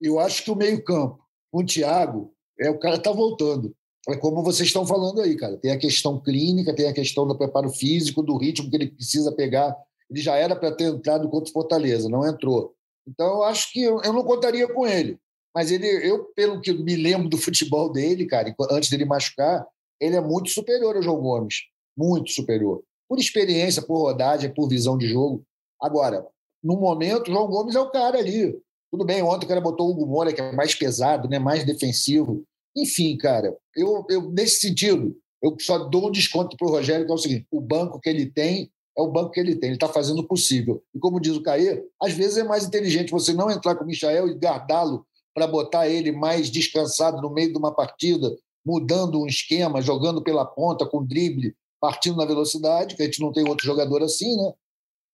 Eu 0.00 0.20
acho 0.20 0.44
que 0.44 0.50
o 0.50 0.56
meio-campo, 0.56 1.18
com 1.50 1.62
o 1.62 1.66
Thiago, 1.66 2.32
é 2.60 2.70
o 2.70 2.78
cara 2.78 2.96
está 2.96 3.10
voltando. 3.10 3.74
É 4.08 4.16
como 4.16 4.42
vocês 4.44 4.68
estão 4.68 4.86
falando 4.86 5.20
aí, 5.20 5.36
cara. 5.36 5.56
Tem 5.56 5.72
a 5.72 5.78
questão 5.78 6.20
clínica, 6.20 6.74
tem 6.74 6.86
a 6.86 6.94
questão 6.94 7.26
do 7.26 7.36
preparo 7.36 7.70
físico, 7.70 8.22
do 8.22 8.36
ritmo 8.36 8.70
que 8.70 8.76
ele 8.76 8.90
precisa 8.92 9.32
pegar. 9.32 9.76
Ele 10.10 10.20
já 10.20 10.36
era 10.36 10.56
para 10.56 10.74
ter 10.74 10.84
entrado 10.84 11.28
contra 11.28 11.50
o 11.50 11.52
Fortaleza, 11.52 12.08
não 12.08 12.26
entrou. 12.26 12.74
Então, 13.06 13.26
eu 13.26 13.42
acho 13.44 13.72
que 13.72 13.82
eu 13.82 14.12
não 14.12 14.24
contaria 14.24 14.72
com 14.72 14.86
ele. 14.86 15.18
Mas 15.54 15.70
ele, 15.70 15.86
eu, 15.86 16.24
pelo 16.36 16.60
que 16.60 16.72
me 16.72 16.94
lembro 16.96 17.28
do 17.28 17.36
futebol 17.38 17.90
dele, 17.90 18.26
cara, 18.26 18.54
antes 18.70 18.90
dele 18.90 19.04
machucar, 19.04 19.66
ele 20.00 20.16
é 20.16 20.20
muito 20.20 20.50
superior 20.50 20.96
ao 20.96 21.02
João 21.02 21.20
Gomes. 21.20 21.62
Muito 21.96 22.30
superior. 22.30 22.82
Por 23.08 23.18
experiência, 23.18 23.82
por 23.82 23.98
rodagem, 23.98 24.52
por 24.52 24.68
visão 24.68 24.96
de 24.96 25.08
jogo. 25.08 25.42
Agora, 25.80 26.26
no 26.62 26.76
momento, 26.78 27.28
o 27.28 27.32
João 27.32 27.48
Gomes 27.48 27.74
é 27.74 27.80
o 27.80 27.90
cara 27.90 28.18
ali. 28.18 28.56
Tudo 28.90 29.04
bem, 29.04 29.22
ontem 29.22 29.44
o 29.44 29.48
cara 29.48 29.60
botou 29.60 29.88
o 29.88 29.90
Hugo 29.90 30.06
Moura, 30.06 30.32
que 30.32 30.40
é 30.40 30.52
mais 30.52 30.74
pesado, 30.74 31.28
né, 31.28 31.38
mais 31.38 31.64
defensivo. 31.64 32.42
Enfim, 32.76 33.16
cara, 33.16 33.56
eu, 33.74 34.04
eu 34.08 34.30
nesse 34.30 34.60
sentido, 34.60 35.16
eu 35.42 35.56
só 35.60 35.78
dou 35.78 36.08
um 36.08 36.10
desconto 36.10 36.56
para 36.56 36.66
o 36.66 36.70
Rogério, 36.70 37.04
que 37.04 37.12
é 37.12 37.14
o 37.14 37.18
seguinte: 37.18 37.46
o 37.50 37.60
banco 37.60 38.00
que 38.00 38.08
ele 38.08 38.26
tem 38.26 38.70
é 38.98 39.00
o 39.00 39.06
banco 39.06 39.30
que 39.30 39.38
ele 39.38 39.54
tem, 39.54 39.68
ele 39.68 39.76
está 39.76 39.88
fazendo 39.88 40.18
o 40.18 40.26
possível. 40.26 40.82
E 40.92 40.98
como 40.98 41.20
diz 41.20 41.36
o 41.36 41.42
Caê, 41.42 41.84
às 42.02 42.12
vezes 42.12 42.36
é 42.36 42.42
mais 42.42 42.64
inteligente 42.64 43.12
você 43.12 43.32
não 43.32 43.48
entrar 43.48 43.76
com 43.76 43.84
o 43.84 43.86
Michael 43.86 44.28
e 44.28 44.34
guardá-lo 44.34 45.06
para 45.32 45.46
botar 45.46 45.88
ele 45.88 46.10
mais 46.10 46.50
descansado 46.50 47.22
no 47.22 47.30
meio 47.30 47.52
de 47.52 47.58
uma 47.58 47.72
partida, 47.72 48.36
mudando 48.66 49.20
um 49.20 49.26
esquema, 49.26 49.80
jogando 49.80 50.20
pela 50.20 50.44
ponta, 50.44 50.84
com 50.84 51.04
drible, 51.04 51.54
partindo 51.80 52.16
na 52.16 52.24
velocidade, 52.24 52.96
que 52.96 53.02
a 53.02 53.04
gente 53.04 53.20
não 53.20 53.32
tem 53.32 53.48
outro 53.48 53.64
jogador 53.64 54.02
assim, 54.02 54.36
né? 54.36 54.52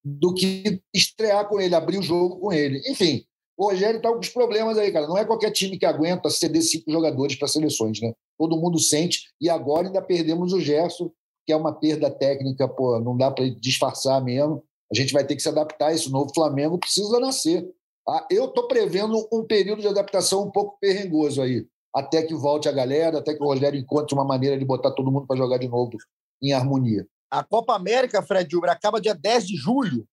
Do 0.02 0.32
que 0.32 0.80
estrear 0.94 1.46
com 1.46 1.60
ele, 1.60 1.74
abrir 1.74 1.98
o 1.98 2.02
jogo 2.02 2.40
com 2.40 2.52
ele. 2.52 2.80
Enfim, 2.90 3.22
o 3.56 3.66
Rogério 3.66 3.98
está 3.98 4.10
com 4.10 4.18
os 4.18 4.30
problemas 4.30 4.78
aí, 4.78 4.90
cara. 4.90 5.06
Não 5.06 5.18
é 5.18 5.26
qualquer 5.26 5.50
time 5.50 5.78
que 5.78 5.84
aguenta 5.84 6.30
ceder 6.30 6.62
cinco 6.62 6.90
jogadores 6.90 7.36
para 7.36 7.48
seleções, 7.48 8.00
né? 8.00 8.14
Todo 8.38 8.56
mundo 8.56 8.78
sente. 8.78 9.28
E 9.38 9.50
agora 9.50 9.86
ainda 9.86 10.00
perdemos 10.00 10.54
o 10.54 10.60
Gerson, 10.60 11.10
que 11.46 11.52
é 11.52 11.56
uma 11.56 11.72
perda 11.72 12.10
técnica, 12.10 12.68
pô, 12.68 12.98
não 13.00 13.16
dá 13.16 13.30
para 13.30 13.48
disfarçar 13.48 14.22
mesmo. 14.22 14.62
A 14.92 14.96
gente 14.96 15.12
vai 15.12 15.24
ter 15.24 15.36
que 15.36 15.42
se 15.42 15.48
adaptar. 15.48 15.92
Esse 15.92 16.10
novo 16.10 16.32
Flamengo 16.34 16.78
precisa 16.78 17.18
nascer. 17.20 17.68
Ah, 18.08 18.26
eu 18.30 18.46
estou 18.46 18.68
prevendo 18.68 19.26
um 19.32 19.44
período 19.44 19.80
de 19.80 19.88
adaptação 19.88 20.44
um 20.44 20.50
pouco 20.50 20.78
perrengoso 20.78 21.40
aí, 21.40 21.66
até 21.94 22.22
que 22.22 22.34
volte 22.34 22.68
a 22.68 22.72
galera, 22.72 23.18
até 23.18 23.34
que 23.34 23.42
o 23.42 23.46
Rogério 23.46 23.80
encontre 23.80 24.14
uma 24.14 24.24
maneira 24.24 24.58
de 24.58 24.64
botar 24.64 24.90
todo 24.90 25.10
mundo 25.10 25.26
para 25.26 25.36
jogar 25.36 25.58
de 25.58 25.68
novo 25.68 25.96
em 26.42 26.52
harmonia. 26.52 27.06
A 27.30 27.42
Copa 27.42 27.74
América, 27.74 28.22
Fred 28.22 28.54
Uber, 28.54 28.70
acaba 28.70 29.00
dia 29.00 29.14
10 29.14 29.46
de 29.46 29.56
julho. 29.56 30.06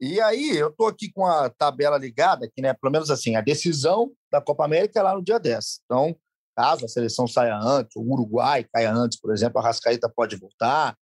E 0.00 0.20
aí, 0.20 0.56
eu 0.56 0.68
estou 0.68 0.88
aqui 0.88 1.10
com 1.10 1.24
a 1.24 1.48
tabela 1.48 1.96
ligada, 1.96 2.50
que, 2.52 2.60
né, 2.60 2.74
pelo 2.74 2.92
menos 2.92 3.10
assim, 3.10 3.36
a 3.36 3.40
decisão 3.40 4.12
da 4.30 4.40
Copa 4.42 4.64
América 4.64 5.00
é 5.00 5.02
lá 5.02 5.14
no 5.14 5.22
dia 5.22 5.38
10. 5.38 5.80
Então, 5.84 6.14
caso 6.56 6.84
a 6.84 6.88
seleção 6.88 7.28
saia 7.28 7.56
antes, 7.56 7.94
o 7.96 8.00
Uruguai 8.00 8.64
caia 8.72 8.92
antes, 8.92 9.20
por 9.20 9.32
exemplo, 9.32 9.60
a 9.60 9.62
Rascaíta 9.62 10.08
pode 10.08 10.36
voltar. 10.36 10.96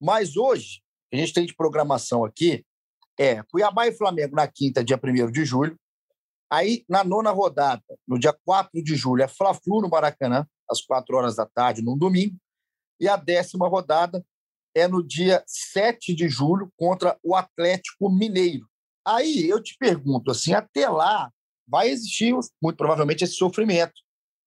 Mas 0.00 0.36
hoje, 0.36 0.80
a 1.12 1.16
gente 1.16 1.32
tem 1.32 1.44
de 1.44 1.54
programação 1.54 2.24
aqui 2.24 2.64
é 3.20 3.42
Cuiabá 3.42 3.86
e 3.86 3.92
Flamengo 3.92 4.34
na 4.34 4.48
quinta, 4.48 4.82
dia 4.82 4.98
1 5.02 5.30
de 5.30 5.44
julho. 5.44 5.78
Aí, 6.50 6.86
na 6.88 7.04
nona 7.04 7.30
rodada, 7.30 7.82
no 8.08 8.18
dia 8.18 8.34
4 8.46 8.82
de 8.82 8.96
julho, 8.96 9.22
é 9.22 9.28
Fla-Flu 9.28 9.82
no 9.82 9.90
Maracanã, 9.90 10.46
às 10.68 10.80
4 10.80 11.14
horas 11.14 11.36
da 11.36 11.44
tarde, 11.44 11.82
num 11.82 11.98
domingo. 11.98 12.34
E 12.98 13.06
a 13.06 13.16
décima 13.16 13.68
rodada 13.68 14.24
é 14.74 14.88
no 14.88 15.06
dia 15.06 15.44
7 15.46 16.14
de 16.14 16.30
julho 16.30 16.72
contra 16.78 17.18
o 17.22 17.36
Atlético 17.36 18.10
Mineiro. 18.10 18.66
Aí 19.06 19.46
eu 19.46 19.62
te 19.62 19.76
pergunto 19.78 20.30
assim, 20.30 20.54
até 20.54 20.88
lá 20.88 21.30
vai 21.68 21.90
existir 21.90 22.34
muito 22.60 22.76
provavelmente 22.76 23.22
esse 23.22 23.34
sofrimento 23.34 23.92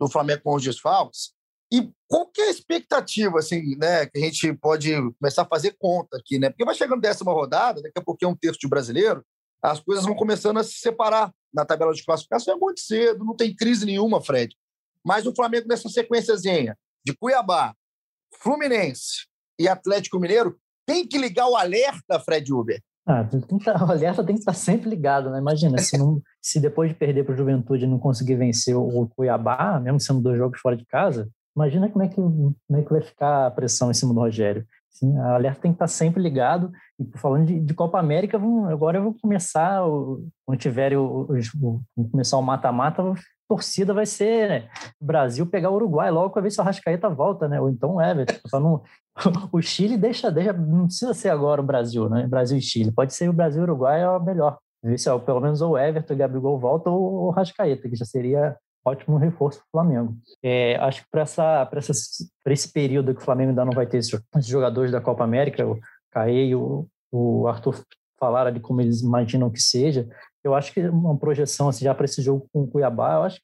do 0.03 0.11
Flamengo 0.11 0.41
com 0.43 0.55
os 0.55 0.63
desfalques. 0.63 1.33
E 1.71 1.89
qual 2.07 2.27
que 2.27 2.41
é 2.41 2.47
a 2.47 2.51
expectativa 2.51 3.39
assim, 3.39 3.75
né, 3.77 4.05
que 4.05 4.17
a 4.17 4.21
gente 4.21 4.53
pode 4.53 4.93
começar 5.19 5.41
a 5.41 5.47
fazer 5.47 5.75
conta 5.79 6.17
aqui, 6.17 6.37
né? 6.37 6.49
Porque 6.49 6.65
vai 6.65 6.75
chegando 6.75 7.01
décima 7.01 7.33
rodada, 7.33 7.81
daqui 7.81 7.97
a 7.97 8.03
pouco 8.03 8.23
é 8.23 8.27
um 8.27 8.35
terço 8.35 8.59
de 8.59 8.67
brasileiro, 8.67 9.25
as 9.61 9.79
coisas 9.79 10.05
vão 10.05 10.15
começando 10.15 10.57
a 10.57 10.63
se 10.63 10.73
separar 10.73 11.33
na 11.53 11.65
tabela 11.65 11.93
de 11.93 12.03
classificação. 12.03 12.53
É 12.53 12.57
muito 12.57 12.79
cedo, 12.81 13.23
não 13.23 13.35
tem 13.35 13.55
crise 13.55 13.85
nenhuma, 13.85 14.21
Fred. 14.21 14.55
Mas 15.03 15.25
o 15.25 15.33
Flamengo 15.33 15.67
nessa 15.67 15.89
sequenciazinha 15.89 16.77
de 17.05 17.15
Cuiabá, 17.15 17.73
Fluminense, 18.39 19.25
e 19.59 19.67
Atlético 19.67 20.19
Mineiro, 20.19 20.59
tem 20.85 21.07
que 21.07 21.17
ligar 21.17 21.47
o 21.47 21.55
alerta, 21.55 22.19
Fred 22.19 22.51
Uber. 22.53 22.81
Ah, 23.05 23.23
tá, 23.23 23.37
o 23.85 23.91
alerta 23.91 24.23
tem 24.23 24.35
que 24.35 24.41
estar 24.41 24.53
sempre 24.53 24.89
ligado, 24.89 25.29
né? 25.29 25.39
Imagina, 25.39 25.77
se, 25.77 25.97
não, 25.97 26.21
se 26.41 26.59
depois 26.59 26.89
de 26.89 26.95
perder 26.95 27.25
para 27.25 27.33
o 27.33 27.37
Juventude 27.37 27.85
não 27.85 27.99
conseguir 27.99 28.35
vencer 28.35 28.75
o 28.75 29.07
Cuiabá, 29.09 29.79
mesmo 29.79 29.99
sendo 29.99 30.21
dois 30.21 30.37
jogos 30.37 30.59
fora 30.59 30.77
de 30.77 30.85
casa, 30.85 31.29
imagina 31.55 31.89
como 31.89 32.03
é 32.03 32.07
que, 32.07 32.15
como 32.15 32.55
é 32.75 32.81
que 32.81 32.89
vai 32.89 33.01
ficar 33.01 33.47
a 33.47 33.51
pressão 33.51 33.91
em 33.91 33.93
cima 33.93 34.13
do 34.13 34.19
Rogério. 34.19 34.65
Sim, 34.89 35.17
a 35.17 35.35
alerta 35.35 35.61
tem 35.61 35.71
que 35.71 35.75
estar 35.75 35.87
sempre 35.87 36.21
ligado. 36.21 36.71
E 36.99 37.17
falando 37.17 37.47
de, 37.47 37.59
de 37.59 37.73
Copa 37.73 37.99
América, 37.99 38.37
vamos, 38.37 38.69
agora 38.69 38.99
eu 38.99 39.03
vou 39.03 39.15
começar, 39.19 39.81
quando 40.45 40.59
tiver 40.59 40.95
o, 40.95 41.27
o, 41.29 41.81
o 41.97 42.09
começar 42.09 42.37
o 42.37 42.41
mata-mata, 42.41 43.03
torcida 43.47 43.93
vai 43.93 44.06
ser 44.06 44.49
né? 44.49 44.69
Brasil 44.99 45.45
pegar 45.45 45.69
o 45.69 45.75
Uruguai 45.75 46.10
logo 46.12 46.32
para 46.32 46.41
ver 46.41 46.51
se 46.51 46.60
o 46.60 46.62
Arrascaeta 46.62 47.10
volta, 47.10 47.47
né? 47.47 47.60
Ou 47.60 47.69
então 47.69 47.95
o 47.95 48.01
Everton. 48.01 48.60
Não... 48.60 48.82
o 49.51 49.62
Chile 49.62 49.97
deixa, 49.97 50.32
deixa, 50.32 50.53
não 50.53 50.86
precisa 50.86 51.13
ser 51.13 51.29
agora 51.29 51.62
o 51.62 51.65
Brasil, 51.65 52.10
né? 52.10 52.27
Brasil 52.27 52.58
e 52.58 52.62
Chile. 52.62 52.91
Pode 52.91 53.13
ser 53.13 53.29
o 53.29 53.34
Brasil 53.34 53.62
e 53.62 53.65
o 53.65 53.69
Uruguai 53.69 54.01
é 54.01 54.10
o 54.10 54.19
melhor. 54.19 54.58
Ver 54.84 54.97
se 54.97 55.10
é, 55.10 55.17
pelo 55.19 55.39
menos 55.39 55.62
o 55.62 55.77
Everton, 55.77 56.13
o 56.13 56.17
Gabriel 56.17 56.58
volta 56.58 56.89
ou 56.89 57.27
o 57.27 57.32
Arrascaeta, 57.32 57.88
que 57.88 57.95
já 57.95 58.06
seria 58.06 58.58
ótimo 58.86 59.17
reforço 59.17 59.60
para 59.60 59.67
o 59.67 59.71
Flamengo. 59.71 60.17
É, 60.43 60.75
acho 60.75 61.03
que 61.03 61.08
para 61.10 62.53
esse 62.53 62.71
período 62.73 63.15
que 63.15 63.21
o 63.21 63.23
Flamengo 63.23 63.49
ainda 63.49 63.63
não 63.63 63.71
vai 63.71 63.88
ter 63.88 63.97
esses, 63.97 64.19
jogadores 64.45 64.91
da 64.91 64.99
Copa 64.99 65.23
América, 65.23 65.65
o 65.65 65.79
Caê 66.12 66.47
e 66.47 66.56
o, 66.56 66.86
o 67.12 67.47
Arthur 67.47 67.82
falaram 68.19 68.51
de 68.51 68.60
como 68.60 68.82
eles 68.82 69.01
imaginam 69.01 69.49
que 69.49 69.62
seja, 69.62 70.08
eu 70.43 70.53
acho 70.53 70.73
que 70.73 70.82
uma 70.88 71.17
projeção 71.17 71.69
assim, 71.69 71.86
já 71.86 71.95
para 71.95 72.06
esse 72.06 72.21
jogo 72.21 72.47
com 72.51 72.63
o 72.63 72.67
Cuiabá, 72.67 73.15
eu 73.15 73.23
acho 73.23 73.38
que 73.39 73.43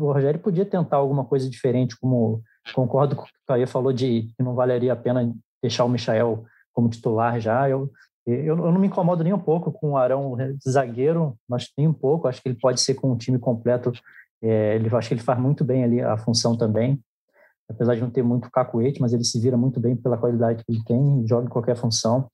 o 0.00 0.12
Rogério 0.12 0.40
podia 0.40 0.64
tentar 0.64 0.96
alguma 0.96 1.24
coisa 1.24 1.48
diferente, 1.48 1.98
como 1.98 2.42
concordo 2.74 3.16
com 3.16 3.22
o 3.22 3.24
que 3.26 3.30
o 3.30 3.46
Caio 3.46 3.68
falou 3.68 3.92
de 3.92 4.32
que 4.36 4.42
não 4.42 4.54
valeria 4.54 4.92
a 4.92 4.96
pena 4.96 5.32
deixar 5.62 5.84
o 5.84 5.88
Michael 5.88 6.44
como 6.72 6.88
titular 6.88 7.40
já. 7.40 7.68
Eu, 7.68 7.90
eu, 8.26 8.44
eu 8.44 8.56
não 8.56 8.80
me 8.80 8.86
incomodo 8.86 9.22
nem 9.22 9.32
um 9.32 9.38
pouco 9.38 9.72
com 9.72 9.92
o 9.92 9.96
Arão 9.96 10.36
zagueiro, 10.68 11.36
mas 11.48 11.68
nem 11.76 11.88
um 11.88 11.92
pouco. 11.92 12.28
Acho 12.28 12.42
que 12.42 12.48
ele 12.48 12.58
pode 12.58 12.80
ser 12.80 12.94
com 12.94 13.12
o 13.12 13.16
time 13.16 13.38
completo. 13.38 13.92
É, 14.42 14.76
ele, 14.76 14.94
acho 14.94 15.08
que 15.08 15.14
ele 15.14 15.22
faz 15.22 15.38
muito 15.38 15.64
bem 15.64 15.84
ali 15.84 16.00
a 16.00 16.16
função 16.16 16.56
também. 16.56 17.00
Apesar 17.68 17.94
de 17.94 18.00
não 18.00 18.10
ter 18.10 18.22
muito 18.22 18.50
cacuete, 18.50 19.00
mas 19.00 19.12
ele 19.12 19.24
se 19.24 19.38
vira 19.40 19.56
muito 19.56 19.78
bem 19.78 19.94
pela 19.94 20.18
qualidade 20.18 20.64
que 20.64 20.72
ele 20.72 20.82
tem, 20.84 21.26
joga 21.26 21.46
em 21.46 21.50
qualquer 21.50 21.76
função. 21.76 22.28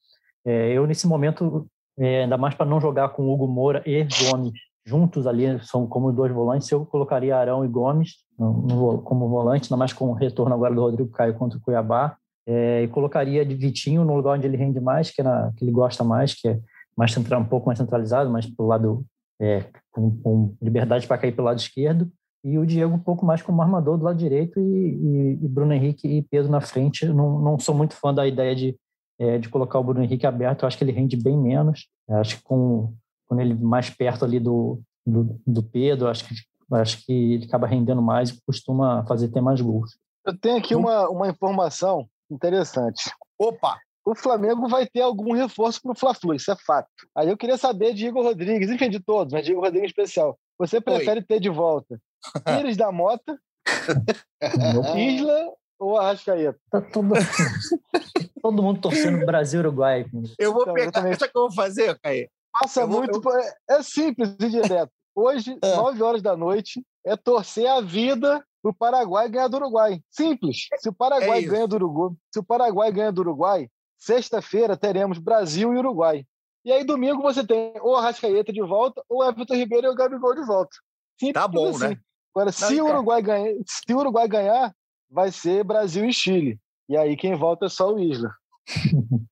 É, 0.44 0.72
eu, 0.72 0.86
nesse 0.86 1.06
momento, 1.06 1.66
é, 1.98 2.22
ainda 2.22 2.36
mais 2.36 2.54
para 2.54 2.66
não 2.66 2.80
jogar 2.80 3.10
com 3.10 3.32
Hugo 3.32 3.46
Moura 3.46 3.82
e 3.86 4.04
Gomes 4.04 4.52
juntos 4.86 5.26
ali, 5.26 5.58
são 5.64 5.86
como 5.86 6.12
dois 6.12 6.32
volantes, 6.32 6.70
eu 6.70 6.86
colocaria 6.86 7.36
Arão 7.36 7.64
e 7.64 7.68
Gomes 7.68 8.18
no, 8.38 8.52
no, 8.52 8.98
como 9.02 9.28
volante, 9.28 9.64
ainda 9.64 9.76
mais 9.76 9.92
com 9.92 10.10
o 10.10 10.12
retorno 10.12 10.54
agora 10.54 10.74
do 10.74 10.80
Rodrigo 10.80 11.10
Caio 11.10 11.34
contra 11.34 11.58
o 11.58 11.60
Cuiabá, 11.60 12.16
é, 12.46 12.84
e 12.84 12.88
colocaria 12.88 13.44
de 13.44 13.54
Vitinho 13.56 14.04
no 14.04 14.14
lugar 14.14 14.36
onde 14.36 14.46
ele 14.46 14.56
rende 14.56 14.80
mais, 14.80 15.10
que, 15.10 15.20
é 15.20 15.24
na, 15.24 15.52
que 15.56 15.64
ele 15.64 15.72
gosta 15.72 16.04
mais, 16.04 16.34
que 16.34 16.48
é 16.48 16.60
mais 16.96 17.12
central, 17.12 17.40
um 17.40 17.44
pouco 17.44 17.66
mais 17.66 17.78
centralizado, 17.78 18.30
mas 18.30 18.46
pelo 18.46 18.68
lado 18.68 19.04
é, 19.40 19.64
com, 19.90 20.16
com, 20.22 20.54
liberdade 20.62 21.06
para 21.06 21.18
cair 21.18 21.32
pelo 21.32 21.48
lado 21.48 21.58
esquerdo, 21.58 22.08
e 22.44 22.56
o 22.56 22.64
Diego 22.64 22.94
um 22.94 23.00
pouco 23.00 23.26
mais 23.26 23.42
como 23.42 23.60
armador 23.60 23.98
do 23.98 24.04
lado 24.04 24.16
direito 24.16 24.60
e, 24.60 24.62
e, 24.62 25.38
e 25.42 25.48
Bruno 25.48 25.72
Henrique 25.72 26.06
e 26.06 26.22
Pedro 26.22 26.48
na 26.48 26.60
frente. 26.60 27.04
Não, 27.06 27.40
não 27.40 27.58
sou 27.58 27.74
muito 27.74 27.94
fã 27.94 28.14
da 28.14 28.24
ideia 28.24 28.54
de 28.54 28.76
é, 29.18 29.38
de 29.38 29.48
colocar 29.48 29.78
o 29.78 29.84
Bruno 29.84 30.02
Henrique 30.02 30.26
aberto, 30.26 30.62
eu 30.62 30.66
acho 30.66 30.76
que 30.76 30.84
ele 30.84 30.92
rende 30.92 31.16
bem 31.16 31.36
menos. 31.36 31.88
Eu 32.08 32.16
acho 32.18 32.36
que 32.36 32.42
com, 32.42 32.94
quando 33.26 33.40
ele 33.40 33.54
mais 33.54 33.90
perto 33.90 34.24
ali 34.24 34.38
do, 34.38 34.80
do, 35.06 35.40
do 35.46 35.62
Pedro, 35.62 36.08
acho 36.08 36.26
que, 36.26 36.34
acho 36.72 37.04
que 37.04 37.34
ele 37.34 37.44
acaba 37.44 37.66
rendendo 37.66 38.02
mais 38.02 38.30
e 38.30 38.40
costuma 38.44 39.04
fazer 39.06 39.28
ter 39.28 39.40
mais 39.40 39.60
gols. 39.60 39.98
Eu 40.24 40.36
tenho 40.36 40.58
aqui 40.58 40.74
uma, 40.74 41.08
uma 41.08 41.28
informação 41.28 42.08
interessante. 42.30 43.10
Opa! 43.38 43.78
O 44.04 44.14
Flamengo 44.14 44.68
vai 44.68 44.86
ter 44.86 45.00
algum 45.00 45.32
reforço 45.32 45.82
para 45.82 45.90
o 45.90 45.94
Fla-Flu, 45.96 46.34
isso 46.34 46.50
é 46.52 46.56
fato. 46.64 46.88
Aí 47.16 47.28
eu 47.28 47.36
queria 47.36 47.58
saber 47.58 47.92
de 47.92 48.06
Igor 48.06 48.22
Rodrigues, 48.22 48.70
enfim, 48.70 48.88
de 48.88 49.00
todos, 49.00 49.32
mas 49.32 49.44
de 49.44 49.50
Igor 49.50 49.64
Rodrigues 49.64 49.90
especial. 49.90 50.38
Você 50.58 50.80
prefere 50.80 51.20
Oi. 51.20 51.26
ter 51.26 51.40
de 51.40 51.48
volta 51.48 52.00
Pires 52.44 52.76
da 52.76 52.92
Mota, 52.92 53.36
Isla 54.96 55.52
ou 55.78 55.98
Arrascaeta? 55.98 56.58
Tá 56.70 56.80
todo... 56.80 57.12
todo 58.42 58.62
mundo 58.62 58.80
torcendo 58.80 59.24
Brasil 59.26 59.60
Uruguai. 59.60 60.06
Eu 60.38 60.52
vou 60.52 60.62
então, 60.62 60.74
pegar. 60.74 60.92
Sabe 60.92 61.14
o 61.14 61.18
que 61.18 61.24
eu 61.38 61.42
vou 61.42 61.52
fazer, 61.52 61.98
Caí? 62.00 62.28
Passa 62.52 62.86
vou, 62.86 62.98
muito. 62.98 63.20
Eu... 63.28 63.76
É 63.76 63.82
simples 63.82 64.30
e 64.40 64.48
direto. 64.48 64.90
Hoje, 65.14 65.58
é. 65.62 65.76
9 65.76 66.02
horas 66.02 66.22
da 66.22 66.36
noite, 66.36 66.84
é 67.04 67.16
torcer 67.16 67.66
a 67.66 67.80
vida 67.80 68.44
pro 68.62 68.74
Paraguai 68.74 69.28
ganhar 69.28 69.48
do 69.48 69.56
Uruguai. 69.56 70.00
Simples. 70.10 70.68
Se 70.78 70.88
o 70.88 70.92
Paraguai 70.92 71.38
é 71.38 71.46
ganha 71.46 71.66
do 71.66 71.76
Uruguai, 71.76 72.16
se 72.32 72.38
o 72.38 72.44
Paraguai 72.44 72.92
ganha 72.92 73.12
do 73.12 73.20
Uruguai, 73.20 73.68
sexta-feira 73.98 74.76
teremos 74.76 75.18
Brasil 75.18 75.72
e 75.72 75.78
Uruguai. 75.78 76.24
E 76.64 76.72
aí 76.72 76.84
domingo 76.84 77.22
você 77.22 77.46
tem 77.46 77.72
ou 77.80 77.96
a 77.96 78.02
Rascaeta 78.02 78.52
de 78.52 78.60
volta, 78.60 79.02
ou 79.08 79.20
o 79.20 79.24
Everton 79.24 79.54
Ribeiro 79.54 79.86
e 79.86 79.90
o 79.90 79.94
Gabigol 79.94 80.34
de 80.34 80.44
volta. 80.44 80.76
Simples 81.18 81.42
tá 81.42 81.48
bom, 81.48 81.70
assim. 81.70 81.88
né? 81.88 81.96
Agora, 82.34 82.46
Não, 82.46 82.68
se, 82.68 82.80
o 82.80 82.86
Uruguai 82.86 83.22
ganha, 83.22 83.54
se 83.66 83.94
o 83.94 83.98
Uruguai 83.98 84.28
ganhar, 84.28 84.74
vai 85.10 85.30
ser 85.32 85.64
Brasil 85.64 86.04
e 86.04 86.12
Chile. 86.12 86.58
E 86.88 86.96
aí 86.96 87.16
quem 87.16 87.34
volta 87.34 87.66
é 87.66 87.68
só 87.68 87.92
o 87.92 87.98
Isla. 87.98 88.30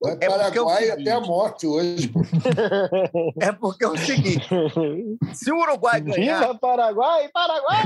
Vai 0.00 0.12
é 0.20 0.28
Paraguai 0.28 0.88
é 0.88 0.92
até 0.92 1.10
a 1.10 1.20
morte 1.20 1.66
hoje. 1.66 2.12
É 3.40 3.52
porque 3.52 3.84
é 3.84 3.88
o 3.88 3.96
seguinte: 3.96 4.46
se 5.34 5.50
o 5.50 5.58
Uruguai 5.58 6.00
ganhar. 6.00 6.40
Viva 6.40 6.58
Paraguai, 6.58 7.28
Paraguai! 7.32 7.82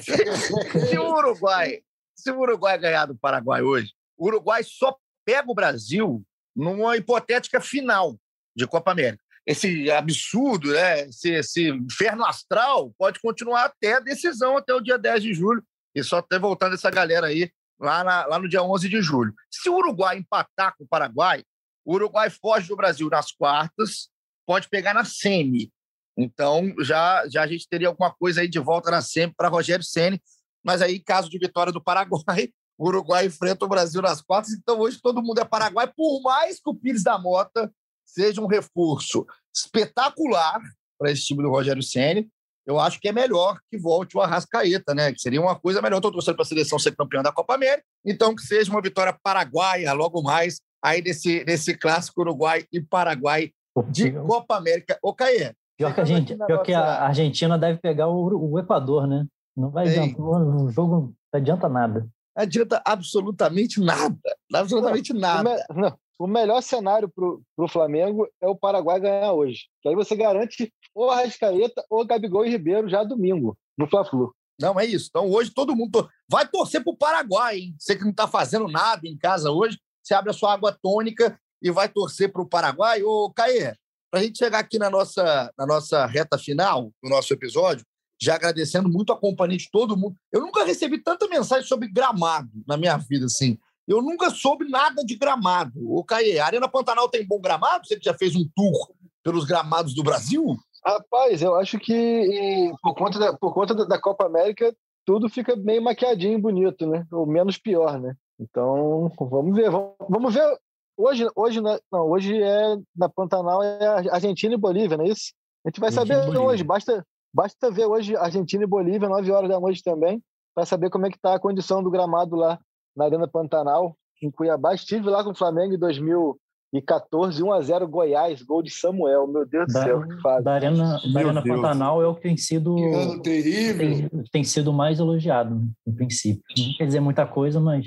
se 0.00 0.98
o 0.98 1.12
Uruguai, 1.12 1.80
se 2.14 2.30
o 2.30 2.38
Uruguai 2.38 2.78
ganhar 2.78 3.06
do 3.06 3.16
Paraguai 3.16 3.62
hoje, 3.62 3.92
o 4.16 4.26
Uruguai 4.26 4.62
só 4.62 4.96
pega 5.24 5.50
o 5.50 5.54
Brasil 5.54 6.22
numa 6.54 6.96
hipotética 6.96 7.60
final 7.60 8.16
de 8.54 8.66
Copa 8.66 8.92
América. 8.92 9.22
Esse 9.44 9.90
absurdo, 9.90 10.72
né? 10.72 11.02
esse, 11.02 11.30
esse 11.30 11.68
inferno 11.68 12.24
astral 12.24 12.92
pode 12.98 13.20
continuar 13.20 13.64
até 13.64 13.94
a 13.94 14.00
decisão, 14.00 14.56
até 14.56 14.74
o 14.74 14.80
dia 14.80 14.98
10 14.98 15.22
de 15.22 15.34
julho, 15.34 15.62
E 15.96 16.04
só 16.04 16.18
até 16.18 16.38
voltando 16.38 16.74
essa 16.74 16.90
galera 16.90 17.28
aí 17.28 17.50
lá, 17.80 18.04
na, 18.04 18.26
lá 18.26 18.38
no 18.38 18.46
dia 18.46 18.62
11 18.62 18.86
de 18.86 19.00
julho. 19.00 19.34
Se 19.50 19.70
o 19.70 19.76
Uruguai 19.76 20.18
empatar 20.18 20.76
com 20.76 20.84
o 20.84 20.86
Paraguai, 20.86 21.42
o 21.86 21.94
Uruguai 21.94 22.28
foge 22.28 22.68
do 22.68 22.76
Brasil 22.76 23.08
nas 23.08 23.32
quartas, 23.32 24.10
pode 24.46 24.68
pegar 24.68 24.92
na 24.92 25.06
semi. 25.06 25.72
Então, 26.14 26.74
já, 26.80 27.26
já 27.28 27.42
a 27.42 27.46
gente 27.46 27.66
teria 27.66 27.88
alguma 27.88 28.12
coisa 28.12 28.42
aí 28.42 28.48
de 28.48 28.58
volta 28.58 28.90
na 28.90 29.00
semi 29.00 29.32
para 29.34 29.48
Rogério 29.48 29.84
Ceni. 29.84 30.20
Mas 30.62 30.82
aí, 30.82 31.00
caso 31.00 31.30
de 31.30 31.38
vitória 31.38 31.72
do 31.72 31.82
Paraguai, 31.82 32.50
o 32.76 32.88
Uruguai 32.88 33.24
enfrenta 33.24 33.64
o 33.64 33.68
Brasil 33.68 34.02
nas 34.02 34.20
quartas. 34.20 34.52
Então, 34.52 34.78
hoje 34.78 35.00
todo 35.00 35.22
mundo 35.22 35.40
é 35.40 35.46
Paraguai, 35.46 35.90
por 35.96 36.20
mais 36.20 36.60
que 36.60 36.68
o 36.68 36.74
Pires 36.74 37.02
da 37.02 37.18
Mota 37.18 37.72
seja 38.04 38.42
um 38.42 38.46
reforço 38.46 39.26
espetacular 39.54 40.60
para 40.98 41.10
esse 41.10 41.24
time 41.24 41.42
do 41.42 41.48
Rogério 41.48 41.82
Ceni 41.82 42.30
eu 42.66 42.80
acho 42.80 43.00
que 43.00 43.08
é 43.08 43.12
melhor 43.12 43.58
que 43.70 43.78
volte 43.78 44.16
o 44.16 44.20
Arrascaeta, 44.20 44.94
né? 44.94 45.12
Que 45.12 45.20
seria 45.20 45.40
uma 45.40 45.54
coisa 45.54 45.80
melhor. 45.80 45.98
Estou 45.98 46.12
torcendo 46.12 46.34
para 46.34 46.42
a 46.42 46.46
seleção 46.46 46.78
ser 46.78 46.96
campeã 46.96 47.22
da 47.22 47.32
Copa 47.32 47.54
América, 47.54 47.84
então 48.04 48.34
que 48.34 48.42
seja 48.42 48.70
uma 48.70 48.82
vitória 48.82 49.16
paraguaia 49.22 49.92
logo 49.92 50.20
mais 50.22 50.60
aí 50.82 51.00
nesse, 51.00 51.44
nesse 51.44 51.76
clássico 51.76 52.20
Uruguai 52.20 52.64
e 52.72 52.80
Paraguai 52.80 53.52
de 53.88 54.10
Copa 54.12 54.56
América. 54.56 54.98
Ô, 55.02 55.14
Caê. 55.14 55.52
Pior 55.78 55.94
que, 55.94 56.00
a, 56.00 56.04
gente, 56.04 56.34
pior 56.34 56.62
que 56.62 56.72
a 56.72 57.02
Argentina 57.04 57.58
deve 57.58 57.78
pegar 57.78 58.08
o, 58.08 58.50
o 58.50 58.58
Equador, 58.58 59.06
né? 59.06 59.26
Não 59.54 59.70
vai 59.70 59.86
adiantar. 59.86 60.20
O 60.20 60.70
jogo 60.70 60.96
não 60.96 61.14
adianta 61.32 61.68
nada. 61.68 62.00
Não 62.34 62.42
adianta 62.42 62.82
absolutamente 62.84 63.80
nada. 63.80 64.16
Absolutamente 64.52 65.12
nada. 65.12 65.64
Não, 65.74 65.98
o 66.18 66.26
melhor 66.26 66.62
cenário 66.62 67.08
para 67.08 67.24
o 67.64 67.68
Flamengo 67.68 68.26
é 68.40 68.48
o 68.48 68.56
Paraguai 68.56 69.00
ganhar 69.00 69.32
hoje. 69.32 69.66
Que 69.82 69.88
aí 69.88 69.94
você 69.94 70.16
garante 70.16 70.72
ou 70.94 71.10
Arrascaeta 71.10 71.84
ou 71.90 72.06
Gabigol 72.06 72.46
e 72.46 72.50
Ribeiro 72.50 72.88
já 72.88 73.04
domingo, 73.04 73.56
no 73.76 73.86
Fla-Flu. 73.86 74.34
Não, 74.58 74.80
é 74.80 74.86
isso. 74.86 75.08
Então 75.10 75.30
hoje 75.30 75.50
todo 75.52 75.76
mundo 75.76 76.08
vai 76.28 76.48
torcer 76.48 76.82
para 76.82 76.92
o 76.92 76.96
Paraguai, 76.96 77.58
hein? 77.58 77.76
Você 77.78 77.94
que 77.94 78.02
não 78.02 78.10
está 78.10 78.26
fazendo 78.26 78.66
nada 78.68 79.06
em 79.06 79.16
casa 79.16 79.50
hoje, 79.50 79.78
você 80.02 80.14
abre 80.14 80.30
a 80.30 80.34
sua 80.34 80.52
água 80.52 80.76
tônica 80.82 81.38
e 81.62 81.70
vai 81.70 81.88
torcer 81.88 82.32
para 82.32 82.42
o 82.42 82.48
Paraguai. 82.48 83.02
Ô, 83.02 83.30
Caê, 83.34 83.74
para 84.10 84.20
a 84.20 84.22
gente 84.22 84.38
chegar 84.38 84.60
aqui 84.60 84.78
na 84.78 84.88
nossa, 84.88 85.52
na 85.58 85.66
nossa 85.66 86.06
reta 86.06 86.38
final 86.38 86.90
do 87.02 87.10
nosso 87.10 87.32
episódio, 87.34 87.84
já 88.20 88.34
agradecendo 88.34 88.88
muito 88.88 89.12
a 89.12 89.20
companhia 89.20 89.58
de 89.58 89.70
todo 89.70 89.96
mundo. 89.96 90.16
Eu 90.32 90.40
nunca 90.40 90.64
recebi 90.64 91.02
tanta 91.02 91.28
mensagem 91.28 91.66
sobre 91.66 91.88
gramado 91.88 92.48
na 92.66 92.76
minha 92.76 92.96
vida, 92.96 93.26
assim. 93.26 93.58
Eu 93.86 94.02
nunca 94.02 94.30
soube 94.30 94.68
nada 94.68 95.04
de 95.04 95.16
gramado. 95.16 95.72
O 95.76 96.02
Caê, 96.04 96.38
a 96.38 96.46
Arena 96.46 96.68
Pantanal 96.68 97.08
tem 97.08 97.26
bom 97.26 97.40
gramado? 97.40 97.86
Você 97.86 97.98
já 98.02 98.12
fez 98.14 98.34
um 98.34 98.48
tour 98.54 98.90
pelos 99.22 99.44
gramados 99.44 99.94
do 99.94 100.02
Brasil? 100.02 100.56
Rapaz, 100.84 101.40
eu 101.40 101.54
acho 101.56 101.78
que 101.78 102.72
por 102.82 102.94
conta 102.94 103.18
da, 103.18 103.36
por 103.36 103.54
conta 103.54 103.74
da 103.74 104.00
Copa 104.00 104.26
América, 104.26 104.74
tudo 105.04 105.28
fica 105.28 105.54
meio 105.54 105.82
maquiadinho, 105.82 106.40
bonito, 106.40 106.86
né? 106.86 107.06
Ou 107.12 107.26
menos 107.26 107.58
pior, 107.58 107.98
né? 108.00 108.14
Então, 108.38 109.10
vamos 109.18 109.56
ver. 109.56 109.70
Vamos, 109.70 110.34
ver. 110.34 110.58
Hoje, 110.96 111.28
hoje, 111.34 111.60
não, 111.60 111.80
hoje 112.10 112.42
é 112.42 112.76
na 112.94 113.08
Pantanal 113.08 113.62
é 113.62 114.08
Argentina 114.10 114.54
e 114.54 114.58
Bolívia, 114.58 114.96
não 114.96 115.04
é 115.04 115.08
isso? 115.08 115.32
A 115.64 115.68
gente 115.68 115.80
vai 115.80 115.88
Argentina 115.90 116.22
saber 116.24 116.38
hoje. 116.38 116.64
Basta, 116.64 117.06
basta 117.32 117.70
ver 117.70 117.86
hoje 117.86 118.16
Argentina 118.16 118.64
e 118.64 118.66
Bolívia, 118.66 119.08
9 119.08 119.30
horas 119.30 119.48
da 119.48 119.60
noite 119.60 119.82
também, 119.82 120.20
para 120.54 120.66
saber 120.66 120.90
como 120.90 121.06
é 121.06 121.10
que 121.10 121.16
está 121.16 121.34
a 121.34 121.40
condição 121.40 121.82
do 121.82 121.90
gramado 121.90 122.34
lá 122.34 122.58
na 122.96 123.04
Arena 123.04 123.28
Pantanal, 123.28 123.96
em 124.22 124.30
Cuiabá. 124.30 124.74
Estive 124.74 125.08
lá 125.10 125.22
com 125.22 125.30
o 125.30 125.34
Flamengo 125.34 125.74
em 125.74 125.78
2014, 125.78 127.42
1 127.42 127.52
a 127.52 127.60
0 127.60 127.88
Goiás, 127.88 128.42
gol 128.42 128.62
de 128.62 128.70
Samuel. 128.70 129.26
Meu 129.26 129.46
Deus 129.46 129.72
da, 129.72 129.80
do 129.80 129.84
céu, 129.84 130.08
que 130.08 130.20
faz. 130.22 130.42
Da 130.42 130.54
Arena, 130.54 130.98
da 131.12 131.20
Arena 131.20 131.42
Pantanal 131.42 132.02
é 132.02 132.06
o 132.06 132.14
que 132.14 132.22
tem 132.22 132.36
sido. 132.36 132.74
Que 132.74 132.94
ano 132.94 133.22
terrível. 133.22 134.08
Tem, 134.08 134.24
tem 134.32 134.44
sido 134.44 134.72
mais 134.72 134.98
elogiado, 134.98 135.60
no 135.86 135.94
princípio. 135.94 136.42
Não 136.56 136.76
quer 136.78 136.86
dizer 136.86 137.00
muita 137.00 137.26
coisa, 137.26 137.60
mas. 137.60 137.86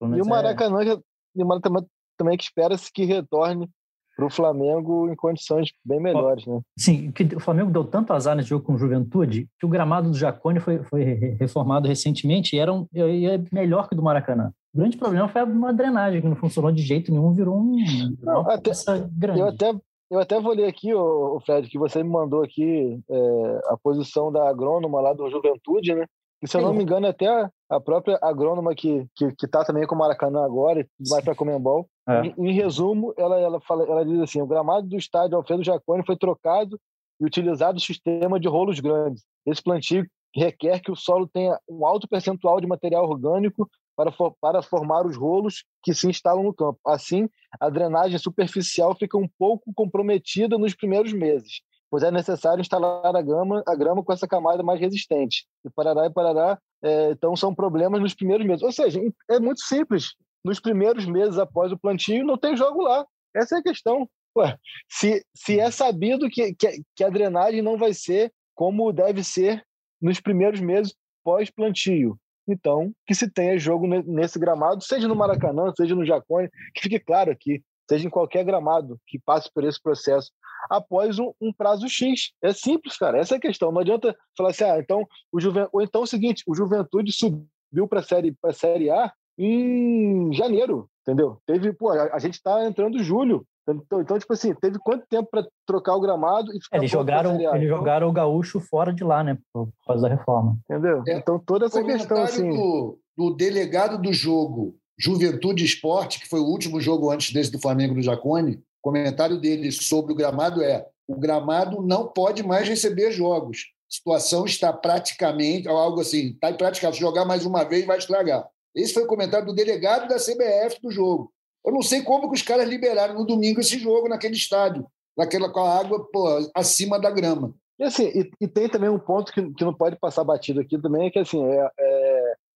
E 0.00 0.20
o 0.20 0.26
Maracanã, 0.26 0.82
é... 0.82 0.98
e 1.36 1.42
o 1.42 1.46
Maracanã 1.46 1.84
também 2.16 2.36
que 2.36 2.44
espera-se 2.44 2.92
que 2.92 3.04
retorne 3.04 3.68
para 4.16 4.26
o 4.26 4.30
Flamengo 4.30 5.08
em 5.08 5.16
condições 5.16 5.70
bem 5.84 6.00
melhores, 6.00 6.46
né? 6.46 6.60
Sim, 6.78 7.10
que 7.10 7.24
o 7.34 7.40
Flamengo 7.40 7.70
deu 7.70 7.84
tanto 7.84 8.12
azar 8.12 8.36
nesse 8.36 8.48
jogo 8.48 8.64
com 8.64 8.76
Juventude 8.76 9.48
que 9.58 9.66
o 9.66 9.68
gramado 9.68 10.10
do 10.10 10.16
Jacone 10.16 10.60
foi, 10.60 10.82
foi 10.84 11.02
reformado 11.38 11.88
recentemente 11.88 12.54
e 12.54 12.58
era 12.58 12.72
um, 12.72 12.86
e 12.92 13.26
é 13.26 13.40
melhor 13.52 13.88
que 13.88 13.94
o 13.94 13.96
do 13.96 14.02
Maracanã. 14.02 14.52
O 14.74 14.78
grande 14.78 14.96
problema 14.96 15.28
foi 15.28 15.42
uma 15.42 15.72
drenagem 15.72 16.20
que 16.20 16.28
não 16.28 16.36
funcionou 16.36 16.70
de 16.70 16.82
jeito 16.82 17.10
nenhum, 17.10 17.32
virou 17.32 17.56
um 17.56 17.76
não, 18.22 18.48
até, 18.50 18.72
grande. 19.10 19.40
Eu 19.40 19.48
até, 19.48 19.74
eu 20.10 20.18
até 20.18 20.40
vou 20.40 20.54
ler 20.54 20.66
aqui, 20.66 20.94
o 20.94 21.40
Fred, 21.44 21.68
que 21.68 21.78
você 21.78 22.02
me 22.02 22.10
mandou 22.10 22.42
aqui 22.42 23.00
é, 23.08 23.60
a 23.66 23.76
posição 23.76 24.30
da 24.30 24.48
agrônoma 24.48 25.00
lá 25.00 25.12
do 25.12 25.30
Juventude, 25.30 25.94
né? 25.94 26.06
E, 26.42 26.48
se 26.48 26.56
eu 26.56 26.62
não 26.62 26.72
me 26.72 26.82
engano, 26.82 27.06
até 27.06 27.48
a 27.70 27.80
própria 27.80 28.18
agrônoma 28.20 28.74
que 28.74 29.06
que, 29.14 29.32
que 29.34 29.46
tá 29.46 29.64
também 29.64 29.86
com 29.86 29.94
o 29.94 29.98
Maracanã 29.98 30.44
agora, 30.44 30.86
vai 31.08 31.22
para 31.22 31.34
Comembol. 31.34 31.88
É. 32.08 32.26
Em, 32.26 32.34
em, 32.36 32.52
resumo, 32.52 33.14
ela 33.16 33.38
ela 33.38 33.60
fala, 33.60 33.84
ela 33.84 34.04
diz 34.04 34.18
assim: 34.20 34.42
o 34.42 34.46
gramado 34.46 34.88
do 34.88 34.96
estádio 34.96 35.36
Alfredo 35.36 35.62
Jaconi 35.62 36.04
foi 36.04 36.16
trocado 36.16 36.78
e 37.20 37.24
utilizado 37.24 37.78
o 37.78 37.80
sistema 37.80 38.40
de 38.40 38.48
rolos 38.48 38.80
grandes. 38.80 39.24
Esse 39.46 39.62
plantio 39.62 40.04
requer 40.34 40.80
que 40.80 40.90
o 40.90 40.96
solo 40.96 41.28
tenha 41.28 41.58
um 41.68 41.86
alto 41.86 42.08
percentual 42.08 42.60
de 42.60 42.66
material 42.66 43.08
orgânico 43.08 43.68
para, 43.96 44.10
for, 44.10 44.34
para 44.40 44.62
formar 44.62 45.06
os 45.06 45.16
rolos 45.16 45.64
que 45.82 45.92
se 45.92 46.08
instalam 46.08 46.42
no 46.42 46.54
campo. 46.54 46.78
Assim, 46.86 47.28
a 47.60 47.68
drenagem 47.68 48.18
superficial 48.18 48.94
fica 48.94 49.18
um 49.18 49.28
pouco 49.38 49.72
comprometida 49.74 50.56
nos 50.56 50.74
primeiros 50.74 51.12
meses 51.12 51.60
pois 51.90 52.02
é 52.02 52.10
necessário 52.10 52.60
instalar 52.60 53.14
a 53.14 53.22
grama, 53.22 53.62
a 53.66 53.74
grama 53.74 54.02
com 54.02 54.12
essa 54.12 54.28
camada 54.28 54.62
mais 54.62 54.80
resistente. 54.80 55.46
E 55.64 55.70
parará 55.70 56.06
e 56.06 56.10
parará, 56.10 56.58
é, 56.82 57.10
então 57.10 57.34
são 57.34 57.54
problemas 57.54 58.00
nos 58.00 58.14
primeiros 58.14 58.46
meses. 58.46 58.62
Ou 58.62 58.72
seja, 58.72 59.00
é 59.28 59.40
muito 59.40 59.60
simples. 59.62 60.14
Nos 60.44 60.60
primeiros 60.60 61.04
meses 61.04 61.38
após 61.38 61.72
o 61.72 61.78
plantio, 61.78 62.24
não 62.24 62.38
tem 62.38 62.56
jogo 62.56 62.82
lá. 62.82 63.04
Essa 63.34 63.56
é 63.56 63.58
a 63.58 63.62
questão. 63.62 64.08
Ué, 64.36 64.56
se, 64.88 65.24
se 65.34 65.58
é 65.58 65.70
sabido 65.70 66.28
que, 66.30 66.54
que, 66.54 66.82
que 66.94 67.04
a 67.04 67.10
drenagem 67.10 67.60
não 67.60 67.76
vai 67.76 67.92
ser 67.92 68.32
como 68.54 68.92
deve 68.92 69.24
ser 69.24 69.64
nos 70.00 70.20
primeiros 70.20 70.60
meses 70.60 70.94
pós-plantio, 71.24 72.16
então 72.46 72.92
que 73.06 73.14
se 73.14 73.28
tenha 73.28 73.58
jogo 73.58 73.86
nesse 73.86 74.38
gramado, 74.38 74.82
seja 74.82 75.08
no 75.08 75.16
Maracanã, 75.16 75.72
seja 75.76 75.94
no 75.94 76.06
Jacone, 76.06 76.48
que 76.74 76.82
fique 76.82 77.00
claro 77.00 77.30
aqui, 77.30 77.62
seja 77.88 78.06
em 78.06 78.10
qualquer 78.10 78.44
gramado 78.44 78.98
que 79.06 79.18
passe 79.18 79.50
por 79.52 79.64
esse 79.64 79.82
processo 79.82 80.30
após 80.68 81.18
um, 81.18 81.32
um, 81.40 81.52
prazo 81.52 81.88
X. 81.88 82.32
É 82.42 82.52
simples, 82.52 82.96
cara. 82.96 83.18
Essa 83.18 83.34
é 83.34 83.38
a 83.38 83.40
questão. 83.40 83.72
Não 83.72 83.80
adianta 83.80 84.16
falar 84.36 84.50
assim, 84.50 84.64
ah, 84.64 84.78
então 84.78 85.06
o 85.32 85.40
Juven... 85.40 85.68
ou 85.72 85.82
então 85.82 86.02
é 86.02 86.04
o 86.04 86.06
seguinte, 86.06 86.42
o 86.46 86.54
Juventude 86.54 87.12
subiu 87.12 87.88
para 87.88 88.00
a 88.00 88.02
série 88.02 88.32
para 88.32 88.52
série 88.52 88.90
A 88.90 89.12
em 89.38 90.32
janeiro, 90.32 90.88
entendeu? 91.02 91.38
Teve, 91.46 91.72
pô, 91.72 91.90
a, 91.90 92.14
a 92.14 92.18
gente 92.18 92.34
está 92.34 92.64
entrando 92.66 92.98
em 92.98 93.02
julho. 93.02 93.46
Então, 93.68 94.00
então, 94.00 94.18
tipo 94.18 94.32
assim, 94.32 94.54
teve 94.54 94.78
quanto 94.78 95.06
tempo 95.06 95.28
para 95.30 95.46
trocar 95.66 95.94
o 95.94 96.00
gramado 96.00 96.52
e 96.52 96.60
ficar 96.60 96.78
Eles 96.78 96.90
jogaram, 96.90 97.34
eles 97.34 97.46
então, 97.46 97.78
jogaram 97.78 98.08
o 98.08 98.12
gaúcho 98.12 98.60
fora 98.60 98.92
de 98.92 99.04
lá, 99.04 99.22
né? 99.22 99.38
Por 99.52 99.68
causa 99.86 100.02
da 100.02 100.14
reforma. 100.14 100.58
Entendeu? 100.68 101.02
É, 101.06 101.18
então 101.18 101.38
toda 101.38 101.66
essa 101.66 101.82
questão 101.82 102.22
assim. 102.22 102.50
Do, 102.50 102.98
do 103.16 103.34
delegado 103.34 104.00
do 104.00 104.12
jogo 104.12 104.76
Juventude 104.98 105.64
Esporte, 105.64 106.20
que 106.20 106.28
foi 106.28 106.40
o 106.40 106.46
último 106.46 106.80
jogo 106.80 107.10
antes 107.10 107.32
desse 107.32 107.50
do 107.50 107.60
Flamengo 107.60 107.94
do 107.94 108.02
Jacone, 108.02 108.62
comentário 108.80 109.38
dele 109.38 109.70
sobre 109.72 110.12
o 110.12 110.16
gramado 110.16 110.62
é: 110.62 110.86
o 111.06 111.16
gramado 111.16 111.82
não 111.82 112.06
pode 112.06 112.42
mais 112.42 112.68
receber 112.68 113.10
jogos. 113.12 113.72
A 113.88 113.92
situação 113.92 114.44
está 114.44 114.72
praticamente, 114.72 115.68
algo 115.68 116.00
assim, 116.00 116.30
está 116.30 116.50
impraticável. 116.50 116.94
Se 116.94 117.00
jogar 117.00 117.24
mais 117.24 117.44
uma 117.44 117.64
vez, 117.64 117.84
vai 117.84 117.98
estragar. 117.98 118.48
Esse 118.74 118.94
foi 118.94 119.02
o 119.02 119.08
comentário 119.08 119.46
do 119.46 119.54
delegado 119.54 120.08
da 120.08 120.16
CBF 120.16 120.80
do 120.80 120.90
jogo. 120.90 121.32
Eu 121.64 121.72
não 121.72 121.82
sei 121.82 122.02
como 122.02 122.28
que 122.28 122.36
os 122.36 122.42
caras 122.42 122.68
liberaram 122.68 123.14
no 123.14 123.26
domingo 123.26 123.60
esse 123.60 123.78
jogo 123.78 124.08
naquele 124.08 124.34
estádio, 124.34 124.86
naquela 125.16 125.50
com 125.52 125.60
a 125.60 125.78
água 125.78 126.06
pô, 126.10 126.50
acima 126.54 126.98
da 126.98 127.10
grama. 127.10 127.54
E, 127.78 127.84
assim, 127.84 128.04
e, 128.14 128.30
e, 128.40 128.46
tem 128.46 128.68
também 128.68 128.90
um 128.90 128.98
ponto 128.98 129.32
que, 129.32 129.54
que 129.54 129.64
não 129.64 129.72
pode 129.72 129.96
passar 129.96 130.22
batido 130.22 130.60
aqui 130.60 130.78
também, 130.78 131.06
é 131.06 131.10
que 131.10 131.18
assim, 131.18 131.42
é, 131.42 131.70
é 131.78 132.09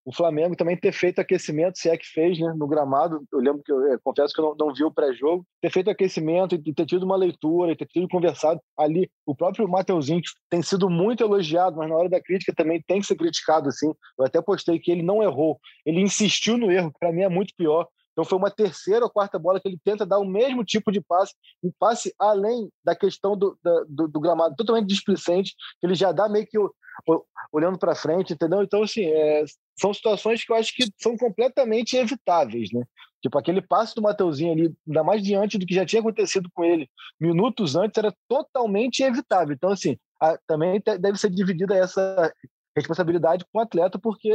o 0.05 0.15
Flamengo 0.15 0.55
também 0.55 0.77
ter 0.77 0.93
feito 0.93 1.19
aquecimento, 1.19 1.79
se 1.79 1.89
é 1.89 1.97
que 1.97 2.07
fez, 2.07 2.39
né, 2.39 2.53
no 2.57 2.67
gramado. 2.67 3.23
Eu 3.33 3.39
lembro 3.39 3.63
que 3.65 3.73
eu, 3.73 3.81
eu 3.91 3.99
confesso 4.03 4.35
que 4.35 4.41
eu 4.41 4.45
não, 4.45 4.67
não 4.67 4.75
vi 4.75 4.85
o 4.85 4.93
pré-jogo. 4.93 5.47
Ter 5.63 5.71
feito 5.71 5.91
aquecimento 5.91 6.55
e 6.55 6.75
ter 6.75 6.87
tido 6.87 7.05
uma 7.05 7.17
leitura 7.17 7.73
e 7.73 7.77
ter 7.77 7.87
tido 7.87 8.09
conversado 8.09 8.61
ali. 8.79 9.11
O 9.27 9.35
próprio 9.35 9.69
Mateuzinho 9.69 10.21
tem 10.51 10.63
sido 10.63 10.91
muito 10.91 11.23
elogiado, 11.23 11.77
mas 11.77 11.89
na 11.89 11.97
hora 11.97 12.09
da 12.09 12.21
crítica 12.21 12.53
também 12.55 12.83
tem 12.87 13.01
que 13.01 13.07
ser 13.07 13.17
criticado, 13.17 13.69
assim. 13.69 13.93
Eu 14.19 14.27
até 14.27 14.43
postei 14.43 14.79
que 14.79 14.91
ele 14.91 15.03
não 15.03 15.23
errou, 15.23 15.59
ele 15.87 16.01
insistiu 16.01 16.59
no 16.59 16.71
erro, 16.71 16.93
para 16.99 17.13
mim 17.13 17.23
é 17.23 17.29
muito 17.29 17.55
pior. 17.57 17.87
Então 18.15 18.25
foi 18.25 18.39
uma 18.39 18.51
terceira 18.51 19.05
ou 19.05 19.11
quarta 19.11 19.39
bola 19.39 19.61
que 19.61 19.69
ele 19.69 19.79
tenta 19.85 20.07
dar 20.07 20.19
o 20.19 20.25
mesmo 20.25 20.65
tipo 20.65 20.91
de 20.91 21.01
passe, 21.01 21.35
um 21.63 21.71
passe 21.79 22.15
além 22.19 22.71
da 22.85 22.95
questão 22.95 23.37
do, 23.37 23.59
do, 23.89 24.09
do 24.09 24.21
gramado, 24.21 24.55
totalmente 24.57 24.89
displicente, 24.89 25.55
que 25.81 25.87
ele 25.87 25.95
já 25.95 26.13
dá 26.13 26.29
meio 26.29 26.47
que 26.47 26.57
olhando 27.53 27.77
para 27.77 27.95
frente, 27.95 28.33
entendeu? 28.33 28.63
Então, 28.63 28.85
assim, 28.85 29.05
é, 29.05 29.45
são 29.79 29.93
situações 29.93 30.45
que 30.45 30.53
eu 30.53 30.57
acho 30.57 30.73
que 30.75 30.85
são 31.01 31.17
completamente 31.17 31.97
evitáveis, 31.97 32.71
né? 32.73 32.85
Tipo, 33.21 33.39
aquele 33.39 33.61
passe 33.61 33.95
do 33.95 34.03
Mateuzinho 34.03 34.53
ali, 34.53 34.75
ainda 34.87 35.03
mais 35.03 35.23
diante 35.23 35.59
do 35.59 35.67
que 35.67 35.75
já 35.75 35.85
tinha 35.85 36.01
acontecido 36.01 36.49
com 36.55 36.63
ele 36.63 36.89
minutos 37.19 37.75
antes, 37.75 37.99
era 37.99 38.15
totalmente 38.29 39.03
evitável. 39.03 39.55
Então, 39.55 39.71
assim, 39.71 39.97
a, 40.21 40.39
também 40.47 40.81
deve 41.01 41.19
ser 41.19 41.31
dividida 41.31 41.75
essa, 41.75 42.33
responsabilidade 42.77 43.45
com 43.53 43.59
o 43.59 43.63
atleta, 43.63 43.99
porque, 43.99 44.31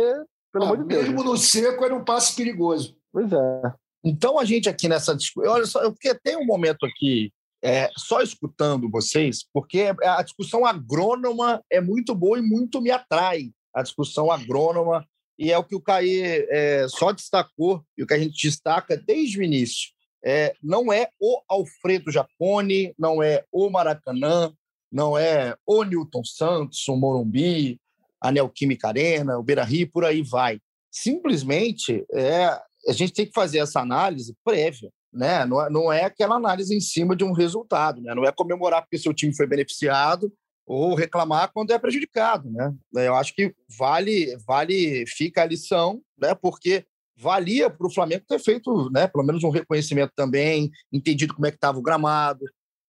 pelo 0.52 0.64
ah, 0.64 0.68
amor 0.68 0.78
de 0.78 0.86
Deus. 0.86 1.04
Mesmo 1.04 1.24
no 1.24 1.38
seco 1.38 1.84
era 1.84 1.96
um 1.96 2.04
passe 2.04 2.36
perigoso. 2.36 2.98
Pois 3.20 3.34
é. 3.34 3.74
Então 4.04 4.40
a 4.40 4.46
gente 4.46 4.70
aqui 4.70 4.88
nessa 4.88 5.14
discussão, 5.14 5.52
olha 5.52 5.66
só, 5.66 5.84
eu 5.84 5.92
fiquei 5.92 6.12
até 6.12 6.38
um 6.38 6.46
momento 6.46 6.86
aqui 6.86 7.34
é, 7.62 7.90
só 7.98 8.22
escutando 8.22 8.90
vocês, 8.90 9.46
porque 9.54 9.94
a 10.02 10.24
discussão 10.24 10.66
agrônoma 10.66 11.62
é 11.70 11.82
muito 11.82 12.16
boa 12.16 12.40
e 12.40 12.42
muito 12.42 12.82
me 12.82 12.92
atrai. 12.92 13.52
A 13.74 13.84
discussão 13.84 14.32
agrônoma, 14.32 15.06
e 15.38 15.52
é 15.52 15.58
o 15.58 15.64
que 15.64 15.76
o 15.76 15.82
Caê 15.82 16.48
é, 16.50 16.88
só 16.88 17.12
destacou, 17.12 17.84
e 17.98 18.04
o 18.04 18.08
que 18.08 18.14
a 18.14 18.20
gente 18.20 18.42
destaca 18.42 18.96
desde 18.96 19.40
o 19.40 19.44
início. 19.44 19.90
É, 20.24 20.54
não 20.64 20.92
é 20.92 21.10
o 21.20 21.42
Alfredo 21.50 22.12
Jacone, 22.12 22.94
não 22.98 23.22
é 23.22 23.44
o 23.52 23.70
Maracanã, 23.70 24.54
não 24.90 25.18
é 25.18 25.56
o 25.66 25.84
Newton 25.84 26.24
Santos, 26.24 26.88
o 26.88 26.96
Morumbi, 26.96 27.80
a 28.22 28.32
Neoquímica 28.32 28.88
Arena, 28.88 29.38
o 29.38 29.44
Beira 29.44 29.64
Rio, 29.64 29.92
por 29.92 30.06
aí 30.06 30.22
vai. 30.22 30.60
Simplesmente, 30.90 32.06
é, 32.14 32.60
a 32.88 32.94
gente 32.94 33.14
tem 33.14 33.26
que 33.26 33.34
fazer 33.34 33.60
essa 33.60 33.80
análise 33.80 34.36
prévia 34.44 34.90
né? 35.12 35.46
Não, 35.46 35.62
é, 35.62 35.70
não 35.70 35.92
é 35.92 36.04
aquela 36.06 36.36
análise 36.36 36.76
em 36.76 36.80
cima 36.80 37.16
de 37.16 37.24
um 37.24 37.32
resultado, 37.32 38.02
né? 38.02 38.14
Não 38.14 38.24
é 38.24 38.32
comemorar 38.32 38.82
porque 38.82 38.98
seu 38.98 39.14
time 39.14 39.36
foi 39.36 39.48
beneficiado 39.48 40.32
ou 40.66 40.94
reclamar 40.94 41.52
quando 41.52 41.72
é 41.72 41.80
prejudicado, 41.80 42.50
né? 42.50 42.74
Eu 42.94 43.16
acho 43.16 43.34
que 43.34 43.54
vale, 43.78 44.38
vale, 44.46 45.06
fica 45.08 45.42
a 45.42 45.46
lição, 45.46 46.02
né? 46.18 46.36
Porque 46.36 46.86
valia 47.18 47.70
para 47.70 47.88
o 47.88 47.94
Flamengo 47.94 48.24
ter 48.28 48.40
feito, 48.40 48.90
né? 48.92 49.08
Pelo 49.08 49.26
menos 49.26 49.44
um 49.44 49.50
reconhecimento 49.50 50.14
também, 50.16 50.70
entendido 50.92 51.34
como 51.34 51.48
é 51.48 51.52
que 51.52 51.58
estava 51.58 51.80
o 51.80 51.84
gramado, 51.84 52.46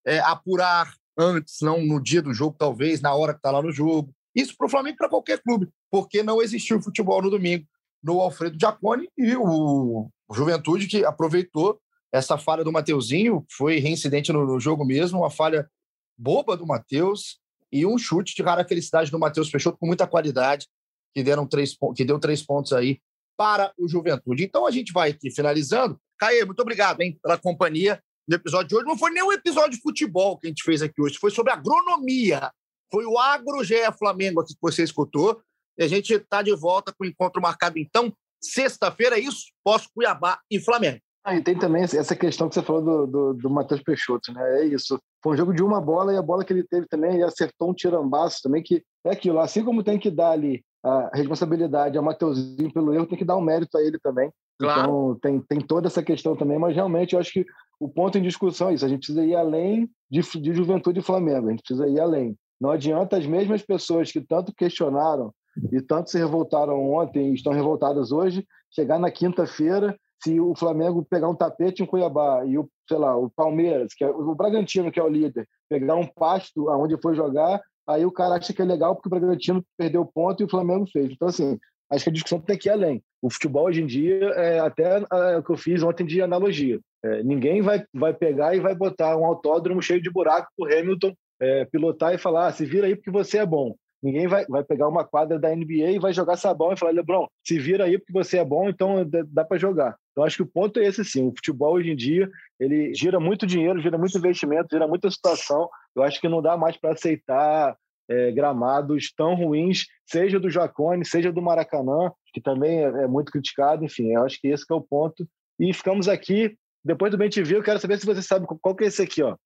é, 0.07 0.19
apurar 0.21 0.95
antes, 1.19 1.57
não 1.63 1.83
no 1.83 2.01
dia 2.01 2.23
do 2.23 2.33
jogo, 2.33 2.55
talvez 2.59 3.01
na 3.01 3.15
hora 3.15 3.33
que 3.33 3.39
está 3.39 3.51
lá 3.51 3.63
no 3.63 3.73
jogo. 3.73 4.13
Isso 4.35 4.55
para 4.57 4.67
o 4.67 4.71
Flamengo 4.71 4.97
para 4.97 5.09
qualquer 5.09 5.43
clube, 5.43 5.69
porque 5.91 6.23
não 6.23 6.41
existiu 6.41 6.81
futebol 6.81 7.21
no 7.21 7.31
domingo 7.31 7.67
no 8.03 8.21
Alfredo 8.21 8.59
Giacone 8.59 9.09
e 9.17 9.37
o 9.37 10.09
Juventude 10.33 10.87
que 10.87 11.05
aproveitou 11.05 11.81
essa 12.13 12.37
falha 12.37 12.65
do 12.65 12.73
Mateuzinho 12.73 13.45
foi 13.51 13.79
reincidente 13.79 14.33
no, 14.33 14.59
jogo 14.59 14.85
mesmo, 14.85 15.21
uma 15.21 15.31
falha 15.31 15.71
boba 16.19 16.57
do 16.57 16.67
Matheus 16.67 17.39
e 17.73 17.87
um 17.87 17.97
chute 17.97 18.35
de 18.35 18.43
rara 18.43 18.67
felicidade 18.67 19.11
do 19.11 19.19
Matheus 19.19 19.51
Peixoto 19.51 19.79
com 19.79 19.87
muita 19.87 20.07
qualidade, 20.07 20.67
que, 21.15 21.23
deram 21.23 21.47
três, 21.47 21.77
que 21.95 22.05
deu 22.05 22.19
três 22.19 22.43
pontos 22.43 22.73
aí 22.73 23.01
para 23.37 23.73
o 23.79 23.89
Juventude. 23.89 24.45
Então 24.45 24.67
a 24.67 24.71
gente 24.71 24.93
vai 24.93 25.11
aqui 25.11 25.31
finalizando. 25.31 25.99
Caê, 26.19 26.45
muito 26.45 26.61
obrigado 26.61 27.01
hein, 27.01 27.19
pela 27.23 27.39
companhia 27.39 28.03
no 28.29 28.35
episódio 28.35 28.69
de 28.69 28.77
hoje. 28.77 28.87
Não 28.87 28.99
foi 28.99 29.11
nem 29.13 29.23
um 29.23 29.33
episódio 29.33 29.71
de 29.71 29.81
futebol 29.81 30.37
que 30.37 30.47
a 30.47 30.51
gente 30.51 30.63
fez 30.63 30.83
aqui 30.83 31.01
hoje, 31.01 31.17
foi 31.19 31.31
sobre 31.31 31.53
agronomia. 31.53 32.51
Foi 32.91 33.07
o 33.07 33.17
Agro 33.19 33.63
GE 33.63 33.77
Flamengo 33.97 34.41
aqui 34.41 34.53
que 34.53 34.61
você 34.61 34.83
escutou. 34.83 35.41
E 35.81 35.85
a 35.85 35.89
gente 35.89 36.13
está 36.13 36.43
de 36.43 36.55
volta 36.55 36.93
com 36.93 37.05
o 37.05 37.07
encontro 37.07 37.41
marcado, 37.41 37.79
então, 37.79 38.13
sexta-feira, 38.39 39.17
é 39.17 39.21
isso? 39.21 39.47
Pós-Cuiabá 39.65 40.39
e 40.51 40.61
Flamengo. 40.61 41.01
Ah, 41.25 41.35
e 41.35 41.43
tem 41.43 41.59
também 41.59 41.83
essa 41.83 42.15
questão 42.15 42.49
que 42.49 42.55
você 42.55 42.63
falou 42.63 42.83
do, 42.83 43.07
do, 43.07 43.35
do 43.35 43.51
Matheus 43.51 43.83
Peixoto, 43.83 44.33
né? 44.33 44.63
É 44.63 44.67
isso. 44.67 44.99
Foi 45.23 45.33
um 45.33 45.37
jogo 45.37 45.55
de 45.55 45.63
uma 45.63 45.81
bola 45.81 46.13
e 46.13 46.17
a 46.19 46.23
bola 46.23 46.45
que 46.45 46.53
ele 46.53 46.65
teve 46.65 46.87
também, 46.87 47.15
ele 47.15 47.25
acertou 47.25 47.71
um 47.71 47.75
tirambaço 47.75 48.41
também, 48.43 48.63
que 48.63 48.83
é 49.05 49.11
aquilo. 49.11 49.39
Assim 49.39 49.65
como 49.65 49.83
tem 49.83 49.99
que 49.99 50.11
dar 50.11 50.33
ali 50.33 50.63
a 50.85 51.11
responsabilidade 51.15 51.97
ao 51.97 52.05
Mateuzinho 52.05 52.73
pelo 52.73 52.93
erro, 52.95 53.07
tem 53.07 53.19
que 53.19 53.25
dar 53.25 53.37
um 53.37 53.43
mérito 53.43 53.77
a 53.77 53.83
ele 53.83 53.99
também. 53.99 54.31
Claro. 54.59 54.81
Então 54.81 55.19
tem, 55.21 55.41
tem 55.41 55.61
toda 55.61 55.89
essa 55.89 56.03
questão 56.03 56.37
também, 56.37 56.59
mas 56.59 56.75
realmente 56.75 57.15
eu 57.15 57.21
acho 57.21 57.33
que 57.33 57.47
o 57.79 57.89
ponto 57.89 58.19
em 58.19 58.23
discussão 58.23 58.69
é 58.69 58.75
isso. 58.75 58.85
A 58.85 58.89
gente 58.89 59.01
precisa 59.01 59.25
ir 59.25 59.35
além 59.35 59.91
de, 60.11 60.21
de 60.21 60.53
Juventude 60.53 61.01
e 61.01 61.03
Flamengo, 61.03 61.49
a 61.49 61.51
gente 61.51 61.63
precisa 61.63 61.87
ir 61.87 62.01
além. 62.01 62.37
Não 62.61 62.71
adianta 62.71 63.17
as 63.17 63.27
mesmas 63.27 63.63
pessoas 63.63 64.13
que 64.13 64.21
tanto 64.21 64.55
questionaram 64.55 65.33
e 65.73 65.81
tanto 65.81 66.11
se 66.11 66.19
revoltaram 66.19 66.93
ontem 66.93 67.33
estão 67.33 67.53
revoltadas 67.53 68.13
hoje, 68.13 68.47
chegar 68.71 68.99
na 68.99 69.11
quinta-feira 69.11 69.97
se 70.23 70.39
o 70.39 70.55
Flamengo 70.55 71.05
pegar 71.09 71.29
um 71.29 71.35
tapete 71.35 71.83
em 71.83 71.87
Cuiabá 71.87 72.45
e 72.45 72.59
o, 72.59 72.69
sei 72.87 72.99
lá, 72.99 73.17
o 73.17 73.31
Palmeiras, 73.31 73.95
que 73.95 74.05
é 74.05 74.09
o 74.09 74.35
Bragantino, 74.35 74.93
que 74.93 75.01
é 75.01 75.03
o 75.03 75.09
líder, 75.09 75.49
pegar 75.69 75.97
um 75.97 76.07
pasto 76.07 76.69
aonde 76.69 77.01
foi 77.01 77.15
jogar, 77.15 77.61
aí 77.89 78.05
o 78.05 78.13
cara 78.13 78.35
acha 78.35 78.53
que 78.53 78.61
é 78.61 78.65
legal 78.65 78.95
porque 78.95 79.09
o 79.09 79.11
Bragantino 79.11 79.65
perdeu 79.79 80.05
ponto 80.05 80.43
e 80.43 80.45
o 80.45 80.51
Flamengo 80.51 80.87
fez. 80.93 81.11
Então, 81.11 81.29
assim, 81.29 81.59
acho 81.91 82.05
que 82.05 82.11
a 82.11 82.13
discussão 82.13 82.39
tem 82.39 82.59
que 82.59 82.69
ir 82.69 82.73
além. 82.73 83.03
O 83.23 83.31
futebol 83.31 83.65
hoje 83.65 83.83
em 83.83 83.87
dia, 83.87 84.27
é 84.37 84.61
até 84.61 85.03
é, 85.11 85.39
o 85.39 85.43
que 85.43 85.53
eu 85.53 85.57
fiz 85.57 85.83
ontem 85.83 86.05
de 86.05 86.21
analogia. 86.21 86.79
É, 87.03 87.23
ninguém 87.23 87.63
vai, 87.63 87.83
vai 87.95 88.13
pegar 88.13 88.55
e 88.55 88.61
vai 88.61 88.75
botar 88.75 89.17
um 89.17 89.25
autódromo 89.25 89.81
cheio 89.81 90.03
de 90.03 90.11
buraco 90.11 90.49
para 90.57 90.69
o 90.69 90.79
Hamilton 90.79 91.15
é, 91.41 91.65
pilotar 91.65 92.15
e 92.15 92.19
falar: 92.19 92.49
ah, 92.49 92.53
se 92.53 92.67
vira 92.67 92.87
aí 92.87 92.95
porque 92.95 93.11
você 93.11 93.39
é 93.39 93.47
bom. 93.47 93.75
Ninguém 94.03 94.27
vai, 94.27 94.47
vai 94.47 94.65
pegar 94.65 94.89
uma 94.89 95.05
quadra 95.05 95.39
da 95.39 95.55
NBA 95.55 95.91
e 95.91 95.99
vai 95.99 96.13
jogar 96.13 96.37
sabão 96.37 96.73
e 96.73 96.77
falar: 96.77 96.93
Lebron, 96.93 97.27
se 97.45 97.59
vira 97.59 97.85
aí 97.85 97.99
porque 97.99 98.13
você 98.13 98.39
é 98.39 98.45
bom, 98.45 98.69
então 98.69 99.07
dá 99.29 99.45
para 99.45 99.59
jogar. 99.59 99.97
Então, 100.13 100.25
acho 100.25 100.37
que 100.37 100.43
o 100.43 100.47
ponto 100.47 100.81
é 100.81 100.85
esse, 100.87 101.05
sim. 101.05 101.29
O 101.29 101.33
futebol, 101.33 101.75
hoje 101.75 101.91
em 101.91 101.97
dia, 101.97 102.29
ele 102.59 102.95
gira 102.95 103.21
muito 103.21 103.47
dinheiro, 103.47 103.81
gira 103.81 103.99
muito 103.99 104.17
investimento, 104.17 104.69
gira 104.71 104.89
muita 104.89 105.11
situação. 105.11 105.69
Eu 105.95 106.03
acho 106.03 106.21
que 106.21 106.29
não 106.29 106.41
dá 106.41 106.57
mais 106.57 106.77
para 106.77 106.93
aceitar 106.93 107.77
é, 108.09 108.33
gramados 108.33 109.13
tão 109.15 109.35
ruins, 109.35 109.87
seja 110.05 110.41
do 110.41 110.51
Jacone, 110.51 111.05
seja 111.05 111.31
do 111.31 111.43
Maracanã, 111.43 112.11
que 112.33 112.41
também 112.41 112.83
é, 112.83 113.05
é, 113.05 113.07
muito 113.07 113.31
criticado. 113.31 113.85
Enfim, 113.85 114.13
eu 114.13 114.25
acho 114.25 114.41
que 114.41 114.49
esse 114.49 114.67
que 114.67 114.73
é 114.73 114.77
o 114.77 114.81
ponto. 114.81 115.29
E 115.59 115.73
ficamos 115.75 116.09
aqui. 116.09 116.57
Depois 116.83 117.13
do 117.13 117.19
Bem 117.19 117.29
TV, 117.29 117.57
eu 117.57 117.63
quero 117.63 117.79
saber 117.79 117.99
se 117.99 118.07
você 118.07 118.23
sabe 118.23 118.47
qual 118.47 118.75
que 118.75 118.85
é 118.85 118.87
esse 118.87 119.03
aqui, 119.03 119.23
ó. 119.23 119.37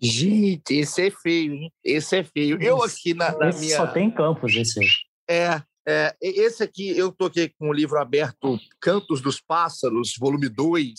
Gente, 0.00 0.74
esse 0.74 1.08
é 1.08 1.10
feio, 1.10 1.54
hein? 1.54 1.72
Esse 1.84 2.16
é 2.16 2.24
feio. 2.24 2.60
Eu 2.60 2.82
aqui 2.82 3.12
na, 3.12 3.36
na 3.36 3.50
minha. 3.52 3.76
Só 3.76 3.86
tem 3.86 4.10
campos 4.10 4.54
esse 4.54 4.80
aí. 4.80 4.86
É, 5.28 5.62
é, 5.86 6.14
esse 6.20 6.62
aqui, 6.62 6.96
eu 6.96 7.08
estou 7.08 7.26
aqui 7.26 7.52
com 7.58 7.68
o 7.68 7.72
livro 7.72 7.98
aberto 7.98 8.58
Cantos 8.80 9.20
dos 9.20 9.40
Pássaros, 9.40 10.14
volume 10.18 10.48
2, 10.48 10.92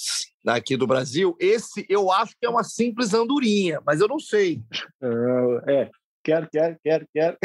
aqui 0.48 0.78
do 0.78 0.86
Brasil. 0.86 1.36
Esse 1.40 1.86
eu 1.90 2.12
acho 2.12 2.34
que 2.40 2.46
é 2.46 2.50
uma 2.50 2.64
simples 2.64 3.14
andorinha, 3.14 3.82
mas 3.86 4.02
eu 4.02 4.08
não 4.08 4.20
sei. 4.20 4.62
É, 5.68 5.90
quero, 6.24 6.48
quero, 6.52 6.78
quero, 6.84 7.08
quero. 7.14 7.38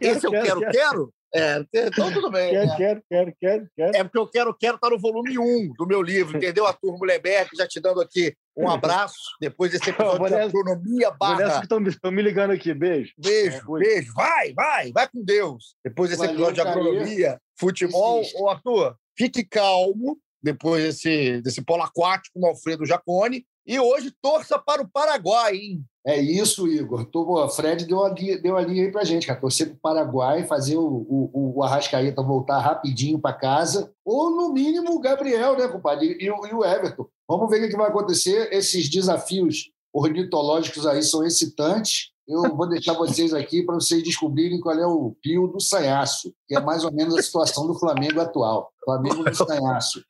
Esse 0.00 0.26
eu 0.26 0.30
quero, 0.30 0.60
quero? 0.60 0.72
quero? 0.72 1.14
É, 1.34 1.64
então 1.72 2.12
tudo 2.12 2.30
bem. 2.30 2.50
Quero, 2.50 2.66
né? 2.66 2.76
quero, 2.76 3.02
quero, 3.08 3.34
quero, 3.40 3.68
quero. 3.74 3.96
É 3.96 4.04
porque 4.04 4.18
eu 4.18 4.28
quero, 4.28 4.54
quero 4.54 4.78
tá 4.78 4.90
no 4.90 4.98
volume 4.98 5.38
1 5.38 5.72
do 5.78 5.86
meu 5.86 6.02
livro, 6.02 6.36
entendeu? 6.36 6.66
A 6.66 6.74
turma 6.74 7.06
Lebeck 7.06 7.56
já 7.56 7.66
te 7.66 7.80
dando 7.80 8.02
aqui 8.02 8.34
um 8.54 8.68
abraço 8.70 9.36
depois 9.40 9.72
desse 9.72 9.88
episódio 9.88 10.28
de 10.28 10.34
agronomia 10.34 11.10
barra. 11.10 11.60
que 11.60 11.88
estão 11.88 12.10
me 12.10 12.22
ligando 12.22 12.50
aqui. 12.50 12.74
Beijo. 12.74 13.12
Beijo, 13.16 13.76
é, 13.76 13.80
beijo. 13.80 14.12
Vai, 14.14 14.52
vai, 14.52 14.92
vai 14.92 15.08
com 15.08 15.24
Deus. 15.24 15.74
Depois 15.82 16.10
desse 16.10 16.20
Valeu, 16.20 16.34
episódio 16.34 16.54
de 16.54 16.68
agronomia, 16.68 17.40
futebol. 17.58 18.22
Ô, 18.36 18.50
Arthur, 18.50 18.94
fique 19.16 19.42
calmo 19.42 20.18
depois 20.42 20.84
desse, 20.84 21.40
desse 21.40 21.62
polo 21.62 21.82
aquático 21.82 22.38
no 22.38 22.48
Alfredo 22.48 22.84
Jacone. 22.84 23.46
E 23.66 23.78
hoje 23.78 24.12
torça 24.20 24.58
para 24.58 24.82
o 24.82 24.90
Paraguai, 24.90 25.54
hein? 25.54 25.84
É 26.04 26.20
isso, 26.20 26.66
Igor. 26.66 27.04
Tô, 27.04 27.48
Fred 27.48 27.86
deu 27.86 28.04
a, 28.04 28.08
deu 28.08 28.56
a 28.56 28.62
linha 28.62 28.84
aí 28.84 28.90
pra 28.90 29.04
gente, 29.04 29.26
cara. 29.26 29.40
Torcer 29.40 29.68
pro 29.68 29.76
Paraguai, 29.76 30.44
fazer 30.44 30.76
o, 30.76 30.82
o, 30.84 31.54
o 31.56 31.62
Arrascaeta 31.62 32.22
voltar 32.22 32.58
rapidinho 32.58 33.20
para 33.20 33.32
casa. 33.32 33.92
Ou, 34.04 34.30
no 34.30 34.52
mínimo, 34.52 34.94
o 34.94 35.00
Gabriel, 35.00 35.56
né, 35.56 35.68
compadre? 35.68 36.16
E, 36.18 36.24
e, 36.24 36.26
e 36.26 36.54
o 36.54 36.64
Everton. 36.64 37.06
Vamos 37.28 37.48
ver 37.48 37.64
o 37.64 37.68
que 37.68 37.76
vai 37.76 37.88
acontecer. 37.88 38.52
Esses 38.52 38.90
desafios 38.90 39.70
ornitológicos 39.92 40.86
aí 40.86 41.02
são 41.04 41.24
excitantes. 41.24 42.10
Eu 42.26 42.56
vou 42.56 42.68
deixar 42.68 42.94
vocês 42.94 43.32
aqui 43.32 43.62
para 43.62 43.76
vocês 43.76 44.02
descobrirem 44.02 44.60
qual 44.60 44.76
é 44.78 44.86
o 44.86 45.14
pio 45.22 45.48
do 45.48 45.60
sanhaço, 45.60 46.32
que 46.48 46.56
é 46.56 46.60
mais 46.60 46.84
ou 46.84 46.92
menos 46.92 47.16
a 47.16 47.22
situação 47.22 47.66
do 47.66 47.74
Flamengo 47.78 48.20
atual. 48.20 48.72
Flamengo 48.84 49.22
do 49.22 49.34
sanhaço. 49.34 50.02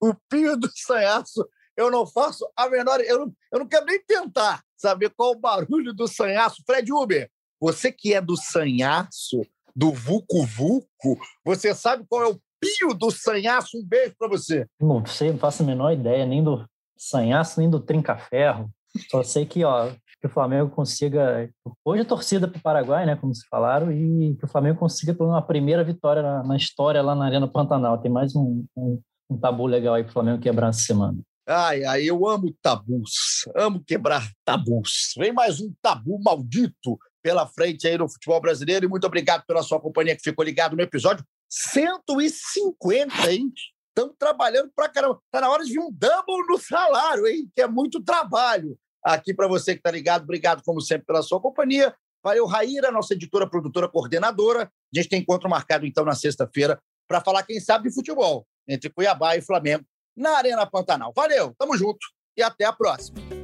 o 0.00 0.14
pio 0.28 0.56
do 0.56 0.68
sanhaço 0.74 1.44
eu 1.80 1.90
não 1.90 2.06
faço 2.06 2.46
a 2.56 2.68
menor. 2.68 3.00
Eu 3.00 3.20
não, 3.20 3.32
eu 3.52 3.58
não 3.60 3.66
quero 3.66 3.86
nem 3.86 4.02
tentar 4.04 4.62
saber 4.76 5.10
qual 5.10 5.32
o 5.32 5.38
barulho 5.38 5.92
do 5.92 6.06
sanhaço. 6.06 6.62
Fred 6.66 6.92
Uber, 6.92 7.30
você 7.60 7.90
que 7.90 8.14
é 8.14 8.20
do 8.20 8.36
sanhaço, 8.36 9.42
do 9.74 9.92
Vucu 9.92 10.44
Vucu, 10.44 11.18
você 11.44 11.74
sabe 11.74 12.04
qual 12.08 12.22
é 12.22 12.28
o 12.28 12.40
pio 12.60 12.94
do 12.94 13.10
sanhaço? 13.10 13.78
Um 13.78 13.84
beijo 13.84 14.14
para 14.18 14.28
você. 14.28 14.66
Não 14.80 15.04
sei, 15.06 15.30
não 15.30 15.38
faço 15.38 15.62
a 15.62 15.66
menor 15.66 15.92
ideia 15.92 16.26
nem 16.26 16.42
do 16.42 16.64
sanhaço, 16.96 17.60
nem 17.60 17.70
do 17.70 17.80
trinca-ferro. 17.80 18.70
Só 19.08 19.22
sei 19.22 19.46
que, 19.46 19.64
ó, 19.64 19.90
que 20.20 20.26
o 20.26 20.30
Flamengo 20.30 20.70
consiga. 20.70 21.48
Hoje 21.84 22.02
a 22.02 22.04
torcida 22.04 22.46
para 22.46 22.58
o 22.58 22.62
Paraguai, 22.62 23.06
né, 23.06 23.16
como 23.16 23.34
se 23.34 23.46
falaram, 23.48 23.90
e 23.90 24.36
que 24.36 24.44
o 24.44 24.48
Flamengo 24.48 24.78
consiga 24.78 25.14
pelo 25.14 25.30
uma 25.30 25.40
primeira 25.40 25.82
vitória 25.82 26.22
na, 26.22 26.42
na, 26.42 26.56
história 26.56 27.00
lá 27.00 27.14
na 27.14 27.24
Arena 27.24 27.48
Pantanal. 27.48 27.98
Tem 27.98 28.10
mais 28.10 28.34
um, 28.36 28.64
um, 28.76 29.00
um 29.30 29.38
tabu 29.38 29.66
legal 29.66 29.94
aí 29.94 30.02
para 30.02 30.10
o 30.10 30.12
Flamengo 30.12 30.42
quebrar 30.42 30.68
essa 30.68 30.80
semana. 30.80 31.18
Ai, 31.52 31.82
ai, 31.82 32.04
eu 32.04 32.28
amo 32.28 32.56
tabus, 32.62 33.44
amo 33.56 33.82
quebrar 33.84 34.30
tabus. 34.44 35.14
Vem 35.18 35.32
mais 35.32 35.60
um 35.60 35.74
tabu 35.82 36.16
maldito 36.22 36.96
pela 37.20 37.44
frente 37.44 37.88
aí 37.88 37.98
no 37.98 38.08
futebol 38.08 38.40
brasileiro 38.40 38.86
e 38.86 38.88
muito 38.88 39.04
obrigado 39.04 39.44
pela 39.44 39.60
sua 39.60 39.80
companhia 39.80 40.14
que 40.14 40.22
ficou 40.22 40.44
ligado 40.44 40.76
no 40.76 40.82
episódio 40.82 41.26
150, 41.50 43.32
hein? 43.32 43.52
Estamos 43.88 44.14
trabalhando 44.16 44.70
pra 44.76 44.88
caramba. 44.88 45.20
Tá 45.28 45.40
na 45.40 45.50
hora 45.50 45.64
de 45.64 45.76
um 45.76 45.90
double 45.90 46.46
no 46.48 46.56
salário, 46.56 47.26
hein? 47.26 47.50
Que 47.52 47.62
é 47.62 47.66
muito 47.66 48.00
trabalho. 48.00 48.78
Aqui 49.04 49.34
para 49.34 49.48
você 49.48 49.74
que 49.74 49.82
tá 49.82 49.90
ligado, 49.90 50.22
obrigado 50.22 50.62
como 50.62 50.80
sempre 50.80 51.06
pela 51.06 51.20
sua 51.20 51.40
companhia. 51.40 51.92
Valeu, 52.22 52.46
Raíra, 52.46 52.92
nossa 52.92 53.14
editora, 53.14 53.50
produtora, 53.50 53.88
coordenadora. 53.88 54.66
A 54.66 54.96
gente 54.96 55.08
tem 55.08 55.20
encontro 55.20 55.50
marcado 55.50 55.84
então 55.84 56.04
na 56.04 56.14
sexta-feira 56.14 56.80
para 57.08 57.20
falar, 57.20 57.42
quem 57.42 57.58
sabe, 57.58 57.88
de 57.88 57.94
futebol 57.96 58.46
entre 58.68 58.88
Cuiabá 58.88 59.36
e 59.36 59.42
Flamengo 59.42 59.84
na 60.20 60.36
Arena 60.36 60.66
Pantanal. 60.66 61.12
Valeu, 61.16 61.54
tamo 61.58 61.76
junto 61.76 62.06
e 62.36 62.42
até 62.42 62.66
a 62.66 62.72
próxima. 62.72 63.39